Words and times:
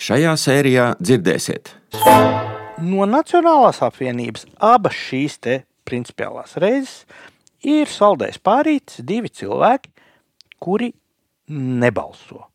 Šajā 0.00 0.30
sērijā 0.40 0.84
dzirdēsiet. 0.96 1.74
No 2.80 3.04
Nacionālās 3.04 3.82
apvienības 3.84 4.46
abas 4.56 4.96
šīs 4.96 5.34
principiālās 5.84 6.54
reizes 6.62 7.02
ir 7.60 7.90
saldējis 7.90 8.38
pārītis 8.40 9.02
divi 9.04 9.28
cilvēki, 9.28 9.90
kuri 10.56 10.88
nebalso. 11.52 12.46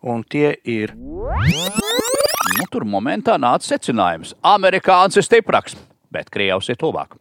Un 0.00 0.22
tie 0.24 0.54
ir. 0.64 0.94
Nu, 0.96 2.64
tur 2.72 2.86
momentā 2.88 3.36
nāca 3.36 3.74
secinājums, 3.74 4.32
ka 4.32 4.54
amerikānis 4.56 5.20
ir 5.20 5.26
stiprāks, 5.26 5.76
bet 6.08 6.30
krievs 6.32 6.70
ir 6.72 6.78
tuvāk. 6.80 7.18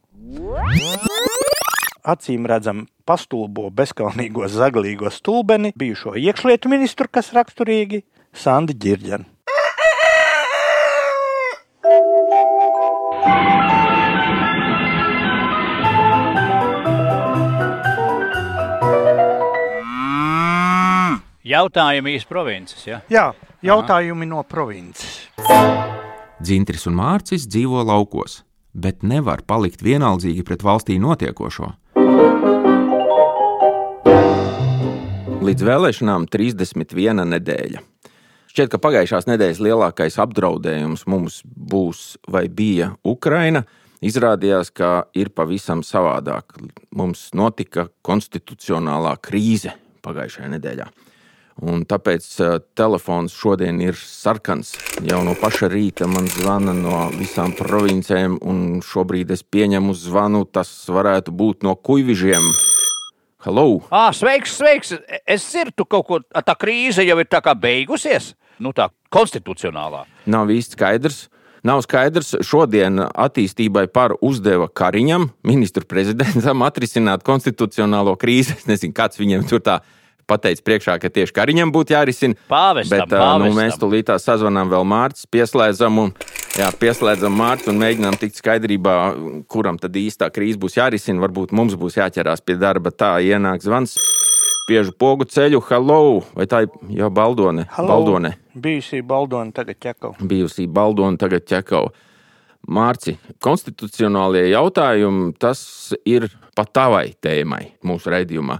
Acīm 2.07 2.47
redzam, 2.47 2.85
pastulbo 3.03 3.67
bezkalnīgo 3.75 4.47
zaglīgo 4.47 5.11
stulbeni, 5.11 5.73
bijušo 5.75 6.15
iekšlietu 6.15 6.71
ministru, 6.71 7.09
kas 7.11 7.33
raksturīgi 7.35 8.05
Sandi 8.31 8.77
Girģenu. 8.79 9.27
Jautājumi 21.49 22.11
īsi 22.13 22.27
provinces. 22.29 22.81
Ja? 22.85 22.99
Jā, 23.09 23.23
jautājumi 23.65 24.27
Aha. 24.27 24.29
no 24.35 24.43
provinces. 24.45 25.15
Dzintris 26.37 26.85
un 26.85 26.99
Mārcis 26.99 27.47
dzīvo 27.49 27.81
laukos, 27.87 28.43
bet 28.77 29.01
nevar 29.01 29.41
palikt 29.49 29.81
vienaldzīgi 29.81 30.45
pret 30.45 30.61
valstī 30.61 30.99
notiekošo. 31.01 31.71
Līdz 35.49 35.65
vēlēšanām 35.71 36.29
31 36.29 37.25
nedēļa. 37.33 37.81
Šķiet, 38.53 38.69
ka 38.69 38.83
pagājušās 38.85 39.25
nedēļas 39.31 39.65
lielākais 39.65 40.21
apdraudējums 40.21 41.07
mums 41.09 41.41
būs 41.49 42.19
vai 42.29 42.45
bija 42.45 42.93
Ukraina. 43.01 43.65
Izrādījās, 44.05 44.69
ka 44.69 45.09
ir 45.17 45.33
pavisam 45.33 45.81
savādāk. 45.81 46.59
Mums 46.93 47.31
notika 47.33 47.89
konstitucionālā 48.05 49.17
krīze 49.17 49.73
pagājušajā 50.05 50.57
nedēļā. 50.59 50.91
Un 51.59 51.81
tāpēc 51.83 52.25
uh, 52.39 52.57
telefons 52.77 53.33
šodien 53.35 53.81
ir 53.83 53.97
sarkans. 53.99 54.71
Jau 55.03 55.19
no 55.27 55.33
paša 55.35 55.67
rīta 55.71 56.07
man 56.07 56.29
zvana 56.31 56.71
no 56.75 57.09
visām 57.17 57.51
provincēm, 57.57 58.37
un 58.47 58.79
šobrīd 58.85 59.33
es 59.35 59.43
pieņemu 59.43 59.95
zvanu. 59.97 60.45
Tas 60.47 60.71
varētu 60.87 61.35
būt 61.35 61.67
no 61.67 61.75
kuģižiem. 61.75 62.47
Hello! 63.43 63.81
Ah, 63.91 64.11
sveiks, 64.15 64.55
sveiks! 64.59 64.95
Es 65.27 65.49
dzirdu, 65.49 65.83
ka 65.83 65.99
kaut 65.99 66.07
ko 66.07 66.43
tā 66.43 66.55
krīze 66.59 67.03
jau 67.03 67.19
ir 67.19 67.27
tā 67.27 67.43
kā 67.43 67.55
beigusies. 67.55 68.33
Nu, 68.59 68.71
tā 68.75 68.89
konstitucionālā. 69.11 70.05
Nav 70.31 70.51
īsti 70.51 70.79
skaidrs. 70.79 71.27
Nav 71.67 71.81
skaidrs, 71.83 72.37
šodien 72.47 73.01
attīstībai 73.03 73.89
par 73.91 74.13
uzdeva 74.23 74.69
Kariņam, 74.71 75.25
ministru 75.43 75.83
prezidentam, 75.83 76.63
atrisināt 76.63 77.25
konstitucionālo 77.27 78.15
krīzi. 78.19 78.55
Es 78.55 78.67
nezinu, 78.69 78.95
kāds 78.95 79.19
viņiem 79.19 79.43
tur 79.47 79.59
tā 79.63 79.81
ir 79.81 79.97
pateicis 80.29 80.63
priekšā, 80.65 80.97
ka 81.01 81.11
tieši 81.13 81.35
Kariņam 81.35 81.73
būtu 81.75 81.95
jārisina. 81.95 82.37
Pāvestam, 82.51 82.93
bet 82.93 83.13
pāvestam. 83.15 83.45
Nu, 83.45 83.57
mēs 83.57 83.79
tulīt 83.81 84.11
sazvanām 84.21 84.71
vēl 84.71 84.85
Mārcis, 84.87 85.27
pieslēdzam, 85.33 85.99
un, 86.05 86.13
jā, 86.57 86.69
pieslēdzam 86.81 87.35
Mārcis 87.39 87.71
un 87.73 87.81
mēģinām 87.81 88.19
tikt 88.21 88.39
skaidrībā, 88.41 88.95
kuram 89.51 89.79
tad 89.81 89.97
īstā 89.99 90.31
krīze 90.33 90.61
būs 90.61 90.77
jārisina. 90.79 91.23
Varbūt 91.25 91.55
mums 91.55 91.77
būs 91.79 91.99
jāķerās 91.99 92.45
pie 92.45 92.59
darba. 92.61 92.93
Tā 92.93 93.17
ienāk 93.25 93.65
zvans. 93.65 93.97
Spiežu 94.69 94.93
pogu 94.93 95.25
ceļu, 95.25 95.63
hello! 95.71 96.19
Vai 96.37 96.45
tā 96.45 96.59
ir 96.67 96.99
jau 96.99 97.07
Baldone? 97.09 97.63
Hello. 97.73 97.95
Baldone. 97.95 98.35
Bijusī 98.53 98.99
Baldone, 99.01 99.49
tagad 99.55 99.79
ķekau. 99.81 100.13
Bijusī 100.21 100.67
Baldone, 100.69 101.17
tagad 101.17 101.47
ķekau. 101.49 101.87
Mārci, 102.69 103.15
konstitucionālie 103.41 104.43
jautājumi, 104.51 105.31
tas 105.41 105.63
ir 106.05 106.27
pat 106.53 106.69
tavai 106.75 107.07
tēmai 107.23 107.63
mūsu 107.81 108.13
raidījumā. 108.13 108.59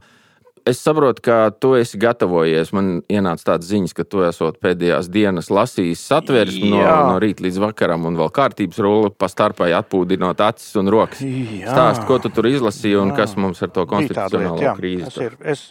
Es 0.69 0.81
saprotu, 0.83 1.23
ka 1.25 1.35
tu 1.57 1.71
esi 1.79 1.97
gatavojies. 1.97 2.69
Man 2.75 2.99
ienāca 3.09 3.53
tāds 3.53 3.69
ziņas, 3.71 3.93
ka 3.97 4.05
tu 4.05 4.21
esot 4.27 4.59
pēdējās 4.61 5.09
dienas 5.09 5.49
lasījis 5.53 6.03
satversmi 6.11 6.69
no, 6.75 6.83
no 7.09 7.15
rīta 7.21 7.45
līdz 7.45 7.57
vakaram, 7.63 8.05
un 8.09 8.19
vēl 8.19 8.29
kārtības 8.35 8.81
rulli 8.85 9.11
pa 9.17 9.29
starpai 9.31 9.71
atpūdinot 9.79 10.43
acis 10.45 10.77
un 10.79 10.91
rokas. 10.93 11.23
Stāst, 11.23 12.05
ko 12.09 12.19
tu 12.21 12.31
tur 12.33 12.49
izlasīji 12.51 12.99
un 13.01 13.13
jā. 13.13 13.21
kas 13.21 13.35
mums 13.39 13.63
ar 13.65 13.73
to 13.73 13.87
konstitucionālo 13.89 14.59
lieta, 14.59 14.75
krīzi 14.77 15.25
ir. 15.25 15.39
Es, 15.55 15.65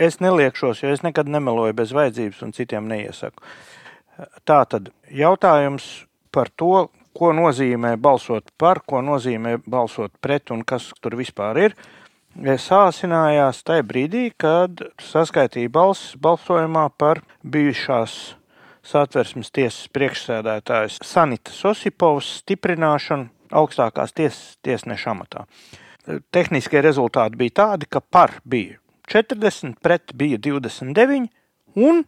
es 0.00 0.20
neliekšos, 0.24 0.80
jo 0.84 0.94
es 0.96 1.04
nekad 1.04 1.28
nemeloju 1.28 1.76
bez 1.82 1.92
vajadzības 1.96 2.42
un 2.46 2.56
citiem 2.56 2.88
neiesaku. 2.88 3.44
Tā 4.48 4.62
tad 4.70 4.92
jautājums 5.12 5.90
par 6.32 6.48
to, 6.56 6.86
ko 7.12 7.34
nozīmē 7.36 7.98
balsot 8.00 8.54
par, 8.56 8.80
ko 8.88 9.02
nozīmē 9.04 9.58
balsot 9.68 10.14
pret 10.24 10.54
un 10.54 10.64
kas 10.64 10.88
tur 11.04 11.18
vispār 11.20 11.66
ir 11.66 11.76
sāsinājās 12.40 13.62
tajā 13.66 13.82
brīdī, 13.84 14.30
kad 14.36 14.80
saskaitīja 15.00 15.68
balss 15.72 16.14
balsojumā 16.16 16.88
par 16.96 17.20
bijušās 17.44 18.36
satversmes 18.82 19.50
tiesas 19.50 19.88
priekšsēdētājas 19.92 20.98
Sanitas 21.04 21.64
Osipovas 21.64 22.40
stiprināšanu 22.40 23.28
augstākās 23.52 24.12
tiesas 24.16 24.56
tiesneša 24.64 25.12
amatā. 25.12 25.44
Tehniskie 26.32 26.80
rezultāti 26.82 27.36
bija 27.36 27.58
tādi, 27.62 27.86
ka 27.86 28.00
par 28.00 28.40
bija 28.44 28.80
40, 29.12 29.76
pret 29.82 30.14
bija 30.16 30.38
29, 30.38 31.28
un 31.76 32.02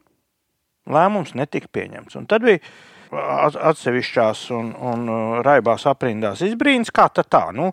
lēmums 0.90 1.34
netika 1.36 1.68
pieņemts. 1.68 2.16
Un 2.16 2.26
tad 2.26 2.42
bija 2.42 2.62
atsevišķās 3.70 4.48
un, 4.56 4.72
un 4.74 5.08
raibās 5.46 5.86
aprindās 5.86 6.42
izbrīns, 6.42 6.90
kā 6.90 7.06
tā 7.12 7.22
tā. 7.28 7.50
Nu, 7.54 7.70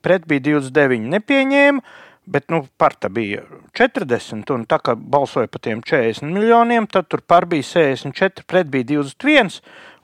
Pret 0.00 0.24
bija 0.28 0.46
29, 0.48 1.10
nepieņēma, 1.12 1.82
bet 2.32 2.48
nu, 2.50 2.62
parta 2.78 3.10
bija 3.12 3.42
40. 3.76 4.52
Un 4.54 4.66
tā 4.70 4.78
kā 4.82 4.94
balsoja 4.96 5.50
par 5.52 5.62
tiem 5.64 5.82
40 5.84 6.32
miljoniem, 6.32 6.86
tad 6.90 7.10
tur 7.10 7.24
par 7.26 7.46
bija 7.50 7.66
64, 7.68 8.46
pret 8.48 8.70
bija 8.72 8.92
21, 8.94 9.58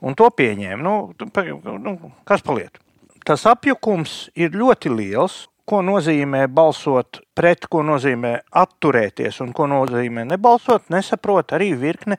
un 0.05 0.19
to 0.19 0.29
pieņēma. 0.29 0.81
Nu, 0.83 1.79
nu, 1.79 2.13
kas 2.27 2.45
paliek? 2.45 2.77
Tas 3.25 3.47
apjukums 3.49 4.27
ir 4.39 4.57
ļoti 4.57 4.93
liels. 4.93 5.45
Ko 5.69 5.83
nozīmē 5.85 6.47
balsot 6.49 7.19
pret, 7.37 7.67
ko 7.69 7.83
nozīmē 7.85 8.31
atturēties 8.57 9.35
un 9.45 9.51
ko 9.53 9.67
nozīmē 9.69 10.23
nebalsot, 10.25 10.87
nesaprot 10.89 11.53
arī 11.53 11.75
virkne 11.77 12.17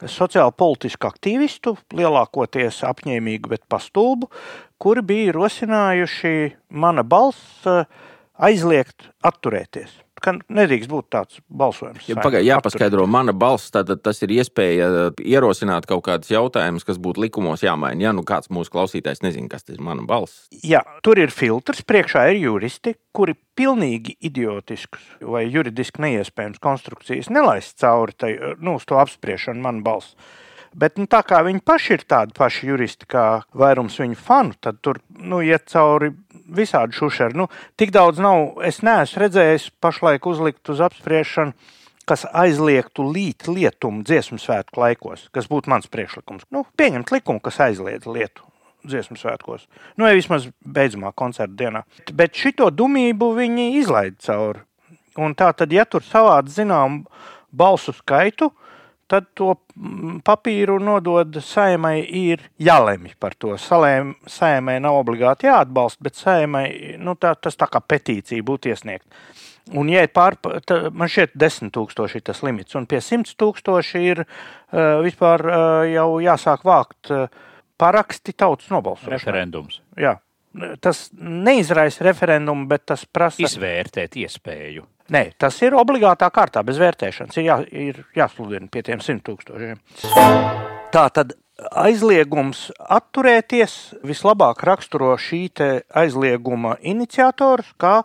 sociāli 0.00 0.52
politisku 0.56 1.08
aktīvistu, 1.08 1.74
lielākoties 1.96 2.82
apņēmīgu, 2.88 3.52
bet 3.52 3.66
pastulbu, 3.68 4.30
kuri 4.82 5.04
bija 5.06 5.36
rosinājuši 5.36 6.34
mana 6.76 7.04
balss 7.06 7.66
eh, 7.68 7.86
aizliegt 8.36 9.08
atturēties. 9.24 10.02
Nedrīkst 10.26 10.88
būt 10.90 11.06
tāds 11.12 11.38
balsojums. 11.46 12.06
Ja, 12.08 12.16
pagai, 12.18 12.40
jāpaskaidro, 12.42 13.04
mana 13.06 13.34
balss, 13.36 13.68
tad 13.70 13.92
tas 14.02 14.18
ir 14.24 14.32
iespēja 14.38 14.88
eh, 14.88 15.20
ierosināt 15.36 15.86
kaut 15.86 16.02
kādus 16.08 16.32
jautājumus, 16.32 16.86
kas 16.88 16.98
būtu 17.02 17.22
likumos 17.26 17.62
jāmaina. 17.62 18.08
Ja 18.08 18.14
nu 18.16 18.24
kāds 18.26 18.50
mūsu 18.52 18.72
klausītājs 18.74 19.22
nezina, 19.22 19.50
kas 19.52 19.66
tas 19.66 19.76
ir 19.76 19.84
mana 19.86 20.06
balss. 20.08 20.48
Jā, 20.66 20.82
tur 21.06 21.20
ir 21.22 21.34
filtrs, 21.34 21.84
priekšā 21.86 22.26
ir 22.32 22.40
juristi, 22.42 22.96
kuri 23.16 23.36
pilnīgi 23.56 24.16
idiotiskus 24.26 25.04
vai 25.22 25.46
juridiski 25.46 26.02
neiespējams 26.04 26.60
konstrukcijas 26.64 27.30
nelaist 27.32 27.78
cauri 27.80 28.16
tai, 28.18 28.34
nu, 28.58 28.80
uz 28.80 28.88
to 28.88 28.98
apspriešanu, 29.00 29.62
mana 29.68 29.84
balss. 29.86 30.16
Bet 30.76 30.98
nu, 31.00 31.06
tā 31.08 31.22
kā 31.24 31.40
viņi 31.46 31.62
paši 31.64 31.94
ir 31.96 32.04
tādi 32.04 32.36
paši 32.36 32.68
juristi 32.68 33.08
kā 33.08 33.24
vairums 33.56 33.96
viņu 34.00 34.18
fanu, 34.20 34.56
tad 34.60 34.82
tur 34.84 35.00
nu, 35.16 35.40
iet 35.40 35.70
cauri 35.72 36.12
visādi 36.52 36.96
šušeri. 36.98 37.38
Nu, 37.38 37.48
tik 37.80 37.94
daudz 37.96 38.20
nav, 38.20 38.60
es 38.66 38.82
neesmu 38.84 39.24
redzējis 39.24 39.70
pašlaik 39.80 40.28
uzlikt 40.28 40.68
uz 40.72 40.84
apspriešanu 40.84 41.56
kas 42.06 42.22
aizliegtu 42.30 43.04
līt 43.10 43.48
lietumu 43.50 44.04
dziesmu 44.06 44.38
svētku 44.38 44.78
laikos, 44.78 45.26
kas 45.34 45.48
būtu 45.50 45.72
mans 45.72 45.90
priekšlikums. 45.90 46.46
Nu, 46.54 46.62
pieņemt 46.78 47.10
likumu, 47.10 47.42
kas 47.42 47.58
aizliedz 47.66 48.06
lietu 48.06 48.46
dziesmu 48.86 49.18
svētkos. 49.18 49.66
Nu, 49.98 50.06
vai 50.06 50.14
vismaz 50.14 50.46
beidzamā 50.62 51.10
koncerta 51.18 51.56
dienā. 51.58 51.82
Bet 52.14 52.38
šito 52.38 52.70
dumību 52.70 53.32
viņi 53.40 53.72
izlaid 53.80 54.20
cauri. 54.22 54.62
Un 55.18 55.34
tā 55.34 55.50
tad, 55.56 55.72
ja 55.72 55.86
tur 55.88 56.04
savādi 56.06 56.52
zinām 56.54 57.00
balsu 57.50 57.94
skaitu, 57.96 58.52
tad 59.10 59.28
to 59.38 59.54
mm, 59.54 60.20
papīru 60.26 60.78
nodod 60.82 61.38
saimai, 61.44 62.00
ir 62.04 62.42
jālemj 62.62 63.14
par 63.22 63.36
to. 63.38 63.54
Salēm, 63.60 64.14
saimai 64.30 64.78
nav 64.82 65.00
obligāti 65.00 65.50
jāatbalsta, 65.50 66.06
bet 66.06 66.18
saimai 66.18 66.66
nu, 66.98 67.16
tā, 67.20 67.34
tas 67.40 67.58
tā 67.58 67.70
kā 67.70 67.82
petīcija 67.82 68.46
būtu 68.46 68.72
iesniegta. 68.72 69.24
Un, 69.74 69.88
ja 69.90 70.04
pār, 70.14 70.36
tā, 70.62 70.78
man 70.94 71.10
šķiet, 71.10 71.34
10 71.34 71.72
tūkstoši 71.74 72.20
ir 72.20 72.26
tas 72.28 72.42
limits, 72.46 72.76
un 72.78 72.86
pie 72.86 73.00
100 73.02 73.34
tūkstoši 73.40 74.02
ir 74.12 74.22
uh, 74.22 75.02
vispār 75.02 75.42
uh, 75.42 75.56
jau 75.90 76.10
jāsāk 76.22 76.62
vākt 76.66 77.10
uh, 77.10 77.26
paraksti 77.78 78.36
tautas 78.38 78.70
nobalsošanai. 78.70 79.18
Referendums. 79.18 79.80
Jā. 79.98 80.16
Tas 80.80 81.06
neizraisa 81.18 82.04
referendumu, 82.06 82.66
bet 82.70 82.86
tas 82.92 83.04
prasa 83.04 83.44
izvērtēt 83.44 84.16
iespēju. 84.22 84.86
Nē, 85.12 85.22
tas 85.38 85.58
ir 85.62 85.76
obligātā 85.78 86.26
kārtā, 86.34 86.64
bez 86.66 86.80
vērtēšanas. 86.82 87.36
Ir, 87.38 87.46
jā, 87.46 87.56
ir 87.70 88.00
jāsludina 88.16 88.66
pie 88.72 88.82
tiem 88.86 89.02
simt 89.04 89.22
tūkstošiem. 89.28 89.78
Tā 90.94 91.04
tad 91.14 91.36
aizliegums 91.78 92.66
atturēties 92.78 93.76
vislabāk 94.06 94.64
raksturo 94.66 95.14
šī 95.20 95.46
aizlieguma 95.94 96.76
iniciators, 96.82 97.70
kā 97.80 98.00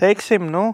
teiksim, 0.00 0.48
nu, 0.52 0.70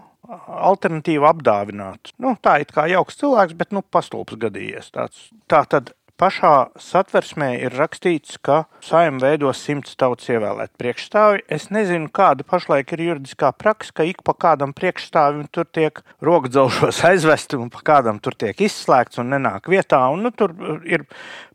alternatīva 0.47 1.33
apdāvināt. 1.33 2.15
Nu, 2.21 2.33
tā 2.41 2.59
ir 2.63 2.71
kā 2.73 2.87
jauks 2.89 3.19
cilvēks, 3.19 3.57
bet 3.59 3.75
nu, 3.75 3.83
pastulps 3.83 4.39
gadījies. 4.41 4.89
Tāds. 4.95 5.29
Tā 5.51 5.61
tad 5.69 5.93
pašā 6.19 6.51
satversmē 6.79 7.49
ir 7.59 7.75
rakstīts, 7.75 8.37
ka 8.43 8.63
saimē 8.83 9.21
veido 9.23 9.51
simts 9.55 9.95
tautas 9.99 10.29
ievēlēt 10.31 10.71
priekšstāvi. 10.79 11.43
Es 11.51 11.67
nezinu, 11.73 12.09
kāda 12.15 12.45
pašlaik 12.47 12.93
ir 12.95 13.03
juridiskā 13.09 13.51
praksa, 13.57 13.93
ka 13.99 14.07
ik 14.07 14.23
pa 14.27 14.35
kādam 14.45 14.73
priekšstāvim 14.75 15.45
tur 15.51 15.67
tiek 15.67 16.01
rokdzelžos 16.25 17.01
aizvesti 17.11 17.59
un 17.59 17.71
pa 17.73 17.83
kādam 17.91 18.19
tur 18.23 18.37
tiek 18.39 18.65
izslēgts 18.67 19.21
un 19.23 19.33
nenāk 19.35 19.69
vietā. 19.71 20.01
Un, 20.13 20.25
nu, 20.25 20.31
tur 20.31 20.55
ir 20.87 21.05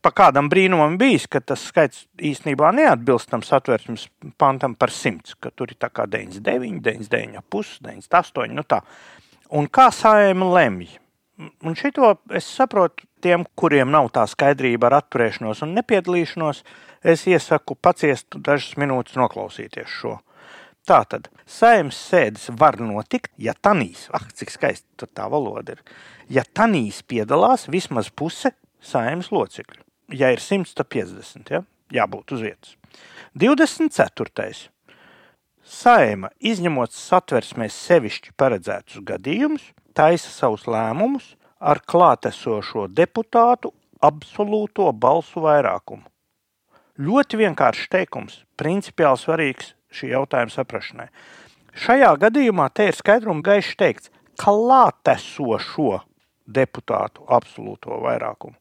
pa 0.04 0.12
kādam 0.16 0.50
brīnumam 0.52 0.98
bijis, 1.00 1.28
ka 1.30 1.42
tas 1.44 1.64
skaits 1.72 2.06
īstenībā 2.16 2.72
neatbilst 2.76 3.32
tam 3.32 3.44
satversmes 3.46 4.08
pantam 4.40 4.76
par 4.76 4.92
simts, 4.94 5.36
ka 5.40 5.52
tur 5.54 5.72
ir 5.72 5.80
tā 5.80 5.92
kā 5.92 6.08
99, 6.10 6.82
99, 6.84 7.44
98. 7.50 8.56
Nu 8.56 8.66
tā. 8.68 8.82
Un 9.56 9.66
kā 9.72 9.88
saima 9.94 10.46
lemj? 10.54 10.98
Un 11.64 11.76
šito 11.78 12.18
es 12.36 12.44
saprotu 12.44 13.06
tiem, 13.22 13.44
kuriem 13.58 13.90
nav 13.92 14.10
tā 14.14 14.24
skaidrība 14.30 14.88
ar 14.88 14.98
atturēšanos 15.00 15.62
un 15.66 15.76
nepiedalīšanos, 15.78 16.64
es 17.12 17.26
iesaku 17.28 17.76
paciest 17.76 18.36
dažas 18.36 18.76
minūtes 18.80 19.18
noklausīties 19.20 20.00
šo. 20.00 20.16
Tātad 20.88 21.28
saimnes 21.48 21.98
sēdes 22.08 22.48
var 22.58 22.80
notikt, 22.80 23.30
ja 23.38 23.52
tanīs, 23.54 24.08
ah, 24.16 24.24
cik 24.34 24.50
skaisti 24.50 25.08
tā 25.14 25.28
valoda 25.30 25.76
ir, 25.76 25.84
ja 26.32 26.42
tanīs 26.42 27.02
piedalās 27.06 27.68
vismaz 27.70 28.08
puse 28.10 28.54
saimnes 28.80 29.30
locekļu. 29.34 29.84
Ja 30.16 30.32
ir 30.34 30.42
100, 30.42 30.74
tad 30.74 30.88
50, 30.90 31.52
ja? 31.52 31.62
jābūt 31.94 32.34
uz 32.34 32.42
vietas. 32.42 32.76
24. 33.38 34.70
Saima, 35.70 36.32
izņemot 36.42 36.90
satversmēs 36.96 37.76
sevišķi 37.86 38.34
paredzētus 38.40 39.04
gadījumus, 39.06 39.68
taisa 39.94 40.32
savus 40.32 40.66
lēmumus 40.66 41.36
ar 41.60 41.80
klātesošo 41.84 42.86
deputātu 42.88 43.72
absolūto 44.00 44.88
balsu 44.96 45.42
vairākumu. 45.44 46.06
Ļoti 47.00 47.40
vienkāršs 47.40 47.90
teikums, 47.92 48.40
principiāli 48.60 49.20
svarīgs 49.20 49.74
šī 49.94 50.12
jautājuma 50.14 50.52
saprašanai. 50.52 51.08
Šajā 51.80 52.10
gadījumā 52.24 52.66
te 52.74 52.88
ir 52.90 52.96
skaidrums 52.96 53.44
gaišs 53.46 53.76
teikts, 53.80 54.10
klātesošo 54.40 56.00
deputātu 56.48 57.24
absolūto 57.28 58.00
vairākumu. 58.02 58.56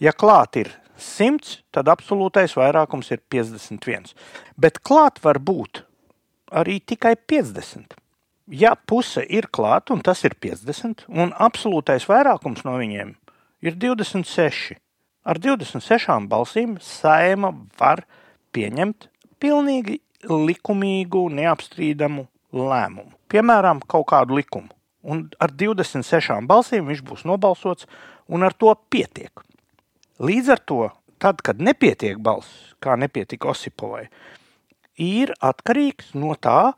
Ja 0.00 0.14
klāt 0.14 0.56
ir 0.62 0.70
100, 0.96 1.60
tad 1.74 1.90
absolūtais 1.92 2.56
vairākums 2.56 3.10
ir 3.12 3.20
51. 3.30 4.14
Bet 4.56 4.80
klāt 4.86 5.20
var 5.24 5.42
būt 5.42 5.82
arī 6.50 6.78
tikai 6.80 7.16
50 7.28 7.98
ja 8.46 8.74
puse 8.86 9.24
ir 9.28 9.48
klāta, 9.52 9.94
un 9.94 10.02
tas 10.04 10.22
ir 10.24 10.36
50, 10.40 11.06
un 11.08 11.32
absolūtais 11.32 12.06
vairākums 12.08 12.64
no 12.66 12.76
viņiem 12.80 13.14
ir 13.66 13.76
26, 13.80 14.76
ar 15.26 15.40
26 15.42 16.28
balsīm 16.30 16.76
saima 16.82 17.52
var 17.80 18.04
pieņemt 18.54 19.08
pilnīgi 19.42 20.00
likumīgu, 20.26 21.26
neapstrīdamu 21.36 22.26
lēmumu. 22.56 23.12
Piemēram, 23.30 23.82
kaut 23.86 24.08
kādu 24.12 24.38
likumu. 24.38 24.70
Un 25.06 25.26
ar 25.42 25.52
26 25.54 26.46
balsīm 26.48 26.88
viņš 26.90 27.02
būs 27.06 27.26
nobalsots, 27.28 27.86
un 28.26 28.46
ar 28.46 28.54
to 28.54 28.72
pietiek. 28.90 29.44
Līdz 30.18 30.54
ar 30.54 30.62
to, 30.66 30.80
tad, 31.22 31.42
kad 31.44 31.60
nepietiek 31.62 32.18
balss, 32.18 32.72
kā 32.82 32.96
nepietika 32.98 33.52
Osipovai, 33.52 34.06
ir 34.98 35.34
atkarīgs 35.44 36.14
no 36.16 36.34
tā, 36.40 36.72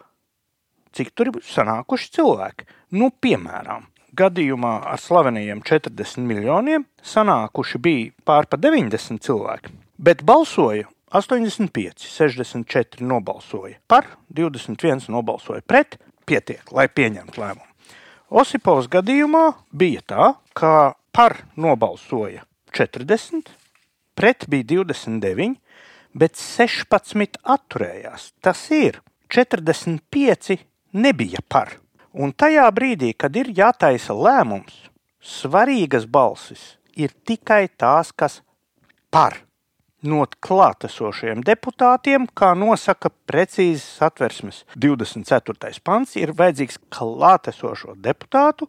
cik 0.97 1.15
tur 1.17 1.33
ir 1.33 1.41
sanākuši 1.45 2.13
cilvēki. 2.19 2.69
Nu, 2.99 3.11
piemēram, 3.11 3.87
gadījumā 4.19 4.75
ar 4.93 5.01
slavenajiem 5.03 5.63
40 5.67 6.25
miljoniem 6.29 6.87
sanākuši 7.05 7.81
bija 7.83 8.13
pār 8.29 8.49
pa 8.51 8.59
90 8.61 9.23
cilvēki, 9.25 9.75
bet 9.99 10.25
balsoja 10.27 10.89
85, 11.15 12.05
64 12.05 13.07
nobalsoja 13.09 13.79
par, 13.89 14.07
21 14.35 15.09
nobalsoja 15.13 15.63
pret, 15.67 15.97
pietiek, 16.29 16.65
lai 16.73 16.89
pieņemtu 16.93 17.41
lēmumu. 17.41 17.65
Osipovas 18.29 18.91
gadījumā 18.93 19.47
bija 19.73 20.03
tā, 20.05 20.25
ka 20.53 20.99
par 21.17 21.39
nobalsoja 21.57 22.45
40, 22.77 23.49
pret 24.19 24.45
bija 24.53 24.67
29, 24.75 25.57
bet 26.13 26.37
16 26.37 27.41
atturējās. 27.49 28.33
Tas 28.45 28.67
ir 28.75 29.01
45 29.33 30.59
nebija 30.99 31.43
par. 31.49 31.77
Un 32.19 32.33
tajā 32.33 32.67
brīdī, 32.75 33.13
kad 33.15 33.37
ir 33.37 33.53
jātaisa 33.55 34.17
lēmums, 34.17 34.89
svarīgas 35.23 36.07
balsis 36.09 36.77
ir 36.99 37.15
tikai 37.29 37.69
tās, 37.79 38.11
kas 38.13 38.41
par. 39.15 39.45
No 39.99 40.23
klātesošiem 40.47 41.41
deputātiem, 41.43 42.29
kā 42.31 42.53
nosaka 42.55 43.11
precīzi 43.27 43.83
satversmes 43.83 44.61
24. 44.79 45.73
pants, 45.83 46.15
ir 46.15 46.31
vajadzīgs 46.39 46.79
klātesošo 46.95 47.97
deputātu 47.99 48.69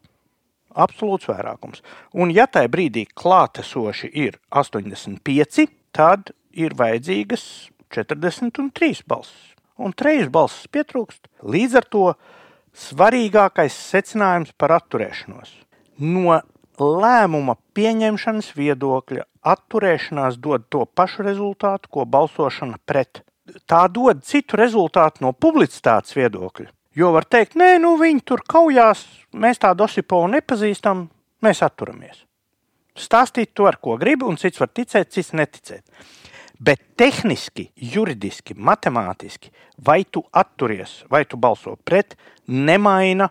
absolūts 0.74 1.30
vairākums. 1.30 1.84
Un, 2.18 2.34
ja 2.34 2.48
tajā 2.50 2.72
brīdī 2.74 3.06
klātesoši 3.14 4.10
ir 4.26 4.40
85, 4.50 5.70
tad 5.94 6.34
ir 6.50 6.74
vajadzīgas 6.78 7.46
43 7.94 9.06
balsis 9.10 9.59
un 9.80 9.96
trejas 9.96 10.30
balss 10.32 10.68
pietrūkst. 10.72 11.30
Līdz 11.48 11.80
ar 11.80 11.88
to 11.90 12.06
svarīgākais 12.76 13.76
secinājums 13.90 14.54
par 14.60 14.76
atturēšanos. 14.78 15.52
No 16.00 16.40
lēmuma 16.80 17.58
pieņemšanas 17.76 18.54
viedokļa 18.56 19.26
atturēšanās 19.54 20.38
dod 20.40 20.68
to 20.72 20.86
pašu 20.86 21.26
rezultātu, 21.28 21.92
ko 21.92 22.06
balsošana 22.06 22.80
pret. 22.86 23.24
Tā 23.68 23.88
dod 23.92 24.22
citu 24.28 24.60
rezultātu 24.60 25.26
no 25.26 25.34
publicitātes 25.34 26.16
viedokļa. 26.16 26.70
Jo 26.96 27.12
var 27.16 27.26
teikt, 27.26 27.56
nē, 27.60 27.78
nu 27.82 27.96
viņi 28.00 28.24
tur 28.26 28.44
kaujās, 28.48 29.06
mēs 29.34 29.62
tādu 29.62 29.86
osipovu 29.86 30.30
nepazīstam, 30.34 31.08
mēs 31.46 31.62
atturamies. 31.66 32.26
Stāstīt 33.00 33.54
to, 33.56 33.68
ar 33.70 33.78
ko 33.80 33.96
gribi, 34.00 34.28
un 34.28 34.40
cits 34.42 34.60
var 34.60 34.72
ticēt, 34.74 35.12
cits 35.14 35.32
neticēt. 35.38 35.86
Bet 36.60 36.82
tehniski, 37.00 37.70
juridiski, 37.76 38.54
matemātiski, 38.54 39.52
vai 39.86 40.04
tu 40.04 40.26
atturies, 40.36 41.04
vai 41.12 41.24
tu 41.26 41.38
balso 41.40 41.78
pret, 41.86 42.18
nemaina 42.48 43.30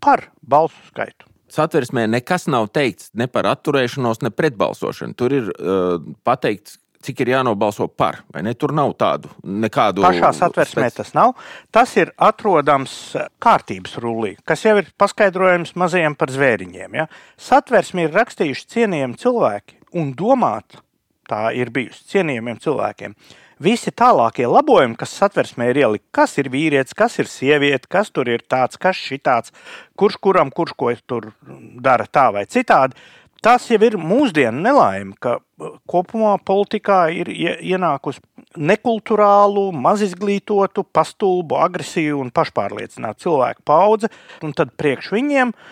par 0.00 0.30
balsu 0.40 0.80
skaitu. 0.88 1.28
Satversmē 1.52 2.06
nekas 2.08 2.46
nav 2.48 2.70
teikts 2.72 3.10
ne 3.12 3.26
par 3.28 3.44
atturēšanos, 3.50 4.22
ne 4.24 4.30
pret 4.32 4.56
balsošanu. 4.56 5.12
Tur 5.18 5.34
ir 5.36 5.50
uh, 5.52 5.98
pateikts, 6.24 6.78
cik 7.02 7.20
ir 7.24 7.32
jānobalso 7.34 7.88
par, 7.88 8.22
vai 8.32 8.44
ne? 8.46 8.54
Tur 8.56 8.72
nav 8.76 8.94
tādu 8.96 9.28
nekādu. 9.44 10.04
Pašā 10.06 10.30
satversmē 10.38 10.86
spēc... 10.88 10.98
tas 11.02 11.12
nav. 11.16 11.34
Tas 11.74 11.92
ir 11.98 12.14
atrodams 12.16 12.94
kārtības 13.42 13.98
rullī, 14.00 14.36
kas 14.48 14.64
jau 14.64 14.78
ir 14.80 14.88
paskaidrojams 15.00 15.74
mazajiem 15.82 16.16
par 16.16 16.32
zvēriņiem. 16.32 16.96
Ja? 17.02 17.08
Satversmē 17.50 18.06
ir 18.06 18.16
rakstījuši 18.16 18.68
cienījami 18.76 19.20
cilvēki 19.20 19.82
un 20.00 20.14
domāt 20.16 20.80
tā 21.28 21.48
ir 21.56 21.72
bijusi 21.74 22.06
cienījamiem 22.12 22.60
cilvēkiem. 22.62 23.16
Visi 23.62 23.92
tālākie 23.94 24.46
labojumi, 24.48 24.96
kas 24.98 25.12
satversmē 25.20 25.68
ir 25.70 25.82
ielikt, 25.84 26.06
kas 26.14 26.34
ir 26.42 26.48
vīrietis, 26.50 26.96
kas 26.98 27.20
ir 27.22 27.28
sieviete, 27.30 27.86
kas 27.90 28.10
tur 28.10 28.30
ir 28.32 28.42
tāds, 28.50 28.80
kas 28.80 28.98
šitāds, 28.98 29.52
kurš 29.98 30.18
kuram, 30.24 30.50
kurš 30.50 30.74
ko 30.74 30.90
tur 31.06 31.30
dara 31.78 32.08
tā 32.10 32.30
vai 32.34 32.42
citādi. 32.50 32.98
Tas 33.42 33.64
jau 33.66 33.78
ir 33.82 33.96
mūsdienu 33.98 34.62
nelaime, 34.62 35.16
ka 35.18 35.36
uh, 35.38 35.70
kopumā 35.90 36.36
politikā 36.46 36.98
ir 37.10 37.30
ienākusi 37.30 38.22
nekulturālu, 38.54 39.70
mazizglītotu, 39.74 40.84
pastulbu, 40.94 41.58
agresīvu 41.64 42.20
un 42.22 42.30
pašpārliecinātu 42.34 43.26
cilvēku 43.26 43.66
paudze, 43.66 44.12
un 44.46 44.54
tad 44.54 44.74
priekš 44.78 45.10
viņiem 45.16 45.50
uh, 45.50 45.66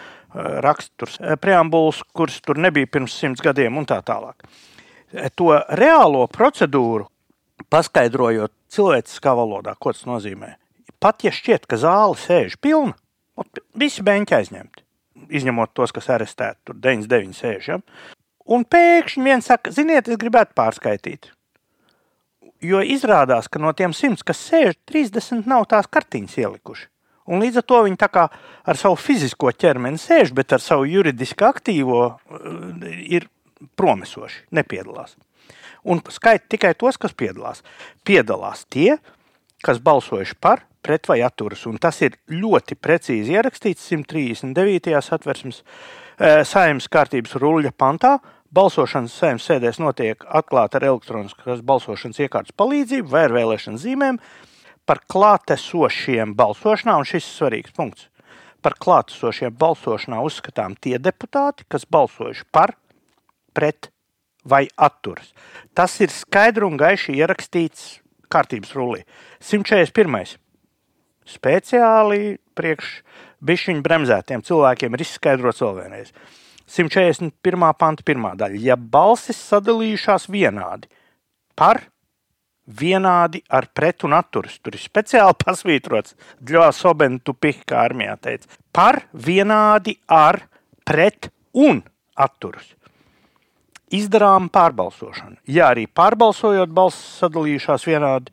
raksturs 0.67 1.21
preambulas, 1.43 2.03
kuras 2.11 2.43
tur 2.43 2.59
nebija 2.59 2.91
pirms 2.91 3.15
simts 3.23 3.43
gadiem 3.43 3.79
un 3.79 3.87
tā 3.87 4.03
tālāk 4.03 4.51
to 5.37 5.53
reālo 5.79 6.27
procedūru, 6.31 7.09
paskaidrojot 7.71 8.53
cilvēciskā 8.71 9.35
valodā, 9.37 9.75
ko 9.79 9.95
tas 9.95 10.07
nozīmē. 10.09 10.55
Pat 11.01 11.25
ja 11.25 11.33
šķiet, 11.33 11.67
ka 11.69 11.79
zāle 11.81 12.17
sēž 12.21 12.59
pilna, 12.61 12.95
visi 13.79 14.05
beņķi 14.05 14.37
aizņemti, 14.37 14.85
izņemot 15.41 15.73
tos, 15.75 15.95
kas 15.97 16.11
arestēti, 16.13 16.61
tur 16.69 16.79
99 16.79 17.37
sēž. 17.39 17.69
Ja? 17.73 17.81
Un 18.51 18.67
pēkšņi 18.69 19.25
viens 19.25 19.49
saka, 19.49 19.73
ziniet, 19.75 20.09
es 20.09 20.21
gribētu 20.21 20.57
pārskaitīt. 20.59 21.31
Jo 22.61 22.83
izrādās, 22.85 23.49
ka 23.49 23.61
no 23.63 23.73
tiem 23.73 23.95
simts, 23.97 24.25
kas 24.27 24.41
sēž, 24.51 24.77
30 24.91 25.49
nav 25.49 25.65
tās 25.71 25.89
kartiņas 25.89 26.37
ielikuši. 26.43 26.91
Un 27.31 27.41
līdz 27.45 27.61
ar 27.61 27.67
to 27.69 27.79
viņi 27.87 28.09
ar 28.11 28.77
savu 28.77 28.97
fizisko 28.99 29.53
ķermeni 29.55 30.01
sēž, 30.01 30.33
bet 30.35 30.53
ar 30.53 30.61
savu 30.61 30.89
juridiski 30.91 31.47
aktīvo 31.47 32.03
ir 33.07 33.29
promesoši 33.77 34.47
nepiedalās. 34.57 35.17
Un 35.85 36.03
skaita 36.13 36.53
tikai 36.55 36.75
tos, 36.79 36.99
kas 37.01 37.17
piedalās. 37.17 37.63
Piedalās 38.05 38.67
tie, 38.71 38.99
kas 39.65 39.81
balsojuši 39.83 40.37
par, 40.41 40.65
pret 40.83 41.09
vai 41.09 41.21
atturas. 41.25 41.65
Un 41.69 41.79
tas 41.81 42.01
ir 42.05 42.19
ļoti 42.33 42.77
precīzi 42.81 43.37
ierakstīts 43.37 43.89
139. 43.93 44.93
satversmes 45.05 45.63
e, 45.63 46.45
saimnes 46.49 46.89
kārtības 46.93 47.37
ruļļa 47.41 47.73
pantā. 47.77 48.19
Balsošanas 48.51 49.15
saimnes 49.15 49.47
sēdēs 49.47 49.79
notiek 49.79 50.25
atklāta 50.27 50.81
ar 50.81 50.89
elektroniskas 50.89 51.63
balsošanas 51.63 52.19
iekārtas 52.25 52.57
palīdzību 52.59 53.13
vai 53.13 53.27
ar 53.29 53.37
vēlēšanu 53.37 53.79
zīmēm 53.79 54.19
par 54.89 55.05
klātesošiem 55.07 56.33
balsošanā, 56.35 56.97
un 56.99 57.07
šis 57.07 57.23
ir 57.23 57.37
svarīgs 57.37 57.77
punkts. 57.77 58.09
Par 58.61 58.75
klātesošiem 58.83 59.55
balsošanā 59.57 60.19
uzskatām 60.27 60.75
tie 60.83 60.99
deputāti, 60.99 61.65
kas 61.71 61.87
balsojuši 61.87 62.49
par, 62.53 62.75
pret 63.55 63.91
vai 64.45 64.69
atturas. 64.77 65.33
Tas 65.75 65.99
ir 66.01 66.13
skaidri 66.13 66.65
un 66.67 66.79
gaiši 66.81 67.17
ierakstīts 67.19 68.01
kārtības 68.33 68.73
rullī. 68.77 69.03
141. 69.45 70.37
Speciāli 71.31 72.39
priekš 72.59 73.01
bišķiņu 73.47 73.85
bremzētiem 73.85 74.45
cilvēkiem 74.47 74.97
ir 74.97 75.05
izskaidrots 75.05 75.63
vēl 75.65 75.77
vienreiz. 75.83 76.13
141. 76.71 77.71
panta 77.79 78.07
pirmā 78.07 78.35
daļa. 78.39 78.61
Ja 78.63 78.77
balsis 78.79 79.39
sadalījušās 79.51 80.29
vienādi 80.31 80.91
par, 81.59 81.83
vienādi 82.81 83.43
ar 83.51 83.67
pret 83.75 84.05
un 84.07 84.15
atturas, 84.15 84.59
tur 84.63 84.79
ir 84.79 84.83
speciāli 84.83 85.39
pasvītrots, 85.45 86.15
Dļos 86.39 86.85
Obentu 86.91 87.35
Pika, 87.35 87.67
kā 87.73 87.87
armijā 87.91 88.17
teica, 88.23 88.61
par, 88.73 89.03
vienādi 89.13 89.99
ar 90.07 90.45
pret 90.87 91.33
un 91.59 91.83
atturas 92.15 92.77
izdarām 93.95 94.49
pārbalsošanu. 94.53 95.41
Ja 95.51 95.71
arī 95.75 95.87
pārbalsojot, 95.87 96.73
balss 96.75 97.19
sadalījušās 97.21 97.87
vienādi, 97.89 98.33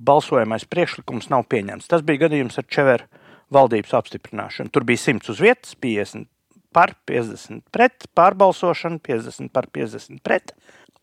balsojamais 0.00 0.64
priekšlikums 0.70 1.28
nav 1.32 1.46
pieņemts. 1.52 1.88
Tas 1.90 2.04
bija 2.06 2.26
gadījums 2.26 2.58
ar 2.60 2.68
Čeveru 2.70 3.08
valdības 3.52 3.96
apstiprināšanu. 3.98 4.72
Tur 4.72 4.86
bija 4.88 5.02
100 5.02 5.34
uz 5.34 5.42
vietas, 5.42 5.74
50 5.82 6.28
par, 6.74 6.94
50 7.10 7.64
pret, 7.74 8.06
pārbalsošana, 8.16 9.00
50 9.04 9.50
par, 9.52 9.68
50 9.74 10.22
pret. 10.26 10.54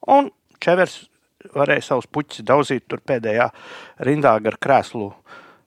Un 0.08 0.32
Čevers 0.64 1.04
varēja 1.54 1.92
savus 1.92 2.08
puķus 2.10 2.46
daudzīt 2.48 2.88
tur 2.90 3.04
pēdējā 3.06 3.50
rindā 4.08 4.34
gar 4.44 4.58
krēslu 4.64 5.12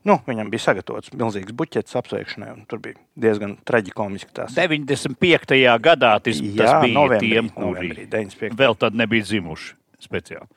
Nu, 0.08 0.16
viņam 0.24 0.48
bija 0.48 0.64
sagatavots 0.64 1.12
milzīgs 1.12 1.52
buķets 1.56 1.98
apsveikšanai, 2.00 2.54
un 2.54 2.62
tur 2.68 2.80
bija 2.80 2.96
diezgan 3.20 3.58
traģiski. 3.68 4.30
Tās. 4.32 4.54
95. 4.56 5.58
gadā 5.84 6.14
tas, 6.24 6.40
Jā, 6.40 6.54
tas 6.56 6.86
bija 6.86 6.94
novembrī, 6.96 7.34
tiem, 7.34 7.50
kuri 7.52 7.66
novembrī, 7.66 8.06
95. 8.08 8.56
vēl 8.56 8.78
tad 8.80 8.96
nebija 8.96 9.28
zimuši 9.28 9.74
speciāli. 10.00 10.48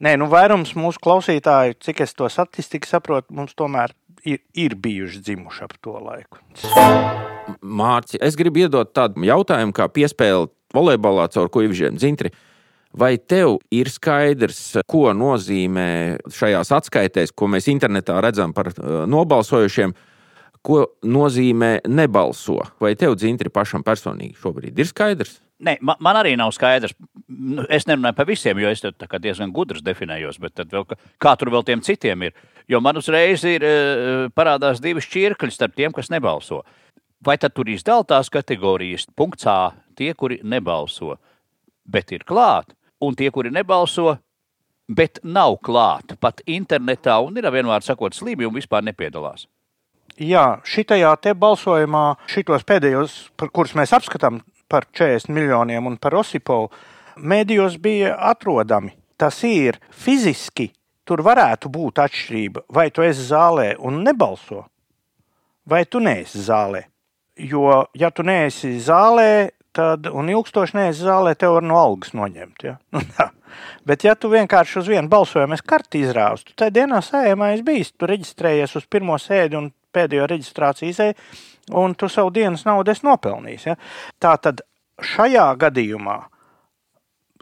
Nē, 0.00 0.14
nu 0.20 0.28
vairums 0.32 0.74
mūsu 0.76 1.00
klausītāju, 1.04 1.76
cik 1.84 2.02
es 2.04 2.16
to 2.16 2.28
statistiku 2.32 2.88
saprotu, 2.88 3.32
mums 3.36 3.54
tomēr 3.56 3.92
ir, 4.28 4.42
ir 4.56 4.76
bijuši 4.80 5.22
dzimuši 5.24 5.64
ap 5.64 5.76
to 5.84 5.96
laiku. 6.00 6.40
Mārci, 7.60 8.20
es 8.20 8.36
gribu 8.36 8.64
iedot 8.64 8.92
tādu 8.96 9.24
jautājumu, 9.24 9.76
kā 9.76 9.88
piespēle 9.92 10.50
volejbolā 10.76 11.28
caur 11.32 11.48
ko 11.52 11.64
Ivžiem 11.64 11.96
Dzintri. 11.96 12.32
Vai 12.96 13.18
tev 13.20 13.58
ir 13.76 13.90
skaidrs, 13.92 14.78
ko 14.88 15.10
nozīmē 15.12 15.88
šajās 16.32 16.70
atskaitēs, 16.78 17.32
ko 17.36 17.48
mēs 17.52 17.68
internetā 17.68 18.16
redzam 18.24 18.54
par 18.56 18.70
uh, 18.72 19.02
nobalsojušiem, 19.10 19.92
ko 20.64 20.78
nozīmē 21.04 21.82
nebalso? 21.92 22.62
Vai 22.80 22.94
tev, 22.96 23.18
Dzintri, 23.20 23.52
pašam 23.52 23.84
personīgi 23.84 24.38
šobrīd 24.40 24.80
ir 24.80 24.88
skaidrs? 24.88 25.34
Nē, 25.60 25.74
man, 25.84 26.00
man 26.04 26.20
arī 26.22 26.32
nav 26.40 26.54
skaidrs. 26.56 26.96
Nu, 27.28 27.66
es 27.72 27.84
nerunāju 27.88 28.16
par 28.16 28.28
visiem, 28.28 28.62
jo 28.64 28.72
es 28.72 28.80
diezgan 28.80 29.52
gudrs 29.52 29.84
definējos, 29.84 30.40
bet 30.40 30.64
vēl, 30.72 30.88
kā 31.20 31.36
tur 31.36 31.52
vēl 31.52 31.68
tiem 31.68 31.84
citiem 31.84 32.26
ir. 32.28 32.34
Jo 32.68 32.80
man 32.80 32.96
uzreiz 32.96 33.44
ir 33.44 33.64
uh, 33.68 34.24
parādās 34.32 34.80
divi 34.80 35.04
šķirkļi 35.04 35.52
starp 35.52 35.76
tiem, 35.76 35.92
kas 35.92 36.08
nebalso. 36.12 36.62
Vai 37.24 37.36
tad 37.40 37.52
tur 37.52 37.68
izdala 37.68 38.08
tās 38.08 38.32
kategorijas? 38.32 39.04
Punkts 39.16 39.44
A- 39.52 39.76
tie, 39.96 40.14
kuri 40.16 40.40
nebalso, 40.44 41.18
bet 41.84 42.12
ir 42.16 42.24
klāti 42.24 42.72
un 43.00 43.16
tie, 43.16 43.30
kuri 43.30 43.52
nebalso, 43.54 44.16
bet 44.88 45.20
nav 45.24 45.58
klāti 45.66 46.16
pat 46.20 46.42
internetā 46.46 47.18
un 47.24 47.36
ir 47.36 47.50
vienmēr 47.50 47.84
sakot 47.84 48.14
slimi 48.14 48.46
un 48.46 48.54
vispār 48.54 48.84
nepiedalās. 48.86 49.46
Jā, 50.16 50.62
šitajā 50.64 51.10
te 51.20 51.34
balsojumā, 51.36 52.14
šitos 52.32 52.64
pēdējos, 52.64 53.16
par 53.36 53.50
kurus 53.52 53.74
mēs 53.76 53.92
apskatām 53.92 54.40
par 54.68 54.86
40 54.96 55.28
miljoniem 55.34 55.90
un 55.90 55.98
par 56.00 56.16
Osipovu, 56.16 56.70
mēdījos 57.20 57.76
bija 57.82 58.14
atrodami. 58.30 58.94
Tas 59.16 59.42
ir 59.44 59.76
fiziski, 59.92 60.70
tur 61.04 61.22
varētu 61.24 61.68
būt 61.72 62.00
atšķirība, 62.04 62.64
vai 62.72 62.88
tu 62.90 63.04
esi 63.04 63.28
zālē 63.28 63.74
un 63.78 64.02
nebalso, 64.04 64.64
vai 65.68 65.84
tu 65.84 66.00
neesi 66.00 66.42
zālē. 66.48 66.86
Jo, 67.36 67.84
ja 67.92 68.10
tu 68.10 68.24
neesi 68.24 68.78
zālē, 68.80 69.50
tad, 69.76 70.08
un 70.08 70.30
ilgstoši 70.32 70.78
neesi 70.78 71.04
zālē, 71.06 71.34
tev 71.38 71.56
var 71.58 71.66
no 71.66 71.78
algas 71.80 72.14
noņemt. 72.16 72.64
Ja? 72.66 72.76
Nu, 72.94 73.02
tā. 73.16 73.30
Bet, 73.88 74.04
ja 74.04 74.16
tu 74.18 74.28
vienkārši 74.32 74.80
uz 74.82 74.88
vienu 74.90 75.08
balsojumu 75.08 75.56
karti 75.64 76.02
izrāvis, 76.04 76.44
tad 76.58 76.74
dienā 76.76 77.00
sējumā 77.04 77.52
es 77.54 77.62
biju, 77.64 77.86
tu 77.96 78.08
reģistrējies 78.10 78.76
uz 78.80 78.88
pirmo 78.90 79.16
sēdi 79.20 79.56
un 79.58 79.70
pēdējo 79.96 80.26
reģistrāciju 80.32 80.92
izēju, 80.92 81.16
un 81.80 81.94
tu 81.98 82.08
savu 82.12 82.32
dienas 82.34 82.66
naudu 82.68 82.92
esi 82.92 83.06
nopelnījis. 83.06 83.68
Ja? 83.70 83.76
Tā 84.22 84.34
tad 84.42 84.64
šajā 85.02 85.46
gadījumā 85.62 86.18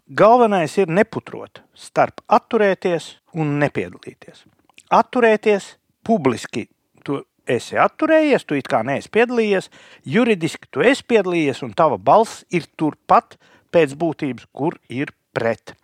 galvenais 0.07 0.77
ir 0.79 0.93
neputrot 0.93 1.63
starp 1.75 2.23
atturēties 2.29 3.11
un 3.41 3.57
nepiedalīties. 3.63 4.45
Atturēties 4.95 5.75
publiski 6.05 6.69
esi 7.51 7.79
atturējies, 7.81 8.45
tu 8.47 8.59
it 8.59 8.69
kā 8.71 8.83
neesi 8.87 9.11
piedalījies, 9.13 9.71
juridiski 10.09 10.71
tu 10.71 10.85
esi 10.85 11.05
piedalījies, 11.09 11.63
un 11.67 11.75
tava 11.77 11.99
balss 11.99 12.45
ir 12.55 12.69
turpat 12.79 13.39
pēc 13.75 13.97
būtības, 13.99 14.47
kur 14.53 14.79
ir 14.89 15.13
pret. 15.35 15.75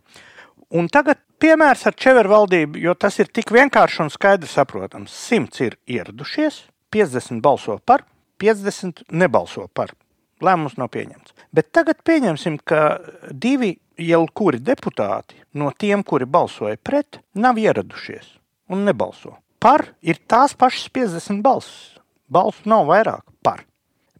Un 0.71 0.87
tagad 0.93 1.19
piemērs 1.43 1.87
ar 1.89 1.97
Čeveru 1.99 2.31
valdību, 2.31 2.79
jo 2.79 2.95
tas 2.95 3.19
ir 3.19 3.31
tik 3.35 3.51
vienkārši 3.55 4.05
un 4.05 4.13
skaidri 4.13 4.51
saprotams. 4.51 5.15
Simts 5.15 5.63
ir 5.65 5.77
ieradušies, 5.91 6.63
50 6.95 7.43
balso 7.43 7.79
par, 7.85 8.05
50 8.41 9.05
nebalso 9.11 9.67
par. 9.75 9.93
Lēmums 10.41 10.79
nav 10.81 10.89
pieņemts. 10.95 11.35
Bet 11.53 11.69
tagad 11.77 12.01
pieņemsim, 12.07 12.61
ka 12.65 13.01
divi 13.31 13.75
jau 14.01 14.23
kuri 14.33 14.61
deputāti 14.65 15.37
no 15.61 15.73
tiem, 15.77 16.05
kuri 16.07 16.25
balsoja 16.25 16.79
pret, 16.81 17.21
nav 17.35 17.59
ieradušies 17.61 18.37
un 18.73 18.87
nebalso. 18.87 19.35
Par 19.61 19.91
ir 20.01 20.17
tās 20.25 20.55
pašas 20.57 20.89
50 20.89 21.43
balsis. 21.45 21.99
Balsu 22.31 22.65
nav 22.71 22.87
vairāk 22.89 23.27
par. 23.45 23.67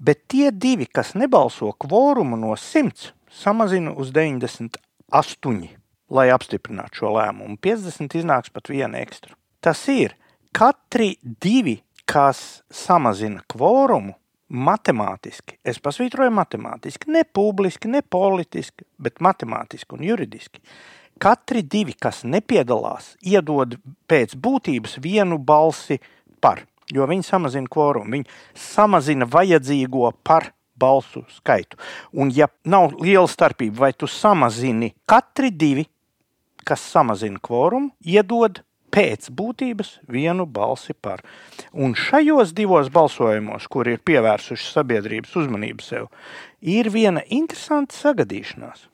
Bet 0.01 0.27
tie 0.29 0.51
divi, 0.53 0.85
kas 0.87 1.15
nebalso 1.17 1.71
kvorumu 1.81 2.37
no 2.37 2.53
100, 2.57 3.13
samazina 3.33 3.93
uz 3.97 4.13
98, 4.13 5.69
lai 6.11 6.27
apstiprinātu 6.35 7.03
šo 7.03 7.15
lēmumu. 7.17 7.57
50 7.63 8.19
iznāks 8.21 8.53
pat 8.53 8.69
viena 8.73 9.01
ekstra. 9.01 9.37
Tas 9.65 9.83
ir 9.89 10.17
katri 10.57 11.15
divi, 11.23 11.79
kas 12.05 12.63
samazina 12.69 13.45
kvorumu, 13.49 14.17
matemātiski, 14.51 15.61
es 15.63 15.79
pasvītroju 15.79 16.33
matemātiski, 16.35 17.07
ne 17.15 17.23
publiski, 17.23 17.89
ne 17.89 18.03
politiski, 18.03 18.83
bet 18.99 19.23
matemātiski 19.23 19.95
un 19.95 20.03
juridiski 20.09 20.59
katri 21.21 21.63
divi, 21.63 21.95
kas 21.95 22.23
nepiedalās, 22.25 23.15
iedod 23.21 23.77
pēc 24.11 24.35
būtības 24.41 24.97
vienu 25.05 25.39
balsi 25.39 26.01
par, 26.41 26.65
jo 26.91 27.07
viņi 27.09 27.27
samazina 27.27 27.71
kvorumu, 27.71 28.17
viņi 28.17 28.27
samazina 28.57 29.29
vajadzīgo 29.31 30.11
par 30.25 30.51
balsu 30.81 31.27
skaitu. 31.37 31.77
Un, 32.17 32.33
ja 32.33 32.49
nav 32.65 32.97
liela 33.03 33.29
starpība, 33.29 33.85
vai 33.85 33.93
tu 33.93 34.09
samazini 34.09 34.95
katri 35.09 35.53
divi, 35.53 35.87
kas 36.65 36.83
samazina 36.93 37.41
kvorumu, 37.43 37.93
iedod 38.01 38.63
pēc 38.91 39.29
būtības 39.37 39.99
vienu 40.11 40.47
balsi 40.51 40.97
par. 40.97 41.23
Un 41.73 41.95
šajos 41.95 42.55
divos 42.57 42.91
balsojumos, 42.93 43.69
kur 43.71 43.89
ir 43.89 44.01
pievērsuši 44.03 44.73
sabiedrības 44.73 45.37
uzmanību 45.45 45.85
sev, 45.85 46.09
ir 46.61 46.91
viena 46.91 47.23
interesanta 47.29 47.95
sagadīšanās 47.97 48.90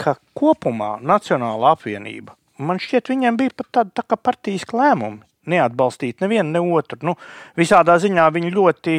ka 0.00 0.16
kopumā 0.36 0.96
Nacionāla 1.02 1.74
apvienība, 1.76 2.36
man 2.58 2.80
šķiet, 2.82 3.10
viņiem 3.12 3.38
bija 3.40 3.54
pat 3.56 3.72
tāda 3.80 4.00
tā 4.00 4.06
kā 4.06 4.20
partijas 4.20 4.68
lēmumi 4.72 5.24
neatbalstīt 5.46 6.22
nevienu, 6.24 6.50
ne 6.52 6.62
otru. 6.78 6.98
Nu, 7.06 7.14
visādā 7.58 7.98
ziņā 8.02 8.26
viņi 8.34 8.54
ļoti 8.54 8.96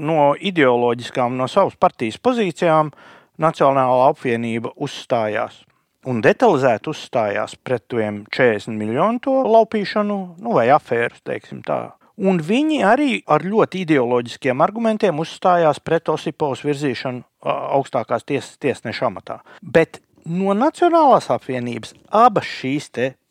no 0.00 0.32
ideoloģiskām, 0.36 1.36
no 1.38 1.48
savas 1.50 1.78
partijas 1.80 2.20
pozīcijām 2.22 2.92
Nacionālā 3.40 4.10
apvienība 4.12 4.74
uzstājās. 4.84 5.62
Un 6.10 6.20
detalizēti 6.24 6.90
uzstājās 6.92 7.54
pret 7.64 7.86
tiem 7.88 8.22
40 8.32 8.76
miljonu 8.76 9.20
to 9.24 9.38
laupīšanu, 9.48 10.18
nu, 10.40 10.52
vai 10.56 10.66
afēru, 10.72 11.16
teiksim 11.24 11.62
tā. 11.64 11.80
Un 12.20 12.40
viņi 12.44 12.82
arī 12.84 13.14
ar 13.32 13.40
ļoti 13.40 13.80
ideoloģiskiem 13.86 14.60
argumentiem 14.60 15.20
uzstājās 15.22 15.80
pret 15.80 16.08
Osipovas 16.12 16.60
virzīšanu 16.68 17.24
augstākās 17.48 18.26
tiesas 18.28 18.58
tiesneša 18.60 19.08
amatā. 19.08 19.38
Bet 19.60 20.02
no 20.30 20.54
Nacionālās 20.56 21.30
apvienības 21.32 21.94
abas 22.14 22.48
šīs 22.48 22.90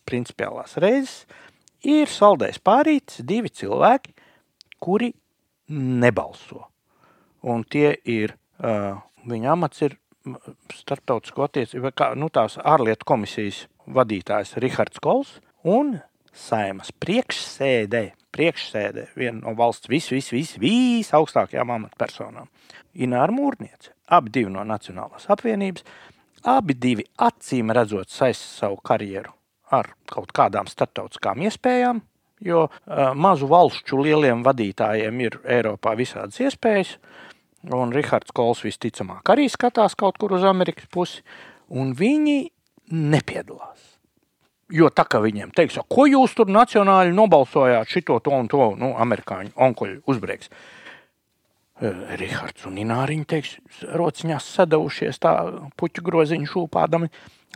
principiālās 0.10 0.76
reizes 0.82 1.26
ir 1.86 2.10
saldējis 2.12 2.60
pārītis 2.66 3.24
divi 3.24 3.50
cilvēki, 3.50 4.14
kuri 4.82 5.14
nebalso. 5.70 6.66
Un 7.48 7.64
tie 7.64 7.94
ir, 8.04 8.36
uh, 8.60 9.00
viņa 9.30 9.52
amats 9.54 9.84
ir 9.86 9.96
starptautisko 10.76 11.46
attiecību, 11.48 11.94
kā 11.96 12.12
nu, 12.20 12.30
tās 12.34 12.58
ārlietu 12.60 13.08
komisijas 13.08 13.64
vadītājs 13.88 14.58
Rihards 14.60 15.00
Kols 15.04 15.38
un 15.64 15.98
saimas 16.36 16.92
priekšsēdē, 17.02 18.04
priekšsēdē 18.36 19.08
viena 19.18 19.40
no 19.42 19.56
valsts 19.58 19.90
vis, 19.90 20.10
vis, 20.12 20.30
vis, 20.34 20.54
vis 20.62 21.14
augstākajām 21.16 21.72
amatpersonām. 21.78 22.50
Ināra 23.00 23.34
Mūrniece, 23.34 23.94
abi 24.12 24.34
divi 24.36 24.52
no 24.54 24.66
Nacionālās 24.68 25.30
apvienības, 25.32 25.86
abi 26.44 26.76
divi 26.76 27.06
acīm 27.18 27.74
redzot 27.76 28.10
saist 28.14 28.46
savu 28.60 28.80
karjeru 28.84 29.34
ar 29.72 29.92
kaut 30.10 30.32
kādām 30.34 30.70
starptautiskām 30.70 31.44
iespējām, 31.46 32.02
jo 32.46 32.66
uh, 32.68 33.12
mazu 33.14 33.50
valstu 33.50 34.00
lieliem 34.02 34.42
vadītājiem 34.46 35.20
ir 35.26 35.38
Eiropā 35.46 35.94
visādas 36.00 36.40
iespējas, 36.42 36.96
un 37.76 37.94
Rihards 37.94 38.34
Kols 38.36 38.64
visticamāk 38.66 39.30
arī 39.34 39.50
skatās 39.52 39.98
kaut 40.00 40.18
kur 40.18 40.34
uz 40.38 40.46
Amerikas 40.48 40.90
pusi, 40.92 41.22
un 41.70 41.94
viņi 41.98 42.50
nepiedalās. 42.90 43.86
Jo 44.70 44.92
tā 44.94 45.06
kā 45.10 45.22
viņiem 45.22 45.52
teiks, 45.58 45.80
ko 45.90 46.06
jūs 46.06 46.36
tur 46.38 46.50
nacionāli 46.54 47.14
nobalsojāt, 47.14 47.90
šito 47.90 48.20
to 48.22 48.34
un 48.38 48.50
to, 48.50 48.74
nu, 48.78 48.92
amerikāņu 49.02 49.56
onkuļu 49.58 50.04
uzbreiks. 50.10 50.52
Rihards 51.80 52.66
un 52.68 52.80
Ināriņš 52.82 53.28
teiks, 53.32 53.52
rociņās 53.96 54.48
sadavušies 54.58 55.22
tā 55.24 55.34
puķu 55.80 56.04
groziņu 56.04 56.50
šūpādami. 56.52 57.08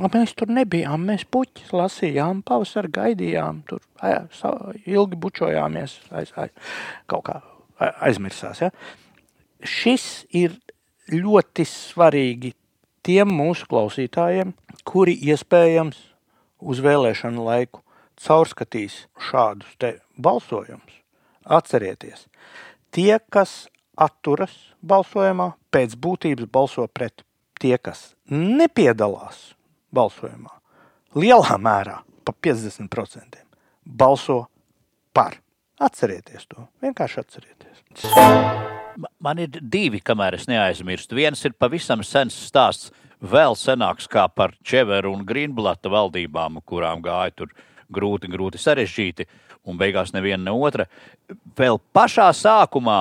Mēs 0.02 0.34
tur 0.40 0.50
nebijām, 0.50 1.04
mēs 1.10 1.26
puķis 1.30 1.74
lasījām, 1.76 2.42
pavasar 2.48 2.88
gaidījām, 2.94 3.62
tur 3.70 3.84
jā, 4.02 4.24
ilgi 4.90 5.20
bučojāmies, 5.22 6.00
aiz, 6.16 6.32
aiz, 6.40 6.72
kaut 7.12 7.28
kā 7.28 7.42
aizmirsās. 8.08 8.64
Ja? 8.64 8.72
Šis 9.62 10.24
ir 10.34 10.56
ļoti 11.12 11.68
svarīgi 11.68 12.54
tiem 13.06 13.36
mūsu 13.36 13.68
klausītājiem, 13.70 14.56
kuri 14.88 15.18
iespējams 15.30 16.00
uz 16.64 16.82
vēlēšanu 16.84 17.44
laiku 17.44 17.84
caurskatīs 18.24 19.04
šādus 19.30 19.76
balsojumus, 20.16 21.00
atcerieties, 21.44 22.28
tie, 22.96 23.20
kas 23.34 23.66
atturas 24.00 24.54
balsojumā, 24.82 25.54
pēc 25.74 25.96
būtības 26.00 26.50
balso 26.52 26.88
pret. 26.88 27.26
Tie, 27.60 27.76
kas 27.80 28.12
nepiedalās 28.28 29.54
balsojumā, 29.94 30.52
lielā 31.16 31.58
mērā, 31.62 32.00
pa 32.26 32.34
50%, 32.34 33.40
balso 33.86 34.44
par. 35.14 35.40
Atcerieties 35.84 36.46
to, 36.48 36.68
vienkārši 36.84 37.20
atcerieties. 37.20 37.80
Man 39.24 39.40
ir 39.42 39.58
divi, 39.58 40.00
kamēr 40.06 40.38
es 40.38 40.46
neaizmirstu. 40.48 41.18
Viens 41.18 41.42
ir 41.48 41.56
pavisam 41.60 42.04
sens 42.06 42.36
stāsts 42.46 42.92
vēl 43.24 43.58
senāks 43.58 44.08
kā 44.12 44.28
par 44.30 44.54
Čeveru 44.64 45.14
un 45.16 45.24
Grīnblata 45.28 45.92
valdībām, 45.92 46.62
kurām 46.68 47.02
gāja 47.04 47.34
tur 47.42 47.54
grūti, 47.94 48.30
grūti 48.32 48.62
sarežģīti, 48.62 49.28
un 49.68 49.80
beigās 49.80 50.14
neviena 50.14 50.44
ne 50.46 50.56
otra. 50.56 50.88
Vēl 51.58 51.80
pašā 51.96 52.30
sākumā, 52.38 53.00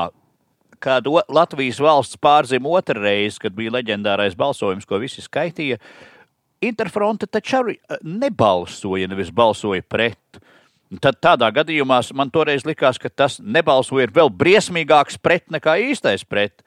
kad 0.82 1.06
Latvijas 1.06 1.78
valsts 1.82 2.18
pārzima 2.20 2.72
otru 2.78 3.02
reizi, 3.02 3.38
kad 3.44 3.54
bija 3.54 3.72
leģendārais 3.78 4.34
balsojums, 4.38 4.88
ko 4.88 4.98
visi 5.02 5.24
skaitīja, 5.24 5.78
Interfronte 6.62 7.26
taču 7.26 7.58
arī 7.58 7.72
eh, 7.74 7.98
nebalsoja, 8.06 9.08
nevis 9.10 9.32
balsoja 9.34 9.82
pret. 9.82 10.38
Tad 11.02 11.18
tādā 11.24 11.48
gadījumā 11.56 11.98
man 12.14 12.30
toreiz 12.30 12.66
likās, 12.68 13.00
ka 13.00 13.08
tas 13.08 13.38
nebalsoja 13.40 14.06
ir 14.06 14.14
vēl 14.14 14.30
briesmīgāks 14.30 15.18
pret 15.18 15.48
nekā 15.50 15.78
īstais 15.88 16.22
pret. 16.28 16.62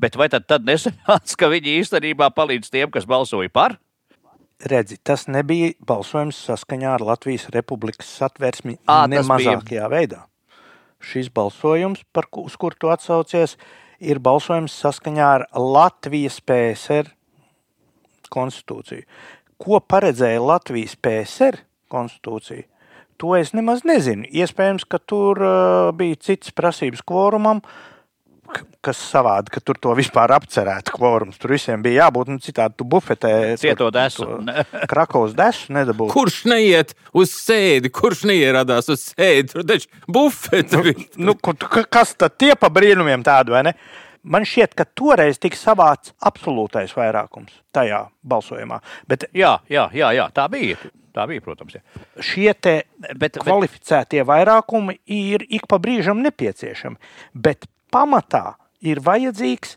Bet 0.00 0.16
vai 0.16 0.28
tad, 0.32 0.46
tad 0.48 0.64
nesanāca, 0.68 1.36
ka 1.36 1.50
viņi 1.50 1.80
īstenībā 1.80 2.30
palīdz 2.36 2.70
tiem, 2.72 2.92
kas 2.92 3.08
balsoja 3.08 3.50
par? 3.52 3.76
Redzi, 4.60 5.00
tas 5.02 5.24
nebija 5.28 5.72
balsojums 5.88 6.36
saskaņā 6.46 6.94
ar 6.98 7.04
Latvijas 7.10 7.48
Republikas 7.52 8.12
satversmi 8.20 8.76
Ā, 8.84 9.06
ne 9.08 9.22
mazākajā 9.24 9.88
bija. 9.88 9.88
veidā. 9.92 10.24
Šis 11.00 11.30
balsojums, 11.32 12.04
par 12.12 12.28
uz 12.36 12.56
kur 12.60 12.76
tu 12.76 12.90
atsaucies, 12.92 13.56
ir 14.00 14.20
balsojums 14.20 14.76
saskaņā 14.82 15.28
ar 15.38 15.46
Latvijas 15.56 16.40
PSR 16.44 17.08
konstitūciju. 18.30 19.06
Ko 19.60 19.80
paredzēja 19.80 20.40
Latvijas 20.44 20.96
PSR 20.96 21.60
konstitūcija? 21.92 22.68
To 23.20 23.34
es 23.36 23.52
nemaz 23.52 23.82
nezinu. 23.84 24.24
Iespējams, 24.32 24.86
ka 24.88 25.00
tur 25.00 25.40
uh, 25.44 25.90
bija 25.92 26.16
cits 26.24 26.54
prasības 26.56 27.02
kvorumam, 27.04 27.60
uh, 27.60 27.90
kas 28.84 29.00
savādi, 29.10 29.52
ka 29.54 29.62
tur 29.64 29.78
to 29.80 29.94
vispār 29.98 30.32
apcerētu 30.36 30.94
kvorums. 30.96 31.38
Tur 31.40 31.54
visiem 31.54 31.82
bija 31.84 32.06
jābūt, 32.06 32.32
nu, 32.32 32.42
citādi 32.42 32.78
tu 32.80 32.86
bufetē. 32.88 33.32
Cieto 33.60 33.90
desu. 33.94 34.26
Krakovas 34.90 35.34
desu 35.38 35.74
nedabūtu. 35.76 36.12
Kurš 36.14 36.42
neiet 36.50 36.94
uz 37.16 37.32
sēdi, 37.34 37.92
kurš 37.94 38.24
neieradās 38.30 38.90
uz 38.92 39.10
sēdi? 39.10 39.50
Tur 39.54 39.66
taču 39.68 39.90
bufete. 40.10 40.84
Nu, 41.16 41.32
nu, 41.32 41.36
kas 41.36 42.14
tad 42.18 42.38
tie 42.40 42.54
pa 42.58 42.72
brīnumiem 42.72 43.24
tādu, 43.26 43.56
vai 43.56 43.66
ne? 43.70 43.76
Man 44.20 44.44
šķiet, 44.44 44.74
ka 44.76 44.84
toreiz 44.84 45.38
tika 45.40 45.56
savāds 45.56 46.12
absolūtais 46.28 46.92
vairākums 46.92 47.54
tajā 47.72 48.02
balsojumā. 48.28 48.82
Bet, 49.08 49.30
jā, 49.32 49.54
jā, 49.72 49.86
jā, 49.96 50.10
jā, 50.18 50.26
tā 50.36 50.44
bija. 50.52 50.76
Tā 51.16 51.24
bija, 51.26 51.42
protams. 51.42 51.74
Jā. 51.74 52.04
Šie 52.22 52.52
bet, 53.18 53.38
kvalificētie 53.40 54.20
bet... 54.20 54.28
vairākumi 54.28 55.00
ir 55.10 55.44
ik 55.48 55.66
pa 55.70 55.80
brīžam 55.82 56.20
nepieciešami. 56.22 57.00
Bet 57.34 57.66
pamatā 57.92 58.56
ir 58.80 59.00
vajadzīgs 59.04 59.76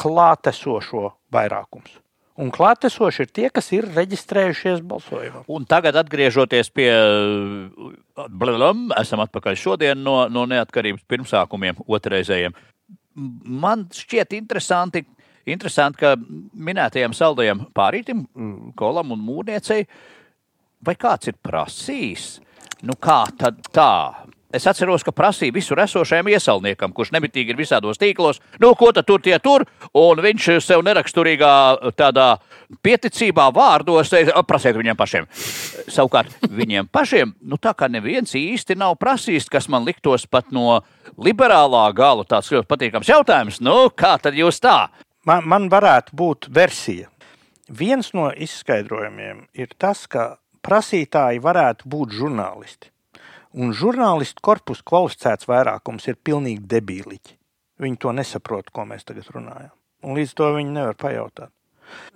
klātesošo 0.00 1.10
vairākums. 1.32 1.98
Un 2.40 2.48
klātesoši 2.54 3.26
ir 3.26 3.32
tie, 3.36 3.46
kas 3.52 3.68
ir 3.76 3.88
reģistrējušies 3.92 4.80
balsojumā. 4.88 5.42
Un 5.52 5.66
tagad, 5.68 5.98
atgriežoties 6.00 6.70
pie 6.72 6.88
blablam, 8.40 8.86
esam 8.96 9.20
atpakaļ 9.26 9.58
šodien 9.60 10.00
no, 10.00 10.22
no 10.32 10.46
neatkarības 10.48 11.04
pirmsākumiem, 11.10 11.82
otrreizējiem. 11.84 12.56
Man 13.44 13.84
šķiet 13.92 14.32
interesanti, 14.38 15.02
interesanti 15.52 16.00
ka 16.00 16.14
minētajam 16.16 17.12
saldajam 17.16 17.66
pārītim, 17.76 18.24
kolam 18.78 19.12
un 19.12 19.20
mūrniecei, 19.26 19.84
vai 20.86 20.96
kāds 20.96 21.28
ir 21.28 21.36
prasījis, 21.44 22.30
nu 22.88 22.96
kā 22.96 23.20
tad 23.36 23.60
tā, 23.68 23.92
Es 24.50 24.66
atceros, 24.66 25.04
ka 25.06 25.12
prasīja 25.14 25.54
visur 25.54 25.78
esošajam 25.78 26.26
iesaulniekam, 26.32 26.90
kurš 26.94 27.12
nemitīgi 27.14 27.52
ir 27.52 27.58
visādos 27.60 28.00
tīklos, 28.00 28.40
nu, 28.58 28.72
ko 28.74 28.88
tad 28.90 29.06
tur 29.06 29.22
tie 29.22 29.36
tur, 29.38 29.62
un 29.94 30.22
viņš 30.24 30.48
sev 30.66 30.82
neraksturīgā 30.82 31.52
tādā 31.94 32.32
pieticībā 32.82 33.46
vārdos 33.54 34.10
prasīt 34.48 34.78
viņiem 34.80 34.98
pašiem. 34.98 35.30
Savukārt 35.86 36.50
viņiem 36.50 36.90
pašiem, 36.90 37.36
nu, 37.46 37.60
tā 37.62 37.76
kā 37.78 37.86
neviens 37.86 38.34
īsti 38.34 38.74
nav 38.80 38.98
prasījis, 38.98 39.46
kas 39.50 39.70
man 39.70 39.86
liktos 39.86 40.26
pat 40.26 40.50
no 40.50 40.80
liberālā 41.14 41.86
gala 41.94 42.26
tāds 42.26 42.50
ļoti 42.50 42.66
patīkams 42.70 43.14
jautājums, 43.14 43.62
nu, 43.62 43.86
kā 43.94 44.16
tad 44.18 44.34
jūs 44.34 44.58
tā? 44.62 44.88
Man, 45.28 45.46
man 45.46 45.70
varētu 45.70 46.16
būt 46.16 46.50
versija. 46.50 47.06
Viens 47.70 48.10
no 48.18 48.32
izskaidrojumiem 48.34 49.44
ir 49.54 49.76
tas, 49.78 50.08
ka 50.10 50.40
prasītāji 50.66 51.38
varētu 51.44 51.86
būt 51.86 52.16
žurnālisti. 52.18 52.90
Un 53.58 53.72
žurnālistu 53.74 54.42
korpusu 54.46 54.84
kvalificēts 54.86 55.48
vairākums 55.50 56.06
ir 56.06 56.18
pilnīgi 56.22 56.68
debīliķi. 56.70 57.36
Viņi 57.82 57.96
to 57.98 58.12
nesaprot, 58.14 58.68
ko 58.70 58.84
mēs 58.86 59.08
tagad 59.08 59.26
runājam. 59.34 59.72
Un 60.06 60.14
līdz 60.16 60.36
to 60.38 60.52
viņi 60.54 60.76
nevar 60.76 60.94
pajautāt. 61.00 61.50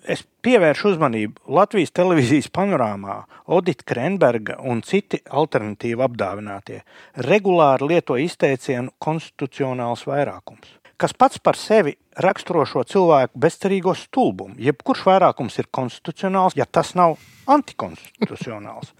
Es 0.06 0.22
pievēršu 0.46 0.92
uzmanību 0.92 1.50
Latvijas 1.56 1.90
televīzijas 1.96 2.46
panorāmā. 2.54 3.16
Odita 3.50 3.86
Krenberga 3.90 4.60
un 4.62 4.84
citi 4.86 5.18
alternatīvi 5.26 6.04
apdāvinātie 6.06 6.80
regulāri 7.26 7.90
lieto 7.90 8.14
izteicienu 8.20 8.94
konstitucionāls 9.02 10.06
vairākums, 10.06 10.76
kas 11.00 11.16
pats 11.18 11.42
par 11.42 11.58
sevi 11.58 11.96
raksturo 12.22 12.62
šo 12.68 12.84
cilvēku 12.86 13.40
bezcerīgo 13.46 13.96
stulbumu. 13.98 14.54
Jebkurš 14.62 15.06
vairākums 15.08 15.58
ir 15.58 15.72
konstitucionāls, 15.74 16.54
ja 16.54 16.70
tas 16.70 16.94
nav 16.94 17.18
antikonstitucionāls. 17.50 18.94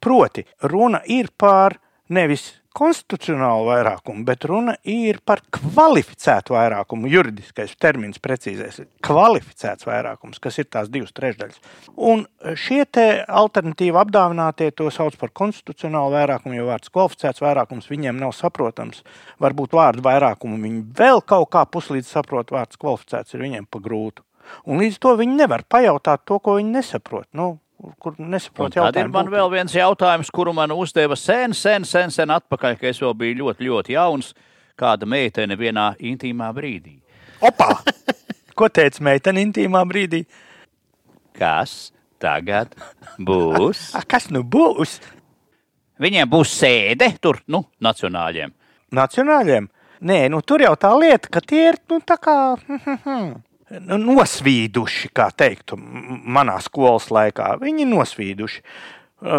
Proti, 0.00 0.46
runa 0.70 1.02
ir 1.06 1.28
par 1.36 1.76
nevis 2.10 2.60
konstitucionālu 2.76 3.66
vairākumu, 3.66 4.22
bet 4.26 4.44
runa 4.46 4.76
ir 4.86 5.18
par 5.26 5.42
kvalificētu 5.54 6.54
vairākumu. 6.54 7.10
Juridiskais 7.10 7.72
termins 7.82 8.20
precīzais 8.22 8.78
ir 8.82 8.88
kvalificēts 9.06 9.88
vairākums, 9.88 10.38
kas 10.42 10.60
ir 10.62 10.68
tās 10.70 10.90
divas 10.92 11.12
trešdaļas. 11.16 11.58
Un 11.96 12.24
šie 12.54 12.84
alternatīvi 13.26 13.98
apdāvinātie 14.04 14.70
to 14.76 14.86
sauc 14.94 15.18
par 15.20 15.34
konstitucionālu 15.42 16.14
vairākumu, 16.14 16.56
jo 16.60 16.68
vārds 16.70 16.92
kvalificēts 16.94 17.42
vairākums 17.42 17.90
viņiem 17.90 18.20
nav 18.22 18.36
saprotams. 18.38 19.02
Varbūt 19.42 19.74
vārdu 19.74 20.06
vairākumu 20.06 20.60
viņi 20.62 20.84
vēl 20.98 21.24
kaut 21.26 21.50
kā 21.54 21.66
puslīdz 21.66 22.12
saprot, 22.14 22.54
vārds 22.54 22.78
kvalificēts 22.78 23.34
ir 23.34 23.48
viņiem 23.48 23.66
pa 23.70 23.82
grūtu. 23.82 24.22
Un 24.66 24.80
līdz 24.82 25.02
to 25.02 25.14
viņi 25.18 25.42
nevar 25.42 25.66
pajautāt 25.68 26.22
to, 26.26 26.38
ko 26.42 26.56
viņi 26.58 26.78
nesaprot. 26.78 27.28
Nu, 27.36 27.58
kur 27.98 28.16
nesaprotu. 28.18 28.80
Tad 28.80 28.98
ir 29.00 29.10
man 29.12 29.30
vēl 29.32 29.50
viens 29.52 29.74
jautājums, 29.74 30.30
kuru 30.34 30.52
man 30.56 30.72
uzdeva 30.74 31.16
sen, 31.18 31.54
sen, 31.56 31.86
sen, 31.88 32.12
sen 32.14 32.32
atpakaļ, 32.34 32.76
kad 32.80 32.90
es 32.92 33.00
vēl 33.02 33.14
biju 33.16 33.38
ļoti, 33.42 33.68
ļoti 33.68 33.96
jauns. 33.96 34.34
Kāda 34.80 35.08
meitene 35.08 35.58
vienā 35.60 35.90
intīmā 35.98 36.48
brīdī? 36.56 36.98
Opa! 37.44 37.74
Ko 38.58 38.68
teica 38.72 39.04
meitene 39.04 39.42
intīmā 39.44 39.82
brīdī? 39.88 40.24
Kas 41.36 41.90
tagad 42.20 42.72
būs? 43.18 43.90
Kas 44.12 44.30
nu 44.32 44.44
būs? 44.44 44.98
Viņiem 46.00 46.30
būs 46.32 46.54
sēde 46.62 47.10
tur, 47.20 47.42
nu, 47.52 47.66
nacionāļiem. 47.84 48.54
Nacionāļiem? 48.96 49.68
Nē, 50.00 50.22
nu 50.32 50.40
tur 50.40 50.64
jau 50.64 50.72
tā 50.80 50.94
lieta, 50.96 51.28
ka 51.28 51.42
tie 51.44 51.66
ir, 51.74 51.80
nu, 51.92 52.00
tā 52.00 52.16
kā. 52.16 52.36
Nu, 53.70 54.00
nosvīduši, 54.02 55.12
kā 55.14 55.28
teiktu, 55.30 55.76
manā 55.78 56.56
skolas 56.64 57.06
laikā. 57.14 57.52
Viņi 57.62 57.86
nosvīduši. 57.86 58.64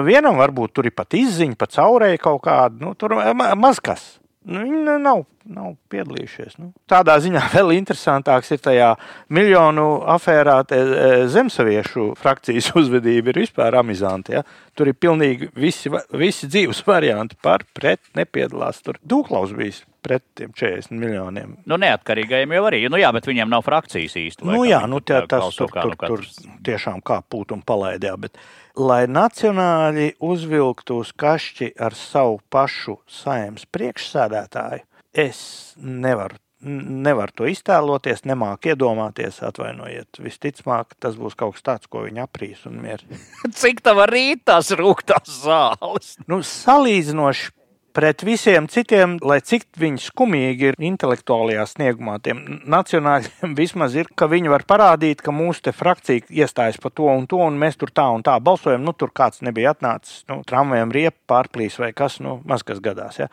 Vienam 0.05 0.37
varbūt 0.39 0.75
tur 0.77 0.87
ir 0.87 0.95
pat 0.95 1.17
izziņa, 1.17 1.57
pat 1.59 1.73
caurēja 1.75 2.21
kaut 2.21 2.43
kāda, 2.45 2.77
nu, 2.85 2.93
tur 2.95 3.17
maz 3.59 3.81
kas. 3.83 4.05
Nu, 4.41 4.63
viņi 4.63 4.95
nav, 5.03 5.19
nav 5.53 5.73
piedalījušies. 5.93 6.55
Nu. 6.57 6.71
Tādā 6.89 7.17
ziņā 7.21 7.43
vēl 7.55 7.75
interesantāks 7.75 8.49
ir 8.55 8.61
tajā 8.63 8.89
miljonu 9.33 9.85
afērā 10.15 10.61
e, 10.73 10.81
zemsaviešu 11.29 12.07
frakcijas 12.17 12.71
uzvedība 12.81 13.33
ir 13.33 13.43
vispār 13.43 13.77
amizanti. 13.81 14.39
Ja? 14.39 14.45
Tur 14.77 14.89
ir 14.89 14.97
pilnīgi 14.97 15.51
visi, 15.53 15.93
visi 16.17 16.49
dzīves 16.49 16.81
varianti 16.87 17.37
par, 17.43 17.67
pret, 17.77 18.01
nepiedalās. 18.17 18.81
Tur 18.85 18.97
Dūklaus 19.05 19.53
bijis 19.57 19.83
pret 20.01 20.23
tiem 20.37 20.51
40 20.57 20.97
miljoniem. 20.97 21.55
Nu, 21.69 21.77
neatkarīgajiem 21.81 22.55
jau 22.57 22.65
arī. 22.69 22.81
Nu, 22.91 22.99
jā, 23.01 23.11
bet 23.15 23.27
viņiem 23.29 23.51
nav 23.51 23.63
frakcijas 23.65 24.17
īsti. 24.19 24.47
Nu, 24.49 24.63
jā, 24.67 24.81
nu, 24.89 25.01
tā, 25.05 25.23
tas 25.29 25.49
tur, 25.57 25.71
tur, 25.71 25.93
nu 25.93 26.09
tur 26.09 26.25
tiešām 26.65 27.01
kā 27.05 27.21
pūt 27.21 27.53
un 27.55 27.63
palaidjā. 27.65 28.15
Bet, 28.21 28.39
lai 28.79 29.03
nacionāļi 29.11 30.15
uzvilktu 30.25 31.01
uz 31.03 31.13
kašķi 31.17 31.73
ar 31.81 31.97
savu 31.97 32.39
pašu 32.53 32.99
saimnes 33.09 33.67
priekšsēdētāju, 33.71 34.87
es 35.13 35.41
nevaru. 35.77 36.41
Nevar 36.61 37.31
to 37.33 37.47
iztēloties, 37.49 38.19
nemāku 38.29 38.69
iedomāties, 38.69 39.39
atvainojiet. 39.47 40.19
Visticamāk, 40.21 40.93
tas 41.01 41.15
būs 41.17 41.33
kaut 41.33 41.55
kas 41.55 41.65
tāds, 41.65 41.89
ko 41.89 42.03
viņi 42.05 42.21
aprīs 42.21 42.67
un 42.69 42.75
mierīgi. 42.83 43.17
Cik 43.63 43.81
tā 43.81 43.95
var 43.97 44.13
rīt 44.13 44.43
tās 44.45 44.69
rūktās 44.77 45.39
zāles? 45.41 46.19
Nu, 46.29 46.43
salīdzinoši 46.45 47.49
pret 47.93 48.23
visiem 48.25 48.67
citiem, 48.71 49.17
lai 49.25 49.39
cik 49.45 49.67
viņi 49.79 50.03
skumīgi 50.05 50.71
ir 50.71 50.77
intelektuālajā 50.91 51.65
sniegumā, 51.73 52.17
tiem 52.23 52.43
nacionāļiem 52.69 53.55
vismaz 53.61 53.97
ir, 53.99 54.11
ka 54.15 54.29
viņi 54.31 54.51
var 54.53 54.65
parādīt, 54.69 55.23
ka 55.23 55.33
mūsu 55.35 55.73
frakcija 55.75 56.27
iestājas 56.29 56.79
par 56.81 56.95
to 56.95 57.09
un 57.11 57.27
to, 57.29 57.41
un 57.43 57.59
mēs 57.61 57.79
tur 57.79 57.91
tā 57.93 58.07
un 58.13 58.23
tā 58.25 58.37
balsojam. 58.43 58.85
Nu, 58.85 58.95
tur 58.97 59.11
kāds 59.15 59.43
nebija 59.45 59.75
atnācis, 59.75 60.23
nu, 60.31 60.41
tramvajam 60.47 60.93
riepa 60.95 61.19
pārplīs 61.35 61.77
vai 61.81 61.91
kas, 61.95 62.19
nu, 62.23 62.39
maz 62.47 62.65
kas 62.67 62.81
gadās. 62.83 63.21
Ja. 63.21 63.29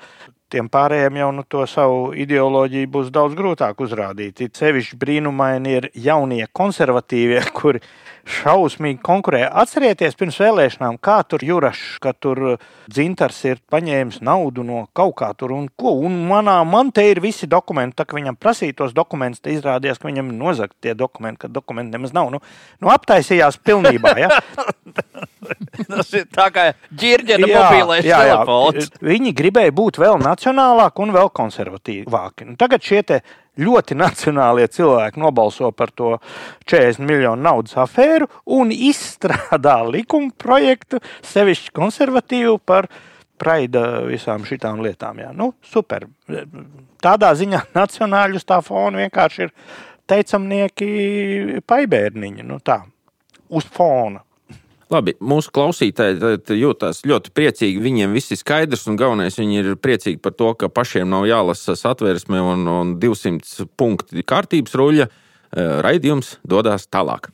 Tiem 0.48 0.70
pārējiem 0.72 1.18
jau 1.20 1.28
nu, 1.36 1.42
to 1.44 1.66
savu 1.68 2.14
ideoloģiju 2.16 2.88
būs 2.88 3.10
daudz 3.12 3.36
grūtāk 3.36 3.82
uzrādīt. 3.84 4.40
It 4.46 4.56
sevišķi 4.56 4.96
brīnumaini 4.96 5.74
ir 5.76 5.88
jaunie 5.92 6.46
konservatīvie, 6.56 7.42
kuri 7.58 7.82
šausmīgi 8.28 9.00
konkurē. 9.04 9.42
Atcerieties, 9.62 10.16
pirms 10.18 10.38
vēlēšanām, 10.42 10.98
kā 11.02 11.18
tur 11.28 11.42
Jurašs, 11.44 11.96
ka 12.02 12.12
tur 12.12 12.42
uh, 12.54 12.66
dzintars 12.90 13.40
ir 13.48 13.62
paņēmis 13.72 14.20
naudu 14.26 14.64
no 14.66 14.84
kaut 14.96 15.16
kā 15.20 15.30
tur 15.38 15.54
un 15.56 15.68
ko. 15.78 15.94
Un 16.04 16.20
manā, 16.28 16.58
man 16.68 16.92
te 16.94 17.04
ir 17.10 17.22
visi 17.24 17.48
dokumenti, 17.50 17.96
tā 17.98 18.06
kā 18.08 18.18
viņam 18.18 18.38
prasīja 18.40 18.78
tos 18.82 18.94
dokumentus, 18.96 19.42
tad 19.44 19.56
izrādījās, 19.56 20.00
ka 20.00 20.10
viņam 20.10 20.32
ir 20.32 20.38
nozagti 20.42 20.88
tie 20.88 20.94
dokumenti, 20.98 21.44
ka 21.46 21.52
dokumenti 21.52 21.96
nemaz 21.96 22.14
nav. 22.16 22.30
Nu, 22.34 22.42
nu 22.84 22.92
aptaisījās 22.92 23.60
pilnībā. 23.64 24.14
Ja? 24.20 24.30
Tas 25.88 26.12
ir 26.16 26.26
tā 26.34 26.48
kā 26.52 26.64
ģirģena 27.00 27.48
mobilais 27.48 28.06
jā, 28.06 28.18
jā. 28.26 28.38
telefons. 28.38 28.90
Viņi 29.04 29.32
gribēja 29.36 29.74
būt 29.74 30.00
vēl 30.02 30.18
nacionālāki 30.20 31.04
un 31.04 31.14
vēl 31.14 31.30
konservatīvāki. 31.38 32.48
Nu, 32.50 32.58
tagad 32.60 32.84
šie 32.84 33.02
ļoti 33.58 33.96
nacionālie 33.98 34.68
cilvēki 34.70 35.20
nobalso 35.22 35.70
par 35.76 35.92
to 35.96 36.16
40 36.68 37.04
miljonu 37.08 37.42
naudas 37.42 37.76
afēru 37.80 38.28
un 38.58 38.72
izstrādā 38.74 39.80
likuma 39.88 40.32
projektu, 40.38 41.02
sevišķi 41.26 41.74
konservatīvu 41.76 42.58
par 42.64 42.90
praida 43.38 44.02
visām 44.06 44.44
šīm 44.46 44.82
lietām. 44.82 45.20
Jā. 45.22 45.32
Nu, 45.36 45.52
super. 45.62 46.08
Tādā 47.02 47.32
ziņā 47.38 47.68
nacionāļus 47.76 48.46
tā 48.48 48.60
fona 48.66 49.04
vienkārši 49.04 49.46
ir 49.46 49.52
teicamnieki 50.08 51.60
paibērniņi. 51.68 52.46
Nu, 52.48 52.58
tā, 52.64 52.80
uz 53.48 53.68
fona. 53.74 54.24
Labi, 54.88 55.12
mūsu 55.20 55.52
klausītāji 55.52 56.38
jūtas 56.56 57.02
ļoti 57.08 57.32
priecīgi. 57.36 57.80
Viņiem 57.84 58.14
viss 58.16 58.32
ir 58.32 58.40
skaidrs, 58.40 58.86
un 58.88 58.96
galvenais 58.96 59.36
viņi 59.36 59.60
ir 59.60 59.74
priecīgi 59.76 60.20
par 60.24 60.32
to, 60.32 60.54
ka 60.56 60.70
pašiem 60.72 61.10
nav 61.12 61.26
jālasa 61.28 61.76
satversme 61.76 62.40
un, 62.40 62.64
un 62.72 62.94
200 63.00 63.68
punkti 63.76 64.24
kārtības 64.24 64.76
ruļļa. 64.80 65.08
Eh, 65.08 65.74
raidījums 65.84 66.38
dodas 66.48 66.88
tālāk. 66.88 67.28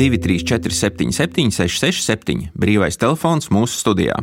234, 0.00 0.72
77, 0.72 1.52
667, 1.52 2.48
brīvais 2.56 2.96
telefons 2.96 3.52
mūsu 3.52 3.76
studijā. 3.82 4.16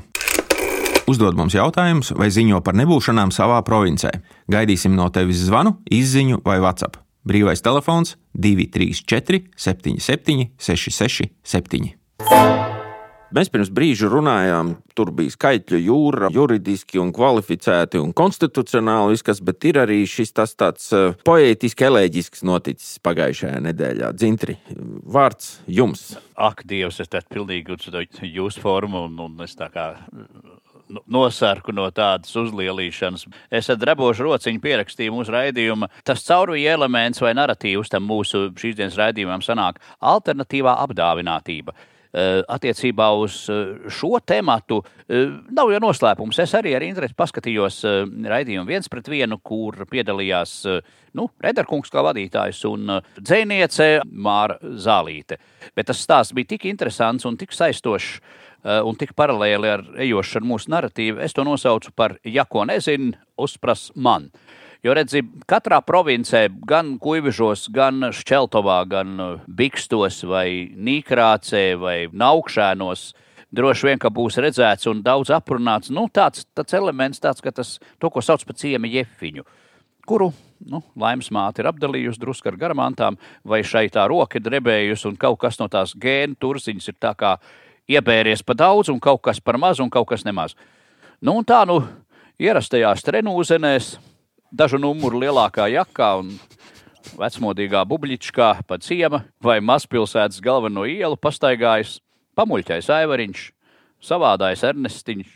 Uzdod 1.08 1.38
mums 1.40 1.54
jautājumus 1.56 2.16
vai 2.18 2.32
ziņo 2.34 2.64
par 2.66 2.76
nebūšanām 2.82 3.30
savā 3.32 3.62
provincē. 3.68 4.10
Gaidīsim 4.52 4.98
no 4.98 5.08
tevis 5.14 5.46
zvanu, 5.46 5.78
izziņu 5.94 6.42
vai 6.44 6.58
WhatsApp. 6.64 7.07
Brīvais 7.28 7.64
telefons 7.64 8.16
234 8.34 9.42
77 9.60 10.52
667. 10.58 11.96
Mēs 13.36 13.50
pirms 13.52 13.68
brīža 13.76 14.08
runājām, 14.08 14.70
tur 14.96 15.10
bija 15.16 15.34
skaitļu 15.34 15.80
jūra, 15.84 16.30
juridiski 16.32 17.02
un 17.02 17.10
kvalificēti 17.16 18.00
un 18.00 18.14
konstitucionāli 18.16 19.18
viskas, 19.18 19.42
bet 19.44 19.68
ir 19.68 19.82
arī 19.82 19.98
šis 20.08 20.32
tas 20.38 20.56
tāds 20.56 20.88
eh, 20.96 21.12
poētiski 21.28 21.90
elēģisks 21.90 22.46
noticis 22.48 23.02
pagājušajā 23.04 23.60
nedēļā. 23.68 24.14
Dzintri, 24.16 24.56
vārds 25.04 25.58
jums. 25.68 26.14
Ak, 26.40 26.64
Dievs, 26.70 27.02
es 27.04 27.12
tādu 27.12 27.28
pilnīgi 27.36 27.76
jūsu 28.32 28.64
formu 28.64 29.04
un, 29.10 29.20
un 29.28 29.44
es 29.44 29.60
tā 29.60 29.68
kā 29.76 29.90
nosarku 31.08 31.74
no 31.76 31.88
tādas 31.96 32.34
uzlielīšanas. 32.40 33.28
Es 33.52 33.70
ar 33.72 33.80
drabošu 33.82 34.28
rociņu 34.28 34.64
pierakstīju 34.64 35.16
mūsu 35.16 35.36
raidījuma. 35.36 35.90
Tas 36.08 36.26
caurvija 36.28 36.76
elements 36.78 37.22
vai 37.24 37.36
narratīvs 37.38 37.92
tam 37.94 38.08
mūsu 38.08 38.48
šīs 38.58 38.78
dienas 38.80 38.98
raidījumam 39.00 39.44
sanāk 39.46 39.82
alternatīvā 40.00 40.78
apdāvinātība 40.86 41.74
eh, 41.74 42.42
attiecībā 42.44 43.10
uz 43.20 43.40
eh, 43.52 43.90
šo 43.92 44.22
tematu 44.26 44.80
eh, 44.84 45.28
nav 45.52 45.74
jau 45.74 45.84
noslēpums. 45.88 46.40
Es 46.44 46.56
arī 46.58 46.76
ar 46.78 46.86
interesi 46.88 47.18
paskatījos 47.18 47.84
raidījumu 48.08 48.68
viens 48.70 48.90
pret 48.92 49.12
vienu, 49.12 49.40
kur 49.44 49.86
piedalījās 49.92 50.58
nu, 51.18 51.30
Rederkungs 51.44 51.92
kā 51.94 52.04
vadītājs 52.06 52.64
un 52.70 53.00
dzēniece 53.18 54.04
Māra 54.06 54.60
Zālīte. 54.62 55.40
Bet 55.76 55.90
tas 55.90 56.04
stāsts 56.04 56.36
bija 56.38 56.54
tik 56.56 56.68
interesants 56.70 57.26
un 57.28 57.40
tik 57.40 57.56
saistošs 57.56 58.46
un 58.64 58.96
tik 59.00 59.14
paralēli 59.18 59.70
ar 59.72 59.84
ejošu 60.04 60.40
ar 60.40 60.48
mūsu 60.48 60.72
narratīvu, 60.74 61.22
es 61.24 61.36
to 61.36 61.46
nosaucu 61.48 61.92
par 61.96 62.18
ja 62.26 62.46
ko 62.50 62.66
nezinu, 62.68 63.14
uzpras 63.38 63.92
man. 63.96 64.32
Jo 64.86 64.94
redzi, 64.94 65.24
katrā 65.50 65.80
provincē, 65.82 66.46
gan 66.70 66.94
Kuivižos, 67.02 67.66
gan 67.74 68.12
Šķeltovā, 68.14 68.78
gan 68.90 69.16
eh, 69.20 69.32
Bikstos 69.50 70.22
vai 70.30 70.70
Nīkrācē 70.70 71.64
vai 71.82 71.96
Naukšēnos, 72.14 73.08
droši 73.58 73.90
vien, 73.90 74.04
būs 74.20 74.38
redzēts 74.44 74.90
un 74.92 75.02
daudz 75.04 75.32
aprunāts, 75.34 75.90
nu, 75.90 76.06
tāds, 76.14 76.46
tāds 76.56 76.78
elements, 76.78 77.22
tāds, 77.24 77.42
ka 77.42 77.52
tas, 77.52 77.78
to, 77.98 78.12
ko 78.14 78.22
sauc 78.22 78.44
par 78.46 78.60
ciemi 78.60 78.92
jefiņu, 78.94 79.48
kuru 80.08 80.30
nu, 80.66 80.82
laimes 81.00 81.32
māte 81.34 81.64
ir 81.64 81.70
apdalījusi 81.72 82.22
drusku 82.22 82.52
ar 82.52 82.58
garamantām, 82.60 83.18
vai 83.46 83.64
šai 83.66 83.88
tā 83.94 84.06
roka 84.10 84.42
drebējusi, 84.42 85.08
un 85.10 85.18
kaut 85.20 85.40
kas 85.42 85.58
no 85.62 85.68
tās 85.72 85.96
gēnu 85.98 86.38
turziņas 86.40 86.92
ir 86.92 86.98
tā 87.02 87.14
kā 87.18 87.38
iebēries 87.88 88.44
pa 88.44 88.56
daudz, 88.58 88.92
un 88.92 89.00
kaut 89.00 89.22
kas 89.26 89.40
par 89.40 89.58
maz, 89.58 89.82
un 89.84 89.90
kaut 89.90 90.10
kas 90.10 90.26
nemaz. 90.28 90.56
Nu, 91.24 91.40
tā, 91.48 91.64
nu, 91.68 91.82
ierastajās 92.40 93.06
trenūzenēs, 93.08 93.96
dažu 94.52 94.80
numuru 94.82 95.22
lielākā 95.24 95.68
jakā 95.74 96.12
un 96.22 96.36
vecmodīgā 97.18 97.84
buļbuļsakā 97.88 98.50
pa 98.68 98.78
ciema 98.84 99.24
vai 99.44 99.60
mazpilsētas 99.64 100.44
galveno 100.44 100.86
ielu 100.88 101.18
pastaigājis 101.20 101.98
pamuļķais 102.38 102.90
aivariņš, 102.94 103.48
savādājs 104.04 104.64
Ernestiņš, 104.68 105.32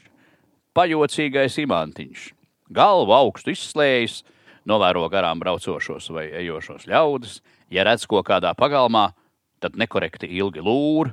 pajocīgais 0.77 1.57
imantiņš. 1.63 2.27
Galvu 2.71 3.15
augstu 3.15 3.51
izslējis, 3.55 4.21
novēro 4.69 5.07
garām 5.11 5.41
braucošos 5.41 6.11
vai 6.13 6.29
ejošos 6.43 6.87
ļaudis. 6.87 7.39
Ja 7.71 7.85
redz 7.87 8.05
ko 8.07 8.21
kādā 8.23 8.53
pagalmā, 8.55 9.11
tad 9.63 9.77
nekorekti 9.79 10.29
ilgi 10.37 10.63
lūr. 10.63 11.11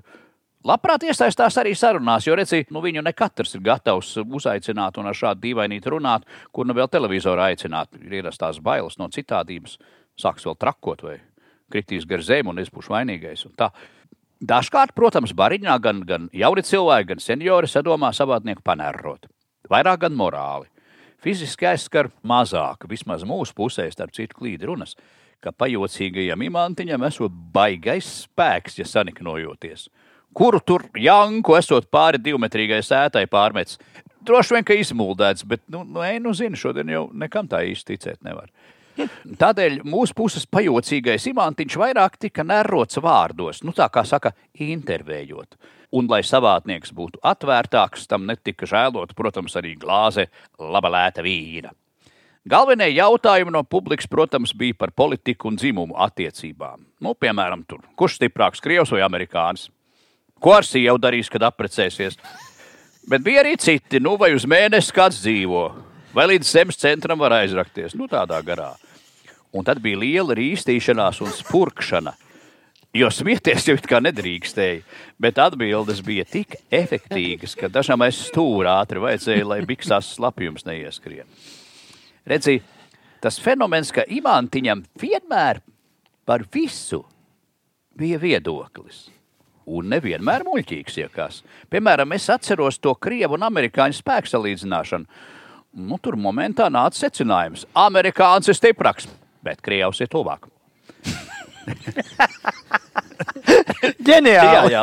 Labprāt 0.67 1.05
iesaistās 1.07 1.55
arī 1.61 1.71
sarunās, 1.79 2.27
jo 2.27 2.35
redzi, 2.35 2.65
nu 2.75 2.81
viņu 2.83 3.05
ne 3.07 3.13
katrs 3.15 3.55
ir 3.55 3.63
gatavs 3.63 4.17
uzaicināt 4.25 4.99
un 4.99 5.07
ar 5.07 5.15
šādu 5.15 5.45
dīvainīti 5.45 5.93
runāt, 5.95 6.27
kur 6.51 6.67
nu 6.67 6.75
vēl 6.75 6.91
televizoru 6.91 7.45
aicināt. 7.45 7.95
Ir 8.03 8.19
ierastās 8.19 8.59
bailes 8.59 8.99
no 8.99 9.07
citādības, 9.15 9.77
sāks 10.19 10.49
vēl 10.49 10.59
trakot 10.59 11.05
vai 11.07 11.21
kritīs 11.71 12.09
gar 12.09 12.25
zemi 12.27 12.51
un 12.51 12.59
es 12.59 12.73
būšu 12.75 12.91
vainīgais. 12.91 13.47
Dažkārt, 14.39 14.97
protams, 14.99 15.35
bariņā 15.35 15.77
gan, 15.83 16.03
gan 16.07 16.27
jauni 16.35 16.63
cilvēki, 16.67 17.09
gan 17.13 17.23
seniori 17.23 17.71
sadomā 17.71 18.11
savādnieku 18.15 18.63
panērot. 18.67 19.31
Vairāk 19.71 20.05
gan 20.07 20.19
morāli. 20.19 20.67
Fiziski 21.23 21.67
aizskar 21.67 22.11
mazāk, 22.23 22.87
vismaz 22.91 23.25
mūsu 23.27 23.55
pusē, 23.59 23.89
starp 23.91 24.15
citu, 24.15 24.39
klīdi 24.39 24.69
runas, 24.71 24.95
ka 25.43 25.51
pajocīgajam 25.51 26.45
imantiņam 26.47 27.07
esot 27.09 27.35
baigais 27.55 28.07
spēks, 28.27 28.79
ja 28.79 28.87
saniknojoties. 28.87 29.89
Kuru 30.39 30.61
tur 30.63 30.85
janku 30.95 31.57
esot 31.59 31.89
pāri 31.91 32.21
divmetrīgai 32.23 32.79
sētai 32.87 33.25
pārmets? 33.27 33.79
Droši 34.23 34.55
vien, 34.55 34.65
ka 34.67 34.75
izmuldēts, 34.79 35.43
bet, 35.49 35.65
nu, 35.73 35.81
nu, 35.83 36.03
ej, 36.07 36.21
nu 36.23 36.31
zini, 36.37 36.59
šodien 36.59 36.91
jau 36.93 37.09
nekam 37.11 37.49
tā 37.51 37.65
īsti 37.67 37.97
ticēt 37.97 38.21
nevar. 38.27 38.47
Tādēļ 39.41 39.81
mūsu 39.87 40.15
puses 40.19 40.47
pajocīgais 40.47 41.27
imantiņš 41.33 41.77
vairāk 41.83 42.19
tika 42.23 42.45
nerots 42.47 43.01
vārdos, 43.03 43.65
nu 43.67 43.75
tā 43.75 43.89
kā 43.91 44.05
saka, 44.07 44.31
intervējot. 44.63 45.57
Un, 45.99 46.07
lai 46.11 46.21
savādnieks 46.27 46.93
būtu 46.95 47.19
atvērtāks, 47.27 48.07
tam 48.11 48.27
netika 48.29 48.69
žēlot, 48.69 49.17
protams, 49.19 49.57
arī 49.59 49.73
glāze 49.81 50.29
laba 50.59 50.93
lēta 50.93 51.25
vīna. 51.25 51.73
Galvenie 52.49 52.93
jautājumi 52.93 53.57
no 53.57 53.65
publikas, 53.67 54.07
protams, 54.07 54.55
bija 54.55 54.77
par 54.79 54.95
politiku 54.95 55.51
un 55.51 55.59
dzimumu 55.59 55.99
attiecībām. 55.99 56.87
Nu, 57.03 57.17
piemēram, 57.19 57.67
tur, 57.67 57.83
kurš 57.99 58.21
stiprāks, 58.21 58.63
krievs 58.63 58.95
vai 58.95 59.03
amerikānis? 59.07 59.67
Ko 60.39 60.55
ar 60.55 60.67
sievu 60.67 61.01
darīs, 61.03 61.31
kad 61.33 61.43
apprecēsies? 61.49 62.19
Bet 63.09 63.25
bija 63.25 63.43
arī 63.43 63.57
citi, 63.59 63.99
nu, 64.03 64.15
vai 64.21 64.35
uz 64.37 64.45
mēnesi 64.47 64.95
kāds 64.95 65.23
dzīvo, 65.25 65.65
vai 66.15 66.29
līdz 66.35 66.51
zemes 66.53 66.79
centram 66.79 67.19
var 67.19 67.35
aizrakties. 67.41 67.97
Nu, 67.99 68.07
tādā 68.11 68.39
garā. 68.45 68.75
Un 69.57 69.65
tad 69.65 69.81
bija 69.83 69.99
liela 69.99 70.37
rīstīšanās 70.37 71.23
un 71.25 71.33
spurkšana. 71.33 72.15
Jo 72.97 73.11
smieties 73.13 73.67
jau 73.69 73.77
kā 73.85 73.99
nedrīkstēja, 74.01 74.81
bet 75.21 75.41
atbildes 75.43 76.01
bija 76.05 76.25
tik 76.25 76.57
efektīvas, 76.73 77.53
ka 77.59 77.69
dažam 77.73 78.01
aiz 78.05 78.21
stūra 78.31 78.79
ātri 78.81 79.03
vajadzēja, 79.03 79.49
lai 79.51 79.61
biksās 79.69 80.15
slapjums 80.17 80.65
neieskrien. 80.69 81.29
Redzi, 82.29 82.59
tas 83.25 83.41
fenomens, 83.41 83.93
ka 83.93 84.07
imantiņam 84.09 84.87
vienmēr 85.01 85.61
par 86.29 86.45
visu 86.53 87.03
bija 87.99 88.21
viedoklis. 88.21 89.09
Un 89.69 89.93
nevienmēr 89.93 90.47
muļķīgs 90.49 90.97
iekās. 91.05 91.43
Piemēram, 91.69 92.15
es 92.17 92.29
atceros 92.33 92.81
to 92.81 92.95
krievu 92.97 93.37
un 93.37 93.45
amerikāņu 93.51 94.01
spēku 94.01 94.33
salīdzināšanu. 94.33 95.25
Nu, 95.79 95.99
tur 96.01 96.17
momentā 96.17 96.71
nāca 96.73 96.97
secinājums, 96.97 97.67
ka 97.69 97.89
amerikānis 97.91 98.49
ir 98.49 98.57
stiprāks 98.57 99.11
bet 99.49 99.63
Krievs 99.65 100.03
ir 100.05 100.11
tuvāk. 100.13 100.49
Ģeniāli! 104.09 104.73
jā, 104.73 104.83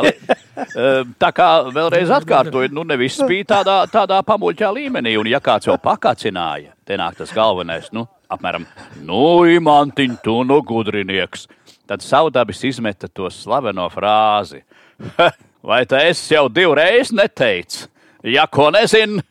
Tā 1.20 1.30
kā 1.36 1.48
vēlreiz 1.74 2.10
atkārtoju, 2.16 2.72
nu 2.74 2.84
nevis 2.88 3.18
bija 3.28 3.50
tādā, 3.56 3.76
tādā 3.92 4.20
pamuļķā 4.26 4.68
līmenī, 4.76 5.16
un 5.20 5.26
ja 5.30 5.40
kāds 5.44 5.68
jau 5.68 5.76
pakacināja, 5.82 6.70
te 6.86 6.98
nāk 6.98 7.18
tas 7.18 7.32
galvenais, 7.36 7.90
nu, 7.96 8.06
apmēram, 8.32 8.66
nu, 9.06 9.20
imantiņ, 9.56 10.16
tu 10.24 10.40
nu 10.48 10.60
gudrinieks, 10.66 11.46
tad 11.90 12.04
saudabis 12.04 12.64
izmeta 12.68 13.10
to 13.12 13.30
slaveno 13.32 13.88
frāzi. 13.92 14.62
Vai 15.66 15.82
tā 15.88 16.02
es 16.08 16.20
jau 16.30 16.46
divreiz 16.52 17.12
neteicu? 17.14 17.88
Ja 18.26 18.46
ko 18.50 18.70
nezinu, 18.74 19.22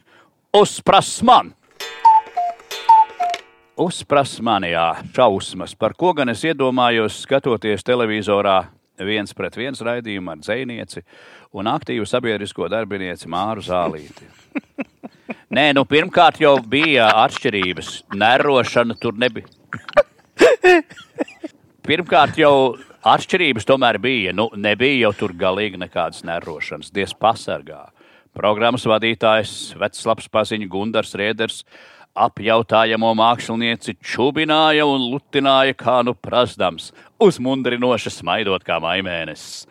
uzpras 0.55 1.17
man! 1.25 1.53
Uzpras 3.75 4.37
manijā 4.39 4.93
šausmas, 5.15 5.73
par 5.75 5.97
ko 5.99 6.13
gan 6.15 6.31
es 6.31 6.45
iedomājos, 6.47 7.17
skatoties 7.25 7.83
televizorā 7.83 8.61
viens 9.03 9.35
pret 9.35 9.57
viens 9.59 9.81
raidījumu 9.83 10.31
ar 10.31 10.39
dzēnieci 10.39 11.03
un 11.59 11.67
aktīvu 11.67 12.07
sabiedrisko 12.07 12.69
darbinieci 12.71 13.27
Māru 13.27 13.65
Zālīti. 13.65 14.29
Nē, 15.55 15.69
nu 15.75 15.83
pirmkārt 15.87 16.39
jau 16.39 16.55
bija 16.59 17.09
atšķirības. 17.25 17.91
Nerošana 18.15 18.95
tur 18.99 19.15
nebija. 19.19 19.47
Pirmkārt 21.87 22.39
jau 22.39 22.55
atšķirības 23.05 23.67
tomēr 23.69 23.99
bija. 24.01 24.33
Nu, 24.35 24.49
nebija 24.57 25.05
jau 25.05 25.13
tur 25.19 25.35
galīgi 25.37 25.79
nekādas 25.81 26.25
nerošanas. 26.27 26.93
Dievs 26.95 27.15
pasargā. 27.19 27.87
Programmas 28.35 28.83
vadītājs, 28.89 29.75
vecs 29.79 30.01
labs 30.07 30.27
paziņu 30.31 30.67
Gundars 30.71 31.15
Rēders 31.15 31.61
apjautājamo 32.15 33.11
mākslinieci 33.19 33.97
čubināja 34.03 34.85
un 34.87 35.03
lutināja 35.11 35.75
kā 35.75 35.99
nu 36.07 36.15
prasdams, 36.15 36.91
uzmundrinoši 37.21 38.11
smaidot 38.11 38.63
kā 38.67 38.79
maimēnesis. 38.83 39.65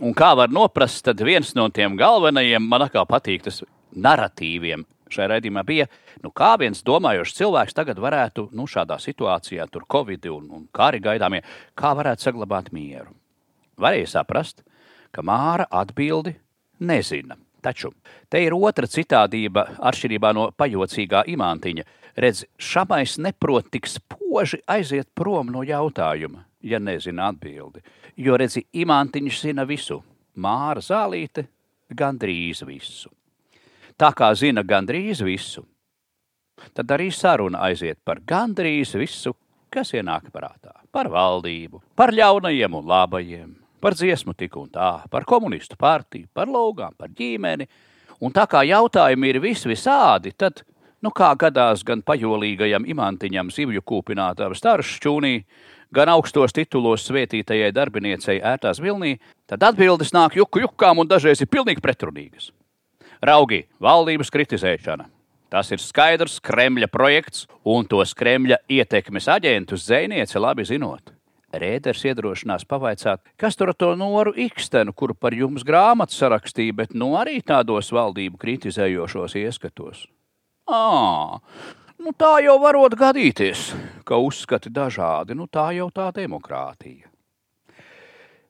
Un 0.00 0.14
kā 0.16 0.30
var 0.38 0.50
noprast, 0.50 1.02
tad 1.04 1.20
viens 1.26 1.52
no 1.58 1.66
tiem 1.74 1.98
galvenajiem, 1.98 2.62
man 2.62 2.86
atkal 2.86 3.04
patīk 3.10 3.44
tas 3.46 3.60
narratīviem 3.90 4.86
šajā 5.12 5.28
raidījumā 5.34 5.64
bija, 5.66 5.86
nu, 6.24 6.32
kā 6.34 6.54
viens 6.60 6.82
domājošs 6.86 7.36
cilvēks 7.38 7.76
tagad 7.76 8.00
varētu 8.02 8.48
nu, 8.56 8.66
šādā 8.70 8.98
situācijā, 9.02 9.66
tur 9.70 9.86
Covid 9.90 10.26
un, 10.32 10.48
un 10.56 10.66
kari 10.74 11.02
gaidāmie, 11.02 11.42
kā 11.78 11.92
varētu 11.98 12.28
saglabāt 12.28 12.72
mieru. 12.76 13.14
Varēja 13.80 14.16
saprast, 14.18 14.64
ka 15.10 15.24
Māra 15.26 15.66
atbildi 15.70 16.34
nezina. 16.86 17.36
Taču 17.60 17.92
te 18.32 18.40
ir 18.40 18.56
otra 18.56 18.88
citādība, 18.88 19.66
atšķirībā 19.90 20.32
no 20.36 20.48
pajocīgā 20.56 21.26
imantiņa. 21.28 21.84
Redz, 22.20 22.44
šamais 22.58 23.18
neprot 23.20 23.68
tik 23.72 23.88
spoži 23.88 24.62
aiziet 24.68 25.10
prom 25.14 25.52
no 25.52 25.62
jautājuma, 25.64 26.44
ja 26.64 26.80
nezina 26.80 27.28
atbildi. 27.30 27.84
Jo, 28.16 28.36
redzi, 28.40 28.64
imantiņš 28.72 29.40
zina 29.44 29.64
visu, 29.68 30.00
māra 30.36 30.82
zālīte 30.84 31.46
gandrīz 31.96 32.64
visu. 32.66 33.12
Tā 34.00 34.14
kā 34.16 34.30
zina 34.32 34.62
gandrīz 34.64 35.20
visu, 35.20 35.60
tad 36.72 36.88
arī 36.94 37.10
saruna 37.12 37.58
aiziet 37.66 37.98
par 38.00 38.22
gandrīz 38.24 38.94
visu, 38.96 39.34
kas 39.68 39.90
ienāk 39.92 40.30
prātā. 40.32 40.72
Par 40.88 41.10
valdību, 41.12 41.82
par 42.00 42.08
ļaunajiem 42.16 42.78
un 42.78 42.86
labajiem, 42.88 43.50
par 43.84 43.92
dziesmu 43.98 44.32
tik 44.40 44.56
un 44.56 44.70
tā, 44.72 45.02
par 45.12 45.26
komunistu 45.28 45.76
partiju, 45.76 46.30
par 46.32 46.48
logām, 46.48 46.94
par 46.96 47.12
ģimeni. 47.12 47.66
Un 48.24 48.32
tā 48.32 48.46
kā 48.48 48.62
jautājumi 48.64 49.34
ir 49.34 49.40
vis 49.44 49.66
visādi, 49.68 50.32
tad, 50.32 50.62
nu 51.04 51.12
kā 51.12 51.28
gadās 51.36 51.84
gan 51.84 52.00
pajolīgajam 52.00 52.88
imantiņam 52.88 53.50
zivju 53.52 53.84
kūpinātām 53.84 54.56
staršķūnī, 54.56 55.34
gan 55.92 56.14
augstos 56.14 56.56
titulos 56.56 57.04
svētītajai 57.04 57.68
darbiniecei 57.76 58.40
ērtās 58.40 58.80
vilnī, 58.80 59.18
tad 59.44 59.68
atbildes 59.68 60.14
nāk 60.16 60.40
juku 60.40 60.64
jukām 60.64 61.04
un 61.04 61.12
dažreiz 61.12 61.44
ir 61.44 61.52
pilnīgi 61.52 61.84
pretrunīgas. 61.84 62.48
Raugi, 63.20 63.66
valdības 63.76 64.30
kritizēšana. 64.32 65.04
Tas 65.52 65.68
ir 65.74 65.80
skaidrs 65.82 66.38
Kremļa 66.40 66.86
projekts, 66.88 67.44
un 67.68 67.84
tos 67.84 68.14
Kremļa 68.16 68.62
ietekmes 68.70 69.26
aģentus 69.28 69.84
zvejniece 69.84 70.40
labi 70.40 70.64
zinot. 70.64 71.12
Rēders 71.52 72.04
iedrošinās 72.06 72.64
pavaicāt, 72.70 73.20
kas 73.36 73.58
tur 73.58 73.74
ar 73.74 73.76
to 73.76 73.90
noru 73.98 74.32
ikstenu, 74.38 74.94
kuru 74.96 75.18
par 75.18 75.36
jums 75.36 75.66
grāmatu 75.66 76.16
sarakstīja, 76.16 76.78
bet 76.80 76.96
nu 76.96 77.10
arī 77.18 77.42
tādos 77.44 77.90
valdību 77.92 78.40
kritizējošos 78.40 79.36
ieskatos. 79.42 80.06
Ā, 80.70 80.80
nu 82.00 82.16
tā 82.16 82.36
jau 82.46 82.56
varot 82.62 82.96
gadīties, 82.96 83.72
ka 84.06 84.16
uzskati 84.16 84.72
dažādi, 84.72 85.36
nu 85.36 85.50
tā 85.50 85.72
jau 85.76 85.90
tā 85.92 86.08
demokrātija. 86.14 87.09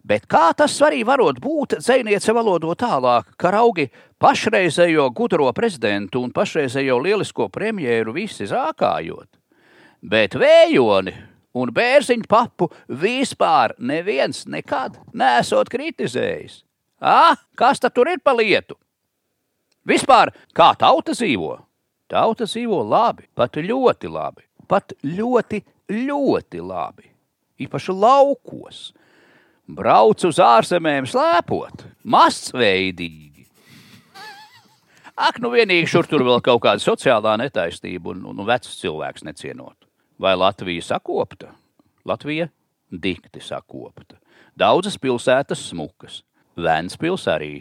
Bet 0.05 0.25
kā 0.31 0.51
tas 0.57 0.79
arī 0.83 1.03
varot 1.05 1.41
būt, 1.43 1.77
dzēniece 1.85 2.33
valodo 2.33 2.73
tālāk, 2.79 3.35
ka 3.37 3.53
augi 3.61 3.91
pašreizējo 4.21 5.11
gudro 5.17 5.51
prezidentu 5.53 6.23
un 6.25 6.33
pašreizējo 6.33 6.97
lielisko 7.05 7.51
premjeru 7.53 8.15
visi 8.17 8.49
zākājot, 8.49 9.29
bet 10.01 10.39
vējoni 10.41 11.15
un 11.61 11.73
bērziņu 11.75 12.29
papu 12.31 12.71
vispār 12.89 13.75
neviens 13.79 14.47
nekad 14.49 14.97
nesot 15.13 15.69
kritizējis. 15.73 16.63
Ah, 17.01 17.37
kas 17.57 17.81
tad 17.81 17.95
tur 17.97 18.09
ir 18.13 18.21
pa 18.25 18.33
lietu? 18.37 18.77
Vispār 19.89 20.33
kā 20.57 20.73
tauta 20.79 21.13
dzīvo? 21.17 21.57
Tauta 22.11 22.45
dzīvo 22.49 22.81
labi, 22.85 23.29
pat 23.35 23.57
ļoti 23.57 24.11
labi, 24.11 24.45
pat 24.69 24.93
ļoti, 25.05 25.63
ļoti 25.93 26.61
labi. 26.61 27.07
Īpaši 27.61 27.95
laukos. 27.95 28.91
Brauc 29.77 30.25
uz 30.27 30.39
ārzemēm 30.43 31.07
slēpot, 31.09 31.85
masveidīgi. 32.03 33.47
Ak, 35.21 35.37
nu 35.43 35.51
vienīgi 35.53 35.89
šur 35.91 36.09
tur 36.09 36.25
vēl 36.25 36.41
kaut 36.45 36.63
kāda 36.65 36.81
sociālā 36.81 37.37
netaisnība 37.43 38.15
un, 38.15 38.25
un, 38.31 38.39
un 38.41 38.49
vecs 38.49 38.79
cilvēks 38.81 39.27
necienot. 39.29 39.77
Vai 40.21 40.33
Latvija 40.37 40.85
sakopta? 40.85 41.53
Latvija 42.09 42.49
dikti 42.91 43.43
sakopta. 43.45 44.17
Daudzas 44.59 44.97
pilsētas 45.01 45.61
smukas, 45.71 46.23
Vēnspils 46.61 47.25
arī 47.31 47.55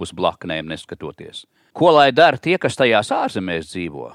uz 0.00 0.10
blaknēm 0.16 0.70
neskatoties. 0.70 1.44
Ko 1.74 1.90
lai 1.94 2.10
dara 2.14 2.38
tie, 2.38 2.56
kas 2.58 2.78
tajās 2.78 3.10
ārzemēs 3.14 3.68
dzīvo? 3.70 4.08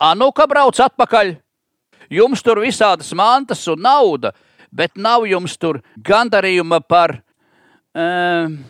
Anu, 0.00 0.30
ka 0.32 0.46
brauc 0.50 0.78
atpakaļ! 0.80 1.34
Jums 2.10 2.42
tur 2.42 2.62
visādas 2.62 3.12
mantas 3.14 3.62
un 3.70 3.82
nauda, 3.84 4.32
bet 4.72 4.96
nav 4.96 5.26
jums 5.28 5.56
tur 5.60 5.80
gandarījuma 6.06 6.80
par. 6.86 7.18
Um, 7.90 8.60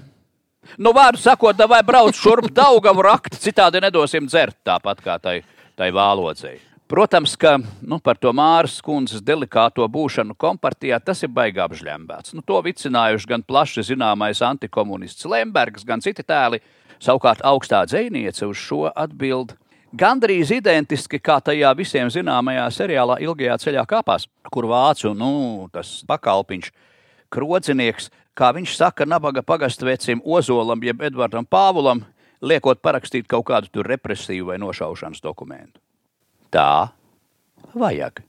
nu, 0.81 0.95
vārdu 0.97 1.21
sakot, 1.21 1.61
vai 1.69 1.83
brauc 1.87 2.17
šurp 2.17 2.51
daugavu 2.57 3.05
rakt, 3.05 3.37
citādi 3.41 3.83
nedosim 3.85 4.27
dzert 4.29 4.57
tāpat 4.65 5.05
kā 5.05 5.19
tai, 5.21 5.41
tai 5.77 5.91
vālodzei. 5.95 6.59
Protams, 6.91 7.37
ka 7.39 7.53
nu, 7.87 8.01
par 8.03 8.19
to 8.19 8.33
Māras 8.35 8.81
kundzes 8.83 9.23
delikāto 9.23 9.85
būšanu 9.87 10.35
kompartijā 10.35 10.99
tas 10.99 11.21
ir 11.23 11.31
baigā 11.31 11.69
apžļambēts. 11.69 12.35
Nu, 12.35 12.43
to 12.43 12.59
vicinājuši 12.67 13.31
gan 13.31 13.45
plaši 13.47 13.85
zināmais 13.93 14.41
antikomunists 14.43 15.29
Lembergs, 15.31 15.87
gan 15.87 16.03
citi 16.03 16.25
tēli. 16.27 16.59
Savukārt 16.99 17.45
augstā 17.47 17.85
dzēniece 17.87 18.49
uz 18.51 18.59
šo 18.59 18.89
atbild 18.91 19.55
gandrīz 19.96 20.53
identiski 20.55 21.20
kā 21.22 21.38
tajā 21.44 21.70
visiem 21.79 22.11
zināmajā 22.12 22.66
seriālā 22.74 23.18
Ilgajā 23.24 23.59
ceļā 23.64 23.85
kāpās, 23.88 24.26
kur 24.53 24.68
vācu 24.70 25.12
nu, 25.16 25.68
pakalpiņš, 26.09 26.70
krocinieks, 27.33 28.11
kā 28.35 28.53
viņš 28.57 28.76
saka, 28.79 29.07
nabaga 29.07 29.42
pagastvecim 29.42 30.22
Ozolam 30.24 30.83
jeb 30.85 31.03
Edvardam 31.11 31.46
Pāvulam, 31.46 32.05
liekot 32.40 32.81
parakstīt 32.83 33.29
kaut 33.29 33.48
kādu 33.50 33.70
tur 33.72 33.88
represīvu 33.90 34.53
vai 34.53 34.59
nošaušanas 34.62 35.22
dokumentu. 35.22 35.81
Tā 36.50 36.90
vajag. 37.74 38.22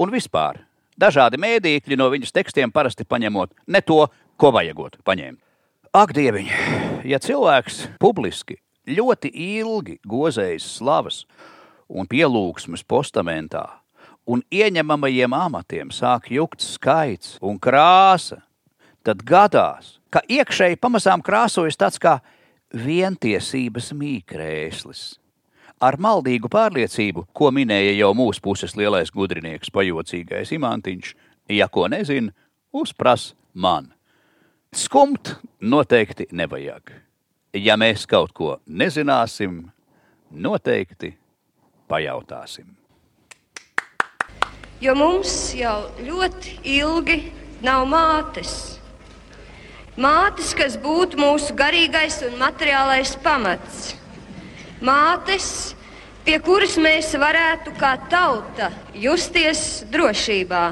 Un 0.00 0.10
vispār 0.10 0.62
dažādi 1.00 1.38
mēdīkļi 1.40 1.98
no 2.00 2.08
viņas 2.12 2.34
tekstiem 2.34 2.72
parasti 2.72 3.04
paņemot 3.04 3.52
ne 3.68 3.82
to, 3.84 4.06
ko 4.40 4.50
vajagot 4.56 4.98
paņemt. 5.04 5.38
Ak, 5.90 6.12
dieviņ, 6.14 6.50
ja 7.10 7.18
cilvēks 7.18 7.98
publiski 7.98 8.60
ļoti 8.96 9.30
ilgi 9.60 9.98
gozējas 10.08 10.66
slavas 10.78 11.24
un 11.88 12.08
pielūgsmes 12.10 12.84
postamentā, 12.86 13.64
un 14.26 14.42
ieņemamajiem 14.52 15.34
amatiem 15.34 15.90
sāk 15.94 16.30
jukt 16.30 16.62
skaits 16.62 17.38
un 17.42 17.58
krāsa, 17.58 18.42
tad 19.02 19.24
gadās, 19.26 19.98
ka 20.10 20.22
iekšēji 20.28 20.78
pamazām 20.80 21.22
krāsojas 21.24 21.78
tāds 21.80 21.98
kā 22.02 22.18
vientiesības 22.74 23.90
mīkrēslis 23.96 25.20
ar 25.80 25.96
maldīgu 25.96 26.50
pārliecību, 26.52 27.24
ko 27.32 27.50
minēja 27.54 27.94
jau 27.96 28.12
mūsu 28.16 28.42
puses 28.44 28.76
lielais 28.76 29.10
gudrinieks, 29.14 29.72
pajocīgais 29.72 30.52
imantiņš, 30.56 31.14
ja 31.56 31.68
ko 31.72 31.86
nezina, 31.88 32.34
uzpras 32.72 33.32
man. 33.54 33.88
Skumt 34.76 35.34
noteikti 35.60 36.28
nevajag. 36.36 36.92
Ja 37.54 37.74
mēs 37.80 38.06
kaut 38.06 38.32
ko 38.36 38.58
nezināsim, 38.66 39.64
noteikti 40.30 41.14
pajautāsim. 41.90 42.68
Jo 44.80 44.94
mums 44.96 45.52
jau 45.58 45.90
ļoti 46.00 46.58
ilgi 46.78 47.18
nav 47.66 47.86
mātes. 47.90 48.78
Mātes, 50.00 50.54
kas 50.56 50.78
būtu 50.80 51.18
mūsu 51.20 51.52
garīgais 51.58 52.22
un 52.24 52.38
materiālais 52.40 53.16
pamats 53.20 53.90
mātes, 54.80 55.74
pie 56.24 56.38
kuras 56.42 56.76
mēs 56.80 57.12
varētu 57.20 57.74
kā 57.78 57.94
tauta 58.10 58.70
justies 58.96 59.84
drošībā. 59.92 60.64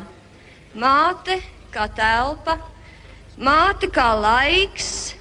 Māte 0.79 1.39
kā 1.73 1.89
telpa, 1.93 2.59
māte 3.37 3.91
kā 3.93 4.09
laiks, 4.17 5.15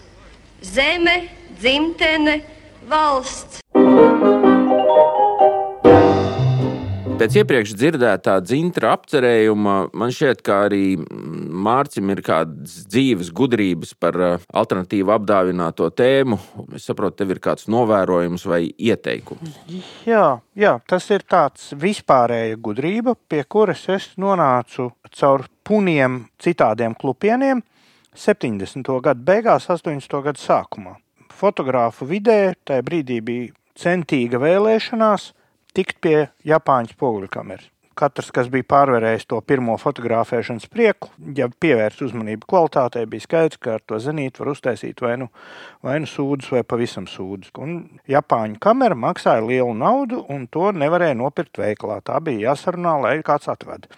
zeme, 0.64 1.28
dzimtene, 1.62 2.42
valsts. 2.90 3.62
Pēc 7.18 7.34
iepriekš 7.42 7.72
dzirdētā 7.74 8.36
dzintra 8.46 8.92
apcerējuma 8.94 9.76
man 9.98 10.12
šķiet, 10.14 10.44
ka 10.46 10.60
arī 10.68 11.00
Mārcim 11.68 12.12
ir 12.14 12.20
kādas 12.22 12.76
dzīves 12.92 13.32
gudrības 13.34 13.96
par 13.98 14.20
uh, 14.22 14.44
alternatīvu 14.62 15.16
apdāvināto 15.16 15.88
tēmu. 15.98 16.38
Es 16.78 16.86
saprotu, 16.86 17.18
tev 17.24 17.34
ir 17.34 17.42
kāds 17.42 17.66
novērojums 17.74 18.46
vai 18.46 18.60
ieteikums. 18.70 19.58
Jā, 20.06 20.38
jā 20.54 20.76
tas 20.86 21.10
ir 21.10 21.26
tāds 21.26 21.72
vispārēja 21.82 22.62
gudrība, 22.62 23.18
pie 23.18 23.42
kuras 23.50 23.88
es 23.98 24.12
nonācu 24.22 24.92
caur 25.18 25.48
puniem 25.66 26.28
citādiem 26.38 26.94
klupieniem 27.02 27.66
70. 28.14 28.94
gadu 29.10 29.26
beigās, 29.26 29.66
80. 29.74 30.22
gadu 30.30 30.46
sākumā. 30.46 31.00
Fotogrāfu 31.38 32.08
vidē 32.10 32.56
tajā 32.66 32.82
brīdī 32.86 33.22
bija 33.22 33.54
centīga 33.78 34.40
vēlēšanās 34.42 35.32
tikt 35.78 36.00
pie 36.02 36.30
Japāņu 36.48 36.96
spoguļu 36.96 37.30
kameras. 37.30 37.68
Katrs, 37.98 38.30
kas 38.34 38.50
bija 38.54 38.66
pārvarējis 38.70 39.26
to 39.30 39.40
pirmo 39.42 39.74
fotografēšanas 39.82 40.68
prieku, 40.70 41.10
ja 41.38 41.48
pievērst 41.50 42.04
uzmanību 42.06 42.46
kvalitātei, 42.50 43.08
bija 43.10 43.26
skaidrs, 43.26 43.58
ka 43.62 43.76
ar 43.78 43.86
to 43.90 43.98
zenītu 44.02 44.44
var 44.44 44.52
uztaisīt 44.52 45.02
vai 45.02 45.16
nu, 45.22 45.30
vai 45.86 45.96
nu 46.04 46.10
sūdus, 46.10 46.52
vai 46.54 46.62
pavisam 46.62 47.08
sūdus. 47.10 47.54
Un 47.62 47.78
Japāņu 48.10 48.62
kamera 48.62 48.98
maksāja 48.98 49.46
lielu 49.46 49.74
naudu, 49.78 50.24
un 50.34 50.46
to 50.54 50.70
nevarēja 50.78 51.18
nopirkt 51.18 51.58
veikalā. 51.62 52.00
Tā 52.06 52.22
bija 52.22 52.52
jāsarunā, 52.52 52.96
lai 53.02 53.16
kāds 53.26 53.50
atved. 53.54 53.90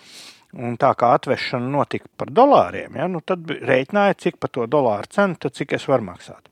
Un 0.60 0.80
tā 0.80 0.93
kā 0.99 1.12
atvešana 1.19 1.71
notika 1.71 2.08
par 2.19 2.32
dolāriem, 2.36 2.95
ja, 2.99 3.08
nu 3.12 3.19
tad 3.19 3.47
rēķināja, 3.47 4.19
cik 4.23 4.39
par 4.39 4.56
to 4.56 4.67
dolāru 4.67 5.12
cenu, 5.12 5.36
tad 5.39 5.60
cik 5.60 5.75
es 5.75 5.88
varu 5.91 6.08
maksāt. 6.08 6.47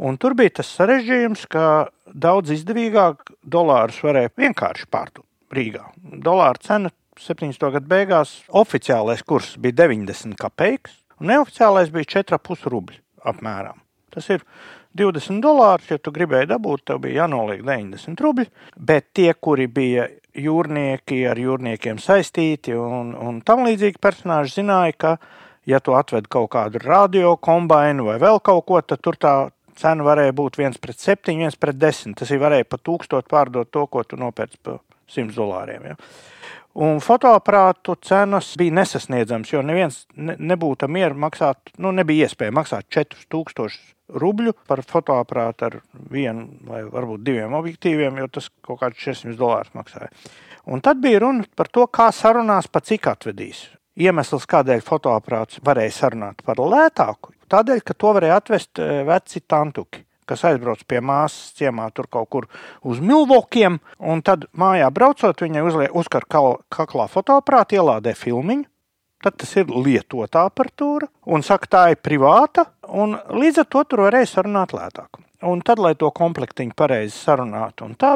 Un 0.00 0.16
tur 0.20 0.36
bija 0.38 0.58
tas 0.60 0.70
sarežģījums, 0.78 1.44
ka 1.52 1.66
daudz 2.08 2.54
izdevīgāk 2.54 3.34
dolārus 3.44 4.00
varēja 4.04 4.32
vienkārši 4.38 4.88
pārdot 4.92 5.26
Rīgā. 5.52 5.84
Dolāra 6.24 6.60
cena 6.62 6.92
70. 7.20 7.72
gada 7.74 7.86
beigās 7.88 8.38
oficiālais 8.48 9.22
kurs 9.26 9.54
bija 9.60 9.82
90 9.84 10.38
kopeikas, 10.40 10.94
un 11.20 11.28
neoficiālais 11.32 11.92
bija 11.92 12.22
4,5 12.22 12.70
rubļi 12.72 12.98
apmēram. 13.28 13.82
Tas 14.12 14.28
ir 14.32 14.44
20 14.98 15.40
dolārus, 15.44 15.88
ja 15.92 16.00
tu 16.00 16.12
gribēji 16.12 16.50
dabūt, 16.50 16.86
tev 16.88 17.00
bija 17.04 17.22
jānoliek 17.22 17.62
90 17.64 18.20
rubļi, 18.24 18.48
bet 18.76 19.12
tie, 19.16 19.30
kuri 19.34 19.68
bija 19.68 20.08
jūrnieki, 20.36 21.22
ar 21.28 21.40
jūrniekiem 21.40 22.00
saistīti 22.00 22.76
un, 22.76 23.14
un 23.16 23.40
tam 23.44 23.64
līdzīgi 23.68 24.00
personāži 24.00 24.60
zināja, 24.60 24.96
ka, 24.96 25.14
ja 25.68 25.80
tu 25.80 25.96
atved 25.96 26.28
kaut 26.32 26.50
kādu 26.56 26.80
radio 26.82 27.36
kombainu 27.36 28.08
vai 28.08 28.18
vēl 28.20 28.40
kaut 28.44 28.64
ko, 28.68 28.80
tad 28.80 29.04
tur 29.04 29.20
tā 29.20 29.34
cena 29.78 30.06
varēja 30.06 30.34
būt 30.36 30.58
1 30.60 30.78
pret 30.82 30.98
7, 30.98 31.34
1 31.34 31.58
pret 31.60 31.78
10. 31.78 32.16
Tas 32.18 32.30
ir 32.30 32.42
varēja 32.42 32.68
pat 32.68 32.84
tūkstot 32.86 33.28
pārdot 33.30 33.70
to, 33.72 33.86
ko 33.86 34.04
tu 34.04 34.18
nopērci 34.20 34.60
par 34.62 34.80
100 35.10 35.34
dolāriem. 35.36 35.92
Ja. 35.92 35.96
Un 36.82 37.02
fotoaparātu 37.04 37.98
cenas 38.00 38.54
bija 38.56 38.72
nesasniedzamas, 38.78 39.50
jo 39.52 39.60
neviens 39.60 40.06
ne, 40.16 40.38
nebūtu 40.40 40.88
mieru 40.88 41.18
maksāt, 41.20 41.74
nu, 41.76 41.90
nebija 41.92 42.30
iespēja 42.30 42.54
maksāt 42.56 42.88
4000 42.96 43.92
rubļu 44.22 44.54
par 44.68 44.80
fotoaparātu 44.88 45.68
ar 45.68 45.76
vienu 46.12 46.46
vai 46.68 46.80
varbūt 46.88 47.24
diviem 47.26 47.52
objektīviem, 47.60 48.22
jo 48.22 48.30
tas 48.32 48.48
kaut 48.64 48.80
kāds 48.80 49.04
400 49.04 49.36
dolārus 49.36 49.76
maksāja. 49.76 50.08
Un 50.72 50.80
tad 50.80 51.00
bija 51.02 51.20
runa 51.24 51.44
par 51.56 51.68
to, 51.68 51.84
kā 51.92 52.08
sarunās, 52.14 52.70
pa 52.72 52.80
cik 52.80 53.08
atvedīs. 53.10 53.66
Iemesls, 54.00 54.46
kādēļ 54.48 54.80
fotoaparāts 54.86 55.60
varēja 55.64 55.92
sarunāt 55.98 56.40
par 56.46 56.60
lētāku, 56.62 57.34
Tādēļ, 57.52 57.82
ka 57.84 57.94
to 57.98 58.14
varēja 58.16 58.40
atvest 58.40 58.80
eh, 58.80 59.02
veci 59.08 59.44
tantuki 59.44 60.06
kas 60.32 60.44
aizbrauc 60.48 60.80
pie 60.88 61.00
māsas 61.04 61.50
ciemā, 61.58 61.88
tur 61.92 62.06
kaut 62.08 62.28
kur 62.32 62.44
uz 62.88 63.00
milvokiem. 63.02 63.80
Un 63.98 64.22
tad 64.24 64.46
mājā 64.56 64.86
braucot, 64.94 65.42
viņai 65.44 65.64
uzliek 65.66 65.96
uzkar 65.98 66.24
kaklā 66.30 67.08
fotoaparātu, 67.10 67.76
ielādē 67.76 68.14
filmiņu. 68.16 68.64
Tad 69.26 69.36
tas 69.42 69.50
ir 69.58 69.68
lietotā 69.68 70.46
aparatūra, 70.48 71.10
un 71.34 71.44
saka, 71.44 71.68
tā 71.74 71.82
ir 71.92 72.00
privāta, 72.00 72.64
un 72.88 73.18
līdz 73.34 73.60
ar 73.64 73.68
to 73.74 73.82
tur 73.90 74.04
varēja 74.06 74.30
sarunāt 74.30 74.72
lētāk. 74.72 75.20
Un 75.50 75.60
tad, 75.66 75.82
lai 75.82 75.92
to 75.98 76.08
komplektiņu 76.14 76.72
pareizi 76.78 77.18
sarunātu, 77.18 77.90
un 77.90 77.98
tā 77.98 78.14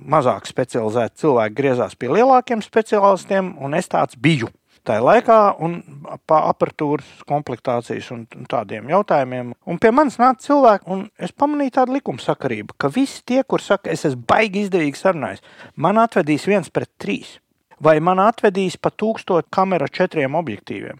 mazāk 0.00 0.48
specializēti 0.48 1.26
cilvēki 1.26 1.58
griezās 1.60 1.98
pie 1.98 2.14
lielākiem 2.14 2.64
speciālistiem, 2.64 3.52
un 3.58 3.76
es 3.76 3.90
tāds 3.90 4.16
biju 4.16 4.48
tajā 4.90 5.02
laikā, 5.06 5.38
un 5.64 5.78
pa 6.28 6.42
aparatūras 6.50 7.08
komplektācijas 7.28 8.10
un 8.14 8.24
tādiem 8.50 8.90
jautājumiem. 8.90 9.54
Un 9.70 9.80
pie 9.80 9.92
manis 9.94 10.18
nāca 10.20 10.44
cilvēki, 10.48 10.88
un 10.90 11.06
es 11.22 11.32
pamanīju 11.32 11.76
tādu 11.78 11.96
likumsakarību, 11.98 12.76
ka 12.80 12.90
visi 12.92 13.22
tie, 13.26 13.42
kur 13.46 13.62
saka, 13.64 13.92
es 13.94 14.04
esmu 14.08 14.26
baigi 14.30 14.66
izdevīgi 14.66 15.00
sarunājis, 15.00 15.44
man 15.80 16.00
atvedīs 16.02 16.48
viens 16.50 16.72
pret 16.74 16.90
trīs, 17.00 17.36
vai 17.80 17.98
man 18.04 18.22
atvedīs 18.22 18.76
pa 18.76 18.92
tūkstot 18.92 19.48
kameru 19.54 19.88
četriem 19.88 20.36
objektīviem. 20.40 20.98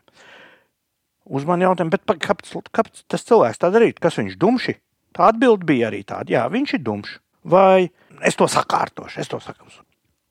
Uz 1.30 1.44
mani 1.46 1.66
jautājumu, 1.66 1.98
kāpēc, 2.24 2.54
kāpēc 2.74 3.02
tas 3.10 3.26
cilvēks 3.26 3.60
tā 3.62 3.70
darītu? 3.74 4.00
Kas 4.02 4.16
viņš 4.18 4.38
dumši? 4.40 4.78
Tā 5.14 5.28
atbilde 5.30 5.66
bija 5.66 5.90
arī 5.90 6.00
tāda, 6.06 6.32
jā, 6.32 6.46
viņš 6.50 6.78
ir 6.78 6.86
dumšs. 6.86 7.18
vai 7.44 7.88
es 8.20 8.36
to 8.36 8.44
sakārtošu, 8.48 9.20
es 9.20 9.28
to 9.28 9.40
sakārtošu. 9.40 9.82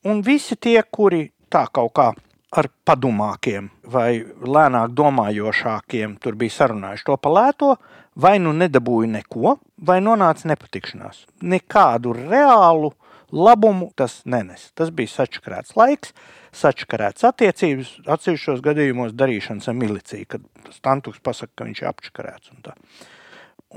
Un 0.09 0.21
visi 0.23 0.55
tie, 0.55 0.77
kuri 0.83 1.31
tā 1.51 1.65
kaut 1.73 1.93
kā 1.97 2.11
ar 2.49 2.69
padomākiem 2.87 3.69
vai 3.93 4.23
lēnāk 4.25 4.93
domājošākiem 4.97 6.17
tur 6.23 6.37
bija 6.39 6.55
sarunājuši 6.57 7.05
to 7.05 7.17
palēto, 7.21 7.75
vai 8.19 8.37
nu 8.41 8.53
nedabūja 8.57 9.11
neko, 9.19 9.57
vai 9.85 9.99
nonāca 10.03 10.49
nepatikšanās. 10.49 11.23
Nekādu 11.45 12.15
reālu 12.17 12.91
labumu 13.31 13.91
tas 13.97 14.19
nenes. 14.25 14.69
Tas 14.77 14.89
bija 14.95 15.13
sačakarēts 15.13 15.75
laiks, 15.77 16.13
sačakarēts 16.55 17.27
attiecības, 17.29 17.93
atsevišķos 18.09 18.63
gadījumos 18.65 19.13
darīšanas 19.17 19.69
ar 19.69 19.77
miliciju, 19.77 20.29
kad 20.33 20.73
Stantuks 20.73 21.21
pasaka, 21.23 21.53
ka 21.55 21.69
viņš 21.69 21.83
ir 21.83 21.91
apčakarēts. 21.91 22.53
Un, 22.55 22.63
tā. 22.65 22.75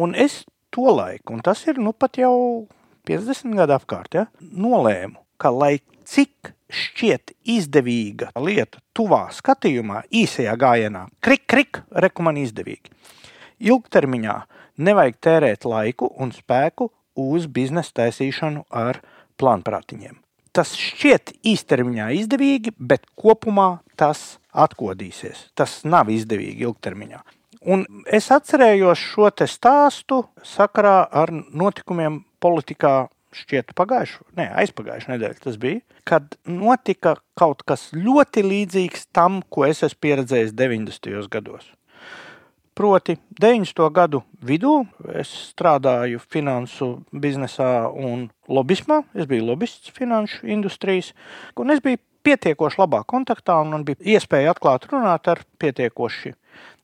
un 0.01 0.17
es 0.17 0.43
to 0.73 0.89
laiku, 0.89 1.37
un 1.37 1.45
tas 1.45 1.61
ir 1.69 1.81
nu 1.83 1.93
pat 1.93 2.17
jau 2.21 2.65
50 3.09 3.59
gadu 3.59 3.77
apkārt, 3.77 4.17
ja, 4.17 4.27
nolēmu, 4.41 5.21
ka 5.37 5.53
lai 5.53 5.77
cik 6.09 6.55
šķiet 6.73 7.35
izdevīga 7.53 8.33
lieta, 8.41 8.81
tuvā 8.97 9.27
skatījumā, 9.35 10.03
īsajā 10.09 10.57
gājienā, 10.59 11.07
krik, 11.25 11.45
krik, 11.51 11.83
rekomendācija 11.93 12.51
izdevīgi. 12.51 12.93
Ilgtermiņā 13.63 14.37
nevajag 14.83 15.19
tērēt 15.23 15.69
laiku 15.69 16.09
un 16.19 16.33
spēku 16.35 16.91
uz 17.19 17.47
biznesa 17.47 18.03
taisīšanu 18.03 18.65
ar 18.71 19.03
plānprātiņiem. 19.41 20.19
Tas 20.53 20.75
šķiet 20.77 21.37
īstermiņā 21.49 22.11
izdevīgi, 22.19 22.75
bet 22.77 23.07
kopumā 23.17 23.83
tas 23.97 24.37
atkodīsies. 24.53 25.49
Tas 25.57 25.81
nav 25.89 26.11
izdevīgi 26.13 26.67
ilgtermiņā. 26.67 27.23
Un 27.73 27.85
es 28.11 28.27
atcerējos 28.35 29.01
šo 29.13 29.31
stāstu 29.47 30.25
sakarā 30.45 31.07
ar 31.09 31.31
notikumiem 31.33 32.25
politikā 32.43 33.07
šķiet 33.37 33.75
pagājušā, 33.79 34.25
ne 34.39 34.49
aizpagājušā 34.63 35.15
nedēļa 35.15 35.43
tas 35.43 35.59
bija, 35.61 35.83
kad 36.09 36.37
notika 36.49 37.17
kaut 37.39 37.65
kas 37.69 37.91
ļoti 37.97 38.45
līdzīgs 38.47 39.09
tam, 39.15 39.41
ko 39.49 39.67
es 39.69 39.83
esmu 39.87 40.03
pieredzējis 40.07 40.57
90. 40.59 41.31
gados. 41.33 41.71
Proti, 42.73 43.19
90. 43.37 43.83
gadu 43.93 44.23
vidū 44.41 44.79
es 45.13 45.29
strādāju 45.51 46.23
finansu 46.33 46.87
biznesā 47.13 47.91
un 47.93 48.31
lobbyismā. 48.49 49.03
Es 49.13 49.29
biju 49.29 49.45
lobbyists 49.51 49.93
finanšu 49.93 50.49
industrijas, 50.49 51.11
un 51.61 51.75
es 51.75 51.83
biju 51.85 52.01
pietiekoši 52.25 52.81
labā 52.81 53.03
kontaktā, 53.05 53.59
un 53.61 53.75
man 53.75 53.85
bija 53.85 54.17
iespēja 54.17 54.55
atklāt 54.55 54.89
runāt 54.89 55.29
ar 55.29 55.43
pietiekoši 55.61 56.33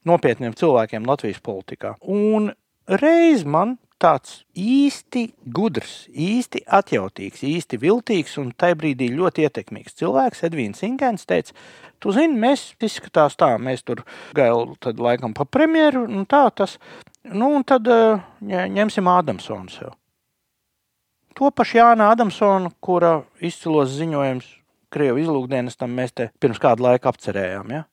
nopietniem 0.09 0.53
cilvēkiem 0.59 1.09
Latvijas 1.09 1.41
politikā. 1.41 1.95
Un 2.05 2.53
reiz 3.01 3.47
man 3.49 3.79
tāds 4.03 4.43
īsti 4.59 5.25
gudrs, 5.55 6.07
īsti 6.09 6.63
atjautīgs, 6.79 7.43
īsti 7.47 7.81
viltīgs 7.83 8.37
un 8.41 8.53
tajā 8.59 8.79
brīdī 8.79 9.11
ļoti 9.15 9.47
ietekmīgs 9.47 9.99
cilvēks, 9.99 10.45
Edvīns 10.49 10.85
Inkens, 10.87 11.27
teica, 11.29 11.55
tu 12.03 12.15
zini, 12.15 12.39
mēs 12.39 12.71
izskatās 12.85 13.39
tā, 13.39 13.53
mēs 13.59 13.83
tur 13.87 14.05
gailu 14.39 14.77
tad 14.83 15.03
laikam 15.03 15.35
pa 15.35 15.47
premjeru, 15.49 16.05
un 16.07 16.29
tā 16.31 16.45
tas, 16.55 16.79
nu 17.27 17.51
un 17.59 17.67
tad 17.67 17.91
ņemsim 18.43 19.11
Ādamsonu 19.11 19.75
sev. 19.75 19.97
To 21.39 21.51
pašu 21.55 21.79
Jāna 21.79 22.13
Adamsonu, 22.15 22.73
kura 22.83 23.21
izcilos 23.45 23.93
ziņojums 23.99 24.55
Krievu 24.89 25.21
izlūkdienestam 25.21 25.93
mēs 25.93 26.15
te 26.17 26.31
pirms 26.41 26.59
kādu 26.63 26.87
laiku 26.87 27.11
apcerējām, 27.11 27.75
ja? 27.75 27.85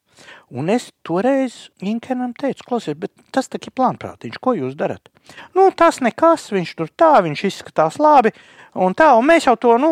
Un 0.55 0.69
es 0.73 0.89
toreiz 1.05 1.69
Inkenam 1.85 2.33
teicu, 2.37 2.65
klausies, 2.67 2.97
bet 2.99 3.13
tas 3.35 3.49
tā 3.51 3.59
ir 3.61 3.73
plānprātīgs, 3.75 4.41
ko 4.41 4.55
jūs 4.57 4.77
darat? 4.79 5.09
Nu, 5.57 5.67
tas 5.75 6.01
nekas, 6.05 6.49
viņš 6.53 6.75
tur 6.77 6.91
tā, 6.95 7.13
viņš 7.25 7.45
izskatās 7.49 7.99
labi, 8.01 8.33
un 8.75 8.95
tā, 8.97 9.11
un 9.17 9.27
mēs 9.27 9.49
jau 9.49 9.55
to, 9.59 9.75
nu, 9.81 9.91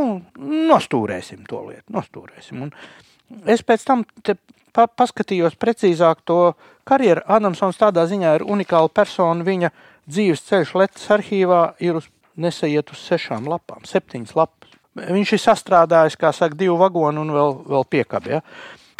nostūrēsim 0.72 1.46
to 1.50 1.66
lietu, 1.70 1.88
nostūrēsim. 1.96 2.68
Un 2.68 3.46
es 3.50 3.66
pēc 3.66 3.88
tam 3.88 4.06
te 4.22 4.38
pa, 4.74 4.88
paskatījos 4.88 5.58
precīzāk 5.62 6.24
to 6.28 6.54
karjeru. 6.88 7.24
Adamsons 7.30 7.80
tādā 7.80 8.06
ziņā 8.10 8.38
ir 8.40 8.46
unikāla 8.50 8.92
persona, 8.94 9.46
viņa 9.46 9.72
dzīves 10.10 10.46
ceļš 10.50 10.76
Latvijas 10.78 11.16
arhīvā 11.18 11.64
ir 11.84 12.02
uz 12.02 12.10
nesaiet 12.36 12.92
uz 12.94 13.02
sešām 13.08 13.48
lapām, 13.50 13.84
septiņas 13.88 14.36
lapas. 14.38 14.72
Viņš 14.94 15.34
ir 15.34 15.42
sastrādājis, 15.42 16.18
kā 16.22 16.30
saka, 16.36 16.58
divu 16.58 16.76
vagonu 16.78 17.24
un 17.24 17.34
vēl, 17.34 17.56
vēl 17.70 17.86
piekabi. 17.90 18.36
Ja? 18.36 18.42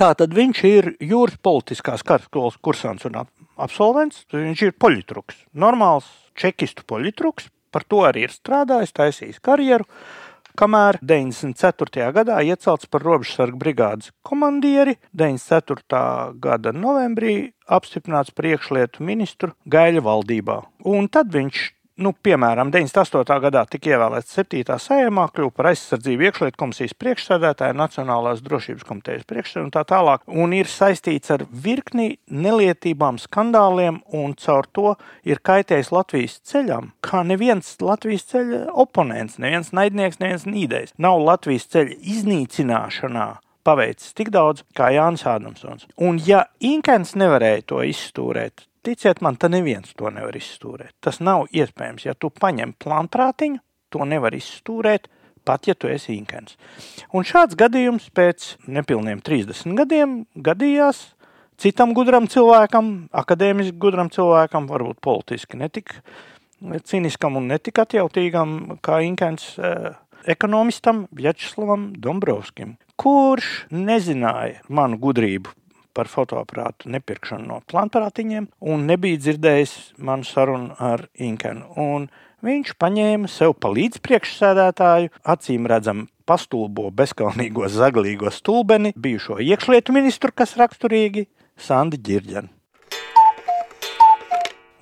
Tātad 0.04 0.34
viņš 0.36 0.60
ir 0.68 0.88
jūras 1.00 1.38
politiskās 1.40 2.02
karaskolas 2.04 2.58
kursants 2.60 3.06
un 3.08 3.22
absolvents. 3.24 4.26
Viņš 4.34 4.64
ir 4.66 4.74
poļitruks, 4.76 5.38
normāls 5.56 6.10
čekistu 6.36 6.84
poļitruks. 6.90 7.48
Par 7.72 7.86
to 7.88 8.02
arī 8.04 8.26
ir 8.28 8.34
strādājis, 8.34 8.92
taisījis 8.98 9.40
karjeru. 9.46 9.88
Kamēr 10.60 11.00
94. 11.00 12.10
gadā 12.18 12.42
iecelts 12.44 12.90
par 12.92 13.06
robežsargu 13.08 13.62
brigādes 13.62 14.12
komandieri, 14.28 14.98
94. 15.16 16.36
gada 16.44 16.76
novembrī 16.76 17.38
apstiprināts 17.72 18.36
par 18.36 18.52
iekšlietu 18.52 19.08
ministru 19.08 19.56
Gaļa 19.64 20.04
valdībā. 20.04 20.60
Un 20.84 21.08
tad 21.08 21.32
viņš 21.32 21.64
nu, 22.02 22.14
piemēram, 22.26 22.72
98. 22.74 23.38
gadā 23.44 23.64
tika 23.70 23.94
ievēlēts 23.94 24.34
7. 24.38 24.78
sējumā, 24.82 25.28
kļuva 25.34 25.54
par 25.58 25.70
aizsardzību 25.72 26.28
iekšlietu 26.28 26.60
komisijas 26.60 26.96
priekšsēdētāju, 26.98 27.78
Nacionālās 27.78 28.42
drošības 28.46 28.88
komitejas 28.88 29.28
priekšsēdētāju 29.30 29.68
un 29.68 29.74
tā 29.76 29.84
tālāk, 29.90 30.26
un 30.28 30.56
ir 30.58 30.70
saistīts 30.72 31.34
ar 31.36 31.46
virkni 31.50 32.18
nelietībām, 32.34 33.20
skandāliem, 33.22 34.02
un 34.16 34.34
caur 34.40 34.70
to 34.74 34.96
ir 35.28 35.44
kaitējis 35.46 35.94
Latvijas 35.94 36.40
ceļam, 36.50 36.92
kā 37.06 37.24
neviens 37.28 37.76
Latvijas 37.84 38.28
ceļa 38.34 38.66
oponents, 38.74 39.40
neviens 39.44 39.74
naidnieks, 39.76 40.22
neviens 40.24 40.50
nīdējs. 40.50 40.98
Nav 40.98 41.22
Latvijas 41.22 41.70
ceļa 41.74 41.98
iznīcināšanā 42.16 43.30
paveicis 43.64 44.14
tik 44.18 44.34
daudz 44.34 44.66
kā 44.76 44.90
Jānis 44.96 45.26
Ādamsons. 45.30 45.88
Un 46.02 46.20
ja 46.26 46.46
Inkens 46.64 47.14
nevarēja 47.20 47.64
to 47.70 47.84
izstūrēt, 47.88 48.66
Ticiet 48.84 49.22
man, 49.24 49.38
tā 49.40 49.48
neviens 49.48 49.94
to 49.96 50.10
nevar 50.12 50.36
izstūrēt. 50.36 50.92
Tas 51.00 51.22
nav 51.24 51.46
iespējams. 51.56 52.04
Ja 52.10 52.16
tu 52.20 52.28
paņem 52.36 52.74
plānprātiņu, 52.84 53.62
to 53.94 54.04
nevar 54.10 54.36
izstūrēt, 54.36 55.08
pat 55.48 55.70
ja 55.70 55.76
tu 55.76 55.88
esi 55.92 56.18
inkens. 56.18 56.58
Un 57.16 57.24
šāds 57.28 57.56
gadījums 57.60 58.10
pēc 58.16 58.58
nepilniem 58.68 59.24
30 59.24 59.78
gadiem 59.80 60.18
gadījās 60.36 61.14
citam 61.64 61.94
gudram 61.96 62.28
cilvēkam, 62.28 62.94
akadēmiski 63.16 63.78
gudram 63.80 64.12
cilvēkam, 64.12 64.68
varbūt 64.68 65.00
politiski 65.04 65.60
netik 65.62 65.96
cīniskam 66.62 67.40
un 67.40 67.50
netik 67.52 67.80
atjautīgam 67.84 68.80
kā 68.84 69.00
inkens 69.08 69.54
eh, 69.60 69.92
ekonomistam 70.28 71.06
Vjačeslavam 71.16 71.92
Dombrovskim, 72.00 72.78
kurš 73.00 73.66
nezināja 73.72 74.64
manu 74.68 75.00
gudrību 75.00 75.52
par 75.94 76.10
fotoaparātu 76.12 76.92
nepirkšanu 76.94 77.48
no 77.50 77.60
plānprātiņiem 77.70 78.50
un 78.74 78.88
nebija 78.90 79.22
dzirdējis 79.22 79.76
manu 79.98 80.28
sarunu 80.28 80.74
ar 80.82 81.06
Inkenu. 81.14 81.70
Un 81.80 82.10
viņš 82.44 82.74
paņēma 82.82 83.30
sev 83.32 83.56
pa 83.60 83.72
līdzpriekšsēdētāju, 83.74 85.14
acīm 85.36 85.70
redzam, 85.70 86.08
pastulbo 86.26 86.90
bezkalnīgo 86.96 87.70
zaglīgo 87.72 88.32
stulbeni, 88.32 88.94
bijušo 88.96 89.40
iekšlietu 89.44 89.96
ministru, 89.96 90.34
kas 90.36 90.58
raksturīgi 90.60 91.28
Sandi 91.60 92.00
Girģenu. 92.02 92.52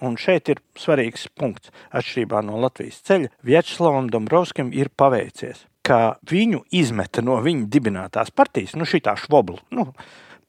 Un 0.02 0.16
šeit 0.18 0.50
ir 0.50 0.62
svarīgs 0.82 1.28
punkts. 1.38 1.70
Atšķirībā 1.94 2.42
no 2.46 2.58
Latvijas 2.62 3.04
ceļa, 3.06 3.30
Vjačeslavam 3.46 4.08
Dombrovskim 4.10 4.72
ir 4.74 4.90
paveicies, 4.98 5.68
ka 5.86 6.18
viņu 6.26 6.64
izmeta 6.74 7.22
no 7.26 7.38
viņa 7.46 7.68
dibinātās 7.70 8.34
partijas, 8.34 8.74
nu, 8.78 8.88
šī 8.90 9.04
tā 9.06 9.14
švobla. 9.20 9.62
Nu, 9.78 9.92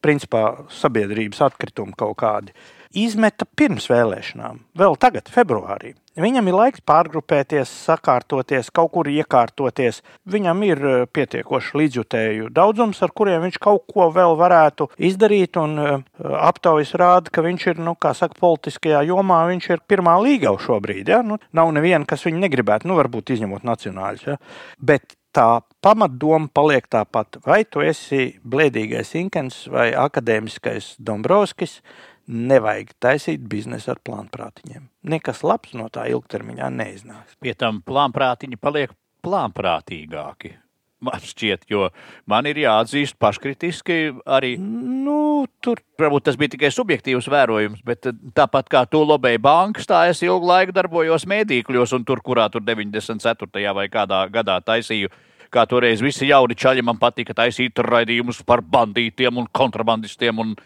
principā 0.04 0.44
sabiedrības 0.72 1.42
atkritumi 1.48 1.96
kaut 1.98 2.18
kādi, 2.22 2.54
izmeta 2.92 3.46
pirms 3.56 3.88
vēlēšanām, 3.90 4.62
vēl 4.78 4.96
tagad, 5.00 5.30
februārī. 5.32 5.94
Viņam 6.12 6.50
ir 6.50 6.56
laiks 6.58 6.82
pārgrupēties, 6.84 7.70
sakārtoties, 7.86 8.68
kaut 8.76 8.90
kur 8.92 9.08
iekārtoties. 9.08 10.02
Viņam 10.28 10.60
ir 10.66 10.82
eh, 10.84 11.04
pietiekoši 11.08 11.78
līdzjutēju 11.80 12.50
daudzums, 12.52 13.00
ar 13.00 13.14
kuriem 13.16 13.46
viņš 13.46 13.56
kaut 13.62 13.86
ko 13.88 14.10
vēl 14.12 14.36
varētu 14.36 14.90
izdarīt. 15.08 15.56
Eh, 15.56 16.04
aptaujas 16.36 16.92
rāda, 17.00 17.32
ka 17.32 17.44
viņš 17.46 17.66
ir, 17.72 17.80
nu, 17.80 17.96
kā 17.96 18.12
saka, 18.16 18.36
politiskajā 18.44 19.00
jomā, 19.08 19.40
viņš 19.54 19.70
ir 19.72 19.84
pirmā 19.88 20.18
līga 20.20 20.52
šobrīd. 20.60 21.14
Ja? 21.14 21.22
Nu, 21.24 21.40
nav 21.56 21.72
neviena, 21.72 22.04
kas 22.04 22.28
viņu 22.28 22.44
negribētu, 22.44 22.90
nu, 22.92 23.00
varbūt 23.00 23.32
izņemot 23.32 23.64
nacionāļus. 23.64 24.28
Ja? 24.28 24.36
Bet 24.84 25.16
tā 25.34 25.62
pamatdoma 25.84 26.50
paliek 26.54 26.86
tā 26.92 27.02
pati. 27.08 27.40
Vai 27.46 27.62
tu 27.64 27.82
esi 27.84 28.38
blēdīgais 28.44 29.14
Inkens 29.20 29.64
vai 29.72 29.90
akadēmiskais 29.96 30.94
Dombrovskis, 31.02 31.80
nevajag 32.28 32.92
taisīt 33.02 33.44
biznesu 33.50 33.92
ar 33.94 34.02
plānprātiņiem. 34.06 34.88
Nekas 35.12 35.42
labs 35.46 35.74
no 35.78 35.88
tā 35.92 36.06
ilgtermiņā 36.12 36.70
neiznāks. 36.72 37.38
Pie 37.42 37.56
tam 37.58 37.82
plānprātiņi 37.86 38.60
paliek 38.60 38.94
plānprātīgāki. 39.26 40.56
Man 41.02 41.18
šķiet, 41.18 41.64
jo 41.66 41.88
man 42.30 42.46
ir 42.46 42.60
jāatzīst 42.62 43.16
paškritiski 43.18 43.96
arī. 44.22 44.54
Nu, 44.60 45.48
tur 45.64 45.80
Varbūt 46.02 46.24
tas 46.26 46.38
bija 46.38 46.50
tikai 46.54 46.70
subjektīvs 46.74 47.28
vērojums, 47.30 47.82
bet 47.86 48.08
eh, 48.10 48.14
tāpat 48.34 48.70
kā 48.72 48.80
to 48.90 49.02
lobēja 49.06 49.38
bankas, 49.42 49.86
tā 49.86 50.00
es 50.10 50.22
ilgu 50.24 50.48
laiku 50.48 50.74
darbojos 50.74 51.26
mēdīkļos, 51.30 51.92
un 51.94 52.06
tur, 52.08 52.22
kurā 52.24 52.48
tur 52.50 52.64
94. 52.66 53.74
vai 53.76 53.86
kādā 53.92 54.24
gadā 54.32 54.56
taisīju, 54.64 55.12
kā 55.52 55.66
toreiz 55.68 56.02
visi 56.02 56.30
jauni 56.30 56.56
čaļi 56.58 56.82
man 56.86 56.98
patika 56.98 57.36
taisīt 57.38 57.78
raidījumus 57.86 58.42
par 58.48 58.64
bandītiem 58.64 59.38
un 59.38 59.46
kontrabandistiem 59.54 60.42
un 60.42 60.56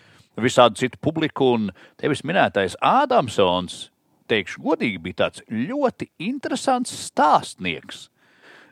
visādi 0.41 0.87
citu 0.87 1.01
publiku. 1.03 1.53
Un 1.59 1.70
tevis 2.01 2.24
minētais 2.24 2.78
Ādamsons, 2.80 3.91
teikšu 4.30 4.62
godīgi, 4.64 5.03
bija 5.03 5.24
tāds 5.26 5.45
ļoti 5.51 6.11
interesants 6.30 6.95
stāstnieks. 7.11 8.07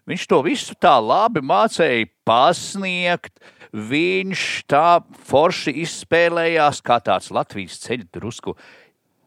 Viņš 0.05 0.25
to 0.29 0.41
visu 0.45 0.75
tā 0.77 0.95
labi 1.01 1.41
mācīja 1.45 2.09
pasniegt. 2.29 3.39
Viņš 3.75 4.43
tā 4.71 5.01
forši 5.27 5.73
izspēlējās 5.83 6.83
kā 6.85 7.01
tāds 7.03 7.33
Latvijas 7.35 7.81
ceļu 7.83 8.07
drusku 8.15 8.55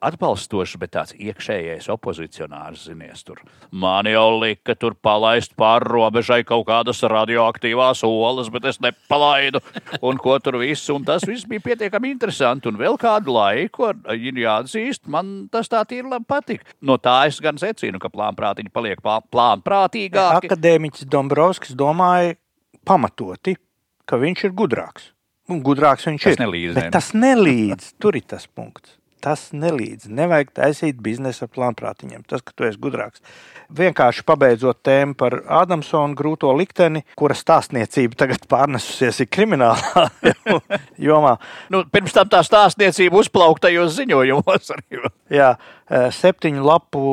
atbalstošs, 0.01 0.75
bet 0.81 0.91
tāds 0.93 1.13
iekšējais 1.17 1.87
opozicionārs, 1.93 2.85
zinies, 2.89 3.23
tur. 3.25 3.39
Man 3.71 4.05
jau 4.09 4.39
lika 4.41 4.75
tur 4.75 4.93
palaist 4.93 5.55
pāri 5.59 5.87
robežai 5.89 6.43
kaut 6.47 6.67
kādas 6.69 7.01
radioaktīvās 7.01 8.03
olas, 8.07 8.49
bet 8.53 8.65
es 8.69 8.79
nepalaidu, 8.83 9.61
un 10.01 10.17
ko 10.21 10.37
tur 10.43 10.59
viss, 10.61 10.87
un 10.93 11.03
tas 11.07 11.25
viss 11.27 11.47
bija 11.49 11.63
pietiekami 11.69 12.11
interesanti, 12.13 12.69
un 12.71 12.77
vēl 12.79 12.97
kādu 13.01 13.33
laiku, 13.37 13.91
ir 14.15 14.41
jāatzīst, 14.43 15.07
man 15.11 15.47
tas 15.51 15.67
tā 15.71 15.83
tīri 15.89 16.09
labi 16.11 16.25
patika. 16.29 16.65
No 16.81 16.97
tā 17.01 17.27
es 17.31 17.39
gan 17.43 17.57
secinu, 17.57 17.99
ka 17.99 18.09
plānprātiņi 18.13 18.71
paliek 18.73 19.01
plā- 19.01 19.21
plānprātīgāki. 19.33 20.49
akadēmiķis 20.51 21.07
Dombrovskis 21.11 21.75
domāja 21.77 22.35
pamatoti, 22.87 23.55
ka 24.07 24.19
viņš 24.21 24.45
ir 24.47 24.53
gudrāks. 24.57 25.11
Un 25.47 25.61
gudrāks 25.63 26.03
viņš 26.09 26.23
Tas 26.27 26.35
ir. 26.35 26.41
nelīdz, 26.43 26.73
Bet 26.75 26.91
tas 26.91 27.13
nelīdz. 27.15 27.93
Tur 28.03 28.17
ir 28.19 28.25
tas 28.27 28.43
punkts. 28.47 28.96
Tas 29.23 29.47
nelīdz. 29.49 30.11
Nevajag 30.13 30.51
taisīt 30.59 30.99
biznesu 31.01 31.47
ar 31.47 31.49
plānprātiņiem. 31.55 32.21
Tas, 32.29 32.43
ka 32.45 32.53
tu 32.53 32.67
esi 32.67 32.77
gudrāks. 32.81 33.23
Vienkārši 33.73 34.23
pabeidzot 34.27 34.79
tēmu 34.85 35.17
par 35.17 35.39
Ādamsonu 35.57 36.15
grūto 36.17 36.53
likteni, 36.55 37.01
kura 37.17 37.35
stāstniecība 37.35 38.19
tagad 38.21 38.45
pārnesusies 38.47 39.23
kriminālā 39.33 40.05
jomā. 41.09 41.33
Nu, 41.73 41.81
pirms 41.91 42.13
tam 42.15 42.29
tā 42.31 42.43
stāstniecība 42.45 43.19
uzplauktajos 43.23 43.97
ziņojumos 43.97 44.71
arī. 44.77 45.01
Jā, 45.33 45.49
eh, 45.89 46.07
septiņu 46.13 46.63
lapu 46.63 47.03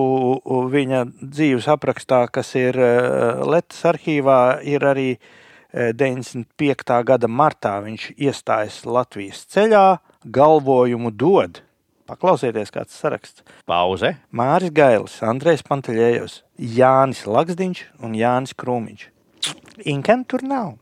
viņa 0.70 1.02
dzīves 1.18 1.70
aprakstā, 1.72 2.26
kas 2.30 2.54
ir 2.60 2.78
eh, 2.78 3.42
Latvijas 3.42 3.90
arhīvā, 3.94 4.40
ir 4.62 4.84
arī 4.92 5.10
eh, 5.16 5.90
95. 5.96 7.00
gada 7.08 7.30
martā. 7.32 7.78
Viņš 7.82 8.10
iestājas 8.14 8.82
Latvijas 8.84 9.46
ceļā, 9.56 9.86
galvojumu 10.24 11.10
dod. 11.10 11.64
Paklausieties, 12.04 12.68
kāds 12.68 12.92
saraksts. 13.00 13.40
Pauze. 13.64 14.20
Māris 14.28 14.68
Gailis, 14.76 15.24
Andrejs 15.24 15.64
Panteļējos, 15.64 16.44
Jānis 16.76 17.24
Laksdiņš 17.24 17.80
un 18.04 18.12
Jānis 18.18 18.52
Krūmiņš. 18.60 19.06
Inkem 19.88 20.28
tur 20.28 20.44
nav. 20.44 20.74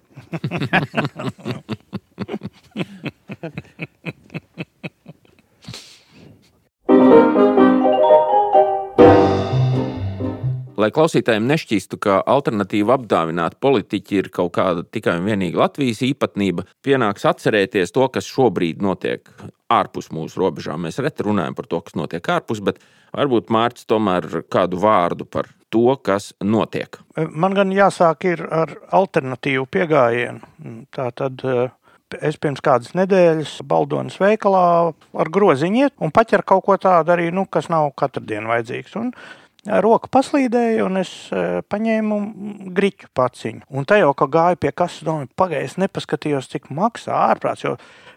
Lai 10.80 10.88
klausītājiem 10.94 11.44
nešķīstu, 11.50 11.98
ka 12.00 12.20
alternatīva 12.32 12.96
apdāvināta 12.96 13.58
politiķi 13.60 14.20
ir 14.22 14.30
kaut 14.32 14.54
kāda 14.56 14.84
tikai 14.88 15.18
un 15.20 15.26
vienīgi 15.28 15.60
Latvijas 15.60 16.00
īpatnība, 16.06 16.64
pienāks 16.84 17.26
atcerēties 17.28 17.92
to, 17.92 18.06
kas 18.12 18.28
šobrīd 18.30 18.80
notiek 18.84 19.28
ārpus 19.72 20.10
mūsu 20.12 20.40
robežām. 20.40 20.86
Mēs 20.86 21.00
reti 21.04 21.26
runājam 21.26 21.56
par 21.58 21.68
to, 21.68 21.80
kas 21.84 21.96
notiek 21.98 22.32
ārpus, 22.34 22.62
bet 22.64 22.80
varbūt 23.12 23.52
Mārcis 23.52 23.88
tomēr 23.90 24.28
kādu 24.52 24.80
vārdu 24.80 25.28
par 25.28 25.50
to, 25.72 25.96
kas 26.04 26.32
notiek. 26.44 27.00
Man 27.28 27.56
gan 27.56 27.72
jāsāk 27.74 28.28
ar 28.48 28.76
alternatīvu 28.92 29.68
pieejamību. 29.72 30.82
Tā 30.92 31.08
tad 31.16 31.44
eh, 31.48 31.72
es 32.20 32.36
pirms 32.40 32.64
kādas 32.64 32.92
nedēļas 32.98 33.58
Baldonas 33.68 34.18
veikalā 34.20 34.64
ar 34.92 35.32
groziņu 35.32 35.84
iet 35.84 35.96
un 36.00 36.12
paķeru 36.14 36.48
kaut 36.54 36.66
ko 36.68 36.76
tādu 36.80 37.16
arī, 37.16 37.30
nu, 37.34 37.46
kas 37.48 37.70
nav 37.72 37.90
katru 37.98 38.24
dienu 38.28 38.52
vajadzīgs. 38.52 38.96
Un 39.00 39.12
Roka 39.62 40.08
paslīdēja, 40.10 40.82
un 40.88 40.98
es 40.98 41.10
eh, 41.30 41.60
paņēmu 41.70 42.16
grīķu 42.74 43.12
paciņu. 43.14 43.68
Un 43.70 43.86
jau 43.86 44.10
kā 44.18 44.26
gāja 44.26 44.58
pie 44.58 44.72
kases, 44.74 45.04
domāju, 45.06 45.30
pagaidi, 45.38 45.68
es 45.70 45.78
nepaskatījos, 45.78 46.50
cik 46.50 46.66
maksā 46.74 47.14
ārprāts. 47.30 47.62
Jo 47.62 47.76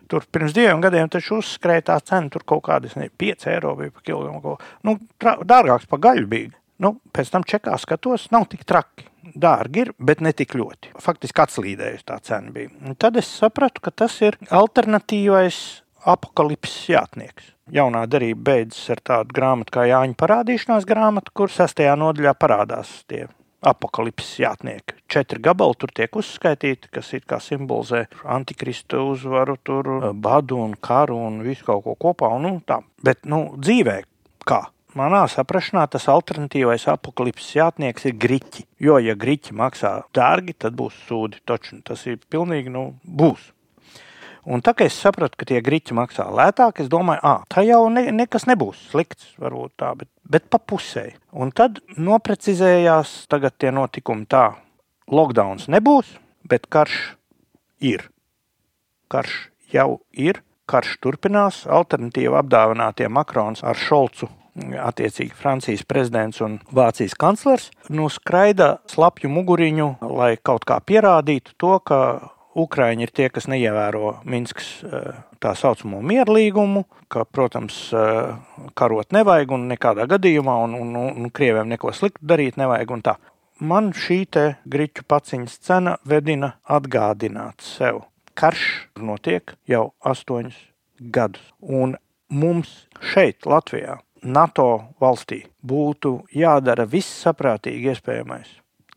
tur 0.09 0.25
pirms 0.25 0.55
diviem 0.57 0.81
gadiem 0.81 1.09
taču 1.09 1.39
uzskrēja 1.43 1.85
tā 1.91 1.99
cena, 2.01 2.31
tur 2.33 2.45
kaut 2.49 2.65
kādas 2.65 2.97
5 2.97 3.47
eiro 3.53 3.75
bija 3.77 3.93
par 3.93 4.05
kilogramu. 4.09 4.57
Nu, 4.85 4.97
tra- 5.21 5.37
dārgāks 5.45 5.85
par 5.89 6.01
gaļu 6.01 6.29
bija. 6.33 6.53
Nu, 6.81 6.97
pēc 7.13 7.29
tam 7.31 7.45
čekā 7.47 7.77
skatos, 7.79 8.27
nav 8.33 8.49
tik 8.51 8.65
traki. 8.67 9.05
Dārgi 9.25 9.85
ir, 9.85 9.93
bet 9.97 10.21
ne 10.21 10.33
tik 10.37 10.53
ļoti. 10.57 10.95
Faktiski 11.01 11.41
atslīdējusi 11.45 12.05
tā 12.09 12.19
cena 12.25 12.51
bija. 12.53 12.73
Un 12.85 12.97
tad 12.99 13.17
es 13.21 13.29
sapratu, 13.29 13.81
ka 13.85 13.93
tas 13.93 14.17
ir 14.25 14.37
alternatīvais 14.49 15.61
apakalipses 16.05 16.89
jātnieks. 16.91 17.54
Jaunā 17.73 18.03
darība 18.05 18.51
beidzas 18.51 18.91
ar 18.93 18.99
tādu 19.01 19.33
grāmatu 19.33 19.73
kā 19.73 19.87
Jāņa 19.89 20.13
parādīšanās 20.19 20.85
grāmata, 20.85 21.31
kur 21.33 21.49
sastajā 21.49 21.95
nodaļā 21.97 22.35
parādās 22.37 22.91
tie 23.09 23.23
apakalipses 23.65 24.35
jātnieki. 24.43 24.99
Četri 25.09 25.41
gabali 25.41 25.73
tur 25.81 25.89
tiek 25.97 26.13
uzskaitīti, 26.13 26.91
kas 26.93 27.09
it 27.17 27.25
kā 27.25 27.39
simbolizē 27.41 28.03
antikristu 28.35 29.01
uzvaru, 29.15 29.57
tur, 29.65 29.89
badu 30.13 30.59
un 30.61 30.75
karu 30.77 31.17
un 31.25 31.41
visu 31.45 31.65
kaut 31.65 31.81
ko 31.87 31.95
kopā. 32.05 32.29
Un, 32.37 32.45
nu, 32.45 32.61
tā. 32.69 32.83
Bet 33.01 33.25
nu, 33.25 33.47
dzīvē 33.57 33.97
kā? 34.45 34.67
Manā 34.95 35.25
saprāšanā 35.27 35.81
tas 35.91 36.05
alternatīvais 36.07 36.85
apakalipses 36.93 37.49
jātnieks 37.57 38.05
ir 38.07 38.13
griķi. 38.15 38.63
Jo, 38.79 39.01
ja 39.03 39.17
griķi 39.19 39.57
maksā 39.57 39.97
dārgi, 40.15 40.53
tad 40.55 40.77
būs 40.77 41.01
sūdi. 41.09 41.41
Taču 41.49 41.81
tas 41.83 42.05
ir 42.07 42.21
pilnīgi 42.31 42.71
nu, 42.71 42.91
būs. 43.03 43.49
Un 44.45 44.61
tā 44.61 44.75
kā 44.77 44.85
es 44.85 44.97
sapratu, 45.01 45.39
ka 45.39 45.47
tie 45.49 45.61
grīķi 45.65 45.95
maksā 45.97 46.27
lētāk, 46.29 46.83
es 46.83 46.89
domāju, 46.91 47.23
ah, 47.25 47.41
tā 47.49 47.63
jau 47.65 47.87
ne, 47.89 48.07
nekas 48.13 48.45
nebūs 48.45 48.83
slikts, 48.91 49.31
varbūt 49.41 49.73
tā, 49.81 49.95
bet, 49.97 50.09
bet 50.21 50.45
pa 50.53 50.59
pusē. 50.61 51.07
Un 51.33 51.49
tad 51.55 51.81
noprecizējās 51.97 53.25
tagad 53.31 53.57
tie 53.57 53.73
notikumi 53.73 54.29
tā. 54.29 54.51
Lockdowns 55.09 55.67
nebūs, 55.69 56.15
bet 56.45 56.69
karš 56.69 57.15
ir. 57.81 58.07
Karš 59.09 59.35
jau 59.73 59.89
ir, 60.13 60.41
karš 60.69 60.97
turpinās. 61.01 61.65
Alternatīva 61.65 62.41
apdāvinātie 62.41 63.09
Makrons 63.09 63.65
ar 63.65 63.77
Šolcu 63.77 64.29
attiecīgi 64.55 65.35
Francijas 65.35 65.83
prezidents 65.83 66.39
un 66.43 66.59
Vācijas 66.71 67.15
kanclers, 67.19 67.69
nu 67.91 68.07
skraida 68.13 68.77
slapju 68.91 69.29
muguriņu, 69.31 69.89
lai 70.15 70.35
kaut 70.37 70.63
kā 70.67 70.79
pierādītu 70.79 71.57
to, 71.59 71.75
ka 71.83 71.99
Ukrāņi 72.55 73.03
ir 73.03 73.11
tie, 73.11 73.25
kas 73.33 73.49
neievēro 73.51 74.13
Minskas 74.31 74.67
eh, 74.87 75.15
tā 75.43 75.51
saucamo 75.59 75.99
mieru 75.99 76.37
līgumu, 76.37 76.85
ka, 77.11 77.25
protams, 77.27 77.75
eh, 77.91 78.29
karot 78.79 79.11
nevajag 79.15 79.51
un 79.57 79.65
nekādā 79.73 80.05
gadījumā, 80.07 80.55
un, 80.63 80.77
un, 80.79 80.93
un, 81.01 81.31
Krieviem 81.35 81.67
neko 81.73 81.91
sliktu 81.91 82.23
darīt 82.23 82.55
nevajag. 82.61 82.95
un 82.95 83.03
tā. 83.03 83.17
Man 83.59 83.91
šī 83.95 84.19
te 84.31 84.45
grīķu 84.71 85.03
paciņas 85.07 85.59
cena 85.67 85.97
vedina 86.07 86.55
atgādināt 86.63 87.63
sev. 87.63 88.05
Karš 88.35 88.87
notiek 88.99 89.55
jau 89.67 89.93
astoņus 90.03 90.57
gadus, 90.99 91.43
un 91.59 91.95
mums 92.31 92.85
šeit, 92.99 93.43
Latvijā, 93.47 93.99
NATO 94.23 94.95
valstī, 94.99 95.43
būtu 95.63 96.21
jādara 96.35 96.87
viss 96.87 97.23
saprātīgi 97.23 97.91
iespējamais, 97.93 98.47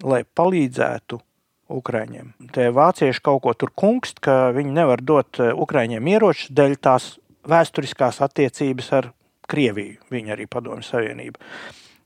lai 0.02 0.22
palīdzētu 0.24 1.20
Ukrāņiem. 1.68 2.32
Tie 2.54 2.68
vācieši 2.74 3.22
kaut 3.24 3.42
ko 3.44 3.52
tur 3.52 3.72
kungst, 3.76 4.22
ka 4.24 4.50
viņi 4.56 4.74
nevar 4.80 5.02
dot 5.04 5.40
eh, 5.40 5.52
Ukrāņiem 5.52 6.08
ieročus 6.14 6.52
dēļ 6.54 6.76
tās 6.80 7.16
vēsturiskās 7.48 8.22
attiecības 8.24 8.92
ar 8.98 9.12
Krieviju, 9.48 10.02
viņa 10.12 10.34
arī 10.34 10.44
Padomju 10.50 10.84
Savienība. 10.84 11.40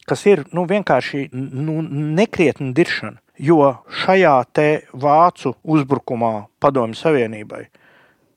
Kas 0.07 0.23
ir 0.31 0.45
nu, 0.55 0.63
vienkārši 0.71 1.29
nu, 1.35 1.81
nekrietna 2.19 2.71
diršana, 2.75 3.19
jo 3.39 3.73
šajā 4.03 4.37
te 4.55 4.67
vācu 4.95 5.57
uzbrukumā 5.63 6.35
Padomju 6.63 6.99
Savienībai 6.99 7.65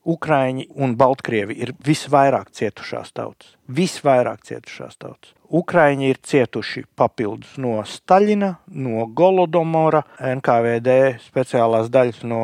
Ukrāņi 0.05 0.67
un 0.77 0.93
Baltkrievi 0.97 1.55
ir 1.65 1.73
visvairāk 1.85 2.51
cietušās 2.53 3.09
tautas. 3.17 3.55
Visvairāk 3.65 4.45
cietušās 4.45 4.99
tautas. 5.01 5.34
Ukrāņi 5.49 6.09
ir 6.13 6.21
cietuši 6.25 6.85
papildus 6.97 7.57
no 7.61 7.77
Staļina, 7.85 8.55
no 8.71 9.05
Golodomora, 9.07 10.03
NKVD 10.19 11.19
speciālās 11.25 11.91
daļas 11.93 12.23
no 12.25 12.41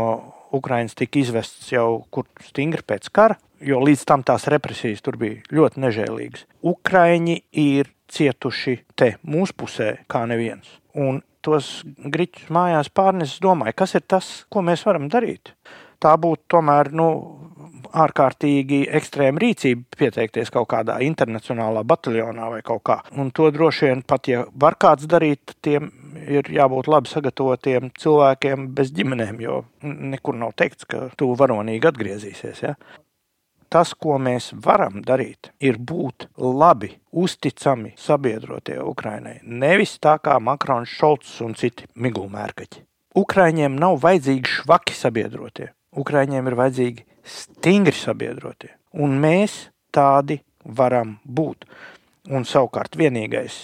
Ukraiņas 0.52 0.97
tika 0.99 1.20
izvestas 1.22 1.72
jau 1.72 2.04
kur 2.12 2.28
stingri 2.43 2.84
pēc 2.84 3.08
kara, 3.16 3.38
jo 3.64 3.80
līdz 3.84 4.04
tam 4.08 4.24
tās 4.28 4.47
represijas 4.52 5.04
tur 5.06 5.18
bija 5.22 5.41
ļoti 5.54 5.84
nežēlīgas. 5.86 6.45
Ukrāņi 6.68 7.38
ir 7.64 7.91
cietuši 8.12 8.82
te 8.99 9.14
mūsu 9.24 9.56
pusē 9.58 9.91
kā 10.12 10.26
neviens. 10.28 10.68
Un 10.97 11.22
tos 11.45 11.82
griķus 11.86 12.52
mājās 12.54 12.91
pārnes, 12.93 13.38
domāju, 13.43 13.78
kas 13.82 13.95
ir 13.97 14.04
tas, 14.04 14.32
ko 14.52 14.64
mēs 14.66 14.84
varam 14.86 15.08
darīt. 15.12 15.56
Tā 16.02 16.16
būtu 16.18 16.49
tomēr 16.56 16.91
nu, 16.97 17.08
ārkārtīgi 17.92 18.84
ekstrēma 18.98 19.42
rīcība 19.42 20.00
pieteikties 20.00 20.52
kaut 20.54 20.70
kādā 20.72 20.98
internacionālā 21.06 21.84
bataljonā 21.88 22.50
vai 22.54 22.62
kaut 22.66 22.84
kā. 22.88 22.98
Un 23.20 23.32
to 23.36 23.50
droši 23.54 23.89
vien 23.89 24.04
pat, 24.08 24.30
ja 24.32 24.46
var 24.54 24.78
kāds 24.82 25.08
darīt, 25.12 25.56
tiem 25.62 25.92
ir 26.22 26.50
jābūt 26.52 26.89
labi 26.92 27.12
sagatavotiem 27.12 27.92
cilvēkiem 28.00 28.72
bez 28.76 28.92
ģimenēm, 28.96 29.39
jo 29.44 29.62
nekur 29.84 30.38
nav 30.39 30.56
teikts, 30.60 30.88
ka 30.89 31.10
tu 31.18 31.32
varonīgi 31.38 31.89
atgriezīsies. 31.92 32.64
Ja? 32.66 32.76
Tas, 33.72 33.94
ko 33.96 34.18
mēs 34.20 34.50
varam 34.66 35.00
darīt, 35.08 35.54
ir 35.64 35.78
būt 35.80 36.28
labi, 36.36 36.89
uzticami 37.16 37.94
sabiedrotie 38.00 38.82
Ukrainai. 38.84 39.38
Nevis 39.44 39.96
tā 40.04 40.18
kā 40.20 40.36
Makrons, 40.44 40.92
Šolts 40.92 41.38
un 41.46 41.56
citi 41.56 41.88
migulmērkaķi. 41.96 42.84
Ukraiņiem 43.22 43.78
nav 43.80 43.98
vajadzīgi 44.04 44.52
švaki 44.58 44.96
sabiedrotie. 44.96 45.72
Ukraiņiem 46.00 46.48
ir 46.48 46.56
vajadzīgi 46.60 47.08
stingri 47.26 47.95
sabiedrotie. 47.95 48.74
Un 48.93 49.17
mēs 49.22 49.69
tādi 49.93 50.41
varam 50.65 51.17
būt. 51.26 51.65
Un 52.32 52.45
savukārt 52.45 52.95
vienīgais, 52.99 53.57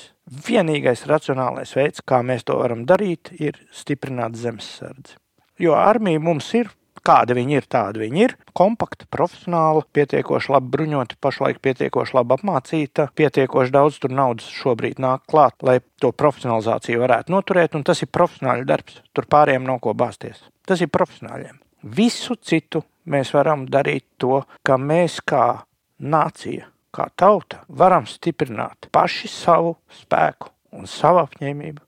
vienīgais 0.47 1.05
racionālais 1.09 1.75
veids, 1.77 2.01
kā 2.01 2.23
mēs 2.25 2.47
to 2.47 2.57
varam 2.59 2.85
darīt, 2.89 3.31
ir 3.37 3.59
stiprināt 3.71 4.37
zemesardzi. 4.39 5.17
Jo 5.61 5.77
armija 5.77 6.21
mums 6.21 6.49
ir, 6.57 6.71
kāda 7.07 7.35
viņi 7.37 7.59
ir, 7.59 7.67
tāda 7.69 8.01
viņi 8.01 8.23
ir. 8.25 8.33
Kompakta, 8.57 9.07
profesionāla, 9.13 9.85
pietiekoši 9.95 10.51
labi 10.53 10.71
bruņota, 10.73 11.19
pašlaik 11.23 11.61
pietiekoši 11.65 12.17
labi 12.17 12.35
apmācīta, 12.37 13.07
pietiekoši 13.17 13.75
daudz 13.75 14.01
tur 14.03 14.13
naudas 14.17 14.49
šobrīd 14.57 15.01
nāk 15.03 15.25
klāt, 15.29 15.57
lai 15.65 15.79
to 16.01 16.11
profesionalizāciju 16.11 17.03
varētu 17.05 17.33
noturēt. 17.33 17.77
Un 17.77 17.85
tas 17.87 18.03
ir 18.03 18.11
profesionāļu 18.13 18.67
darbs. 18.69 19.01
Tur 19.13 19.29
pārējiem 19.29 19.65
nav 19.69 19.81
ko 19.85 19.95
bāzties. 19.97 20.43
Tas 20.67 20.83
ir 20.83 20.91
profesionāļiem. 20.93 21.61
Visu 21.83 22.35
citu 22.41 22.81
mēs 23.05 23.33
varam 23.35 23.65
darīt 23.69 24.05
to, 24.17 24.41
ka 24.65 24.77
mēs 24.81 25.19
kā 25.25 25.63
nācija, 25.99 26.67
kā 26.93 27.07
tauta, 27.15 27.63
varam 27.67 28.07
stiprināt 28.09 28.89
paši 28.91 29.29
savu 29.31 29.75
spēku 29.93 30.49
un 30.77 30.87
savu 30.89 31.21
apņēmību 31.25 31.83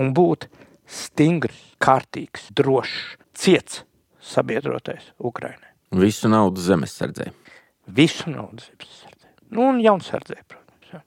un 0.00 0.12
būt 0.16 0.48
stingrs, 0.86 1.58
kārtīgs, 1.82 2.50
drošs, 2.56 3.16
ciets 3.36 3.84
sabiedrotais 4.20 5.12
Ukrainai. 5.18 5.74
Visu 5.94 6.28
naudu 6.28 6.60
zemesardzē. 6.60 7.30
Visu 7.86 8.30
naudu 8.30 8.64
zemesardzē. 8.64 9.30
Nu, 9.54 9.68
un 9.70 9.78
jaunsardzē, 9.80 10.40
protams. 10.48 10.90
Jā. 10.90 11.02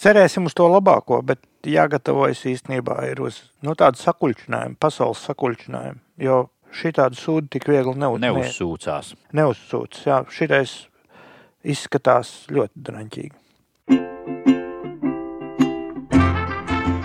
Cerēsim 0.00 0.48
uz 0.48 0.56
to 0.56 0.68
labāko, 0.70 1.20
bet 1.26 1.42
jāgatavojas 1.66 2.46
īstenībā 2.48 3.02
ir 3.10 3.20
uz 3.26 3.42
nu, 3.66 3.74
tādu 3.76 4.00
sakuļķinājumu, 4.00 4.78
pasaules 4.80 5.24
sakuļķinājumu. 5.28 6.00
Jo 6.22 6.46
šī 6.76 6.92
tāda 6.96 7.18
sūda 7.18 7.50
tik 7.56 7.68
viegli 7.70 7.96
neuz, 8.00 8.20
neuzsūcās. 8.22 9.14
Ne, 9.30 9.40
neuzsūcas. 9.42 10.04
Jā, 10.06 10.20
šitais 10.32 10.76
izskatās 11.66 12.38
ļoti 12.52 12.86
draņķīgi. 12.86 13.34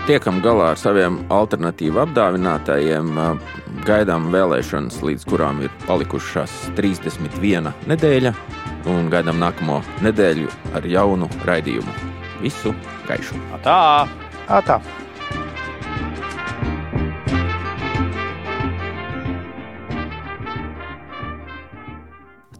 Tiekam 0.02 0.40
galā 0.42 0.72
ar 0.72 0.80
saviem 0.80 1.20
alternatīvu 1.30 2.00
apdāvinātājiem. 2.02 3.12
Gaidām 3.86 4.28
vēlēšanas, 4.34 4.98
līdz 5.02 5.26
kurām 5.30 5.62
ir 5.62 5.70
palikušas 5.86 6.52
31 6.78 7.70
nedēļa, 7.90 8.34
un 8.90 9.10
gaidām 9.10 9.38
nākamo 9.42 9.78
nedēļu 10.06 10.50
ar 10.78 10.86
jaunu 10.90 11.30
raidījumu. 11.46 11.94
Visu 12.42 12.74
gaišu! 13.06 13.38
Tā! 13.62 13.78
Tā! 14.66 14.82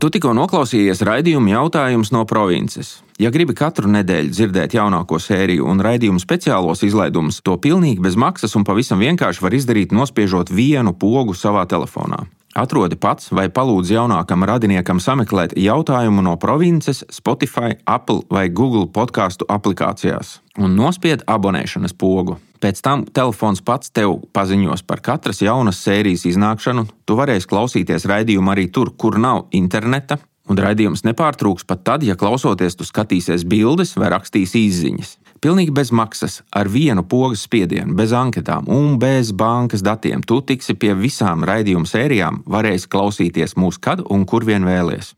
Tu 0.03 0.09
tikko 0.11 0.33
noklausījies 0.35 0.99
raidījuma 1.07 1.53
jautājums 1.53 2.09
no 2.11 2.25
provinces. 2.27 2.89
Ja 3.23 3.31
gribi 3.31 3.55
katru 3.55 3.87
nedēļu 3.87 4.33
dzirdēt 4.35 4.75
jaunāko 4.75 5.21
sēriju 5.23 5.69
un 5.71 5.79
raidījumu 5.79 6.19
speciālos 6.19 6.83
izlaidumus, 6.83 7.39
to 7.47 7.55
pilnīgi 7.63 8.03
bez 8.03 8.19
maksas 8.19 8.59
un 8.59 8.67
pavisam 8.67 8.99
vienkārši 8.99 9.47
var 9.47 9.55
izdarīt, 9.55 9.95
nospiežot 9.95 10.51
vienu 10.51 10.91
pogu 10.91 11.39
savā 11.39 11.63
telefonā. 11.71 12.25
Atrodi 12.59 12.99
pats 12.99 13.31
vai 13.31 13.47
palūdz 13.47 13.95
jaunākam 13.95 14.43
radiniekam 14.43 14.99
sameklēt 14.99 15.55
jautājumu 15.55 16.27
no 16.27 16.35
provinces, 16.35 17.05
Spotify, 17.07 17.79
Apple 17.87 18.25
vai 18.27 18.49
Google 18.51 18.89
podkāstu 18.91 19.47
aplikācijās 19.47 20.41
un 20.59 20.75
nospied 20.83 21.23
abonēšanas 21.31 21.95
pogu. 21.95 22.43
Pēc 22.63 22.79
tam 22.79 23.01
telefons 23.11 23.59
pats 23.67 23.91
tev 23.91 24.21
paziņos 24.37 24.85
par 24.87 25.01
katras 25.03 25.41
jaunas 25.43 25.81
sērijas 25.83 26.29
iznākšanu. 26.31 26.85
Tu 27.05 27.17
varēsi 27.19 27.49
klausīties 27.51 28.07
raidījumu 28.07 28.53
arī 28.53 28.69
tur, 28.71 28.93
kur 28.95 29.19
nav 29.19 29.49
interneta, 29.51 30.21
un 30.47 30.61
raidījums 30.63 31.03
nepārtrūks 31.09 31.67
pat 31.67 31.83
tad, 31.89 32.07
ja 32.07 32.15
klausoties, 32.19 32.79
tu 32.79 32.87
skatīsies 32.87 33.43
bildes 33.51 33.97
vai 33.99 34.13
rakstīsi 34.15 34.63
izziņas. 34.69 35.17
Pilnīgi 35.43 35.75
bez 35.75 35.91
maksas, 35.91 36.37
ar 36.55 36.69
vienu 36.71 37.03
pogas 37.03 37.43
spiedienu, 37.49 37.97
bez 37.99 38.13
anketām 38.15 38.69
un 38.71 38.95
bez 39.03 39.33
bankas 39.35 39.83
datiem. 39.83 40.23
Tu 40.23 40.39
tiksi 40.47 40.77
pie 40.79 40.93
visām 40.95 41.43
raidījuma 41.49 41.91
sērijām, 41.91 42.45
varēsi 42.47 42.87
klausīties 42.93 43.57
mūsu 43.59 43.83
kad 43.83 44.05
un 44.07 44.23
kur 44.23 44.47
vien 44.47 44.63
vēlies. 44.63 45.17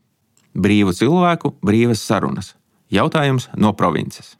Brīvu 0.57 0.95
cilvēku, 0.97 1.53
brīvas 1.61 2.01
sarunas. 2.01 2.55
Jautājums 2.89 3.51
no 3.53 3.75
provinces. 3.77 4.33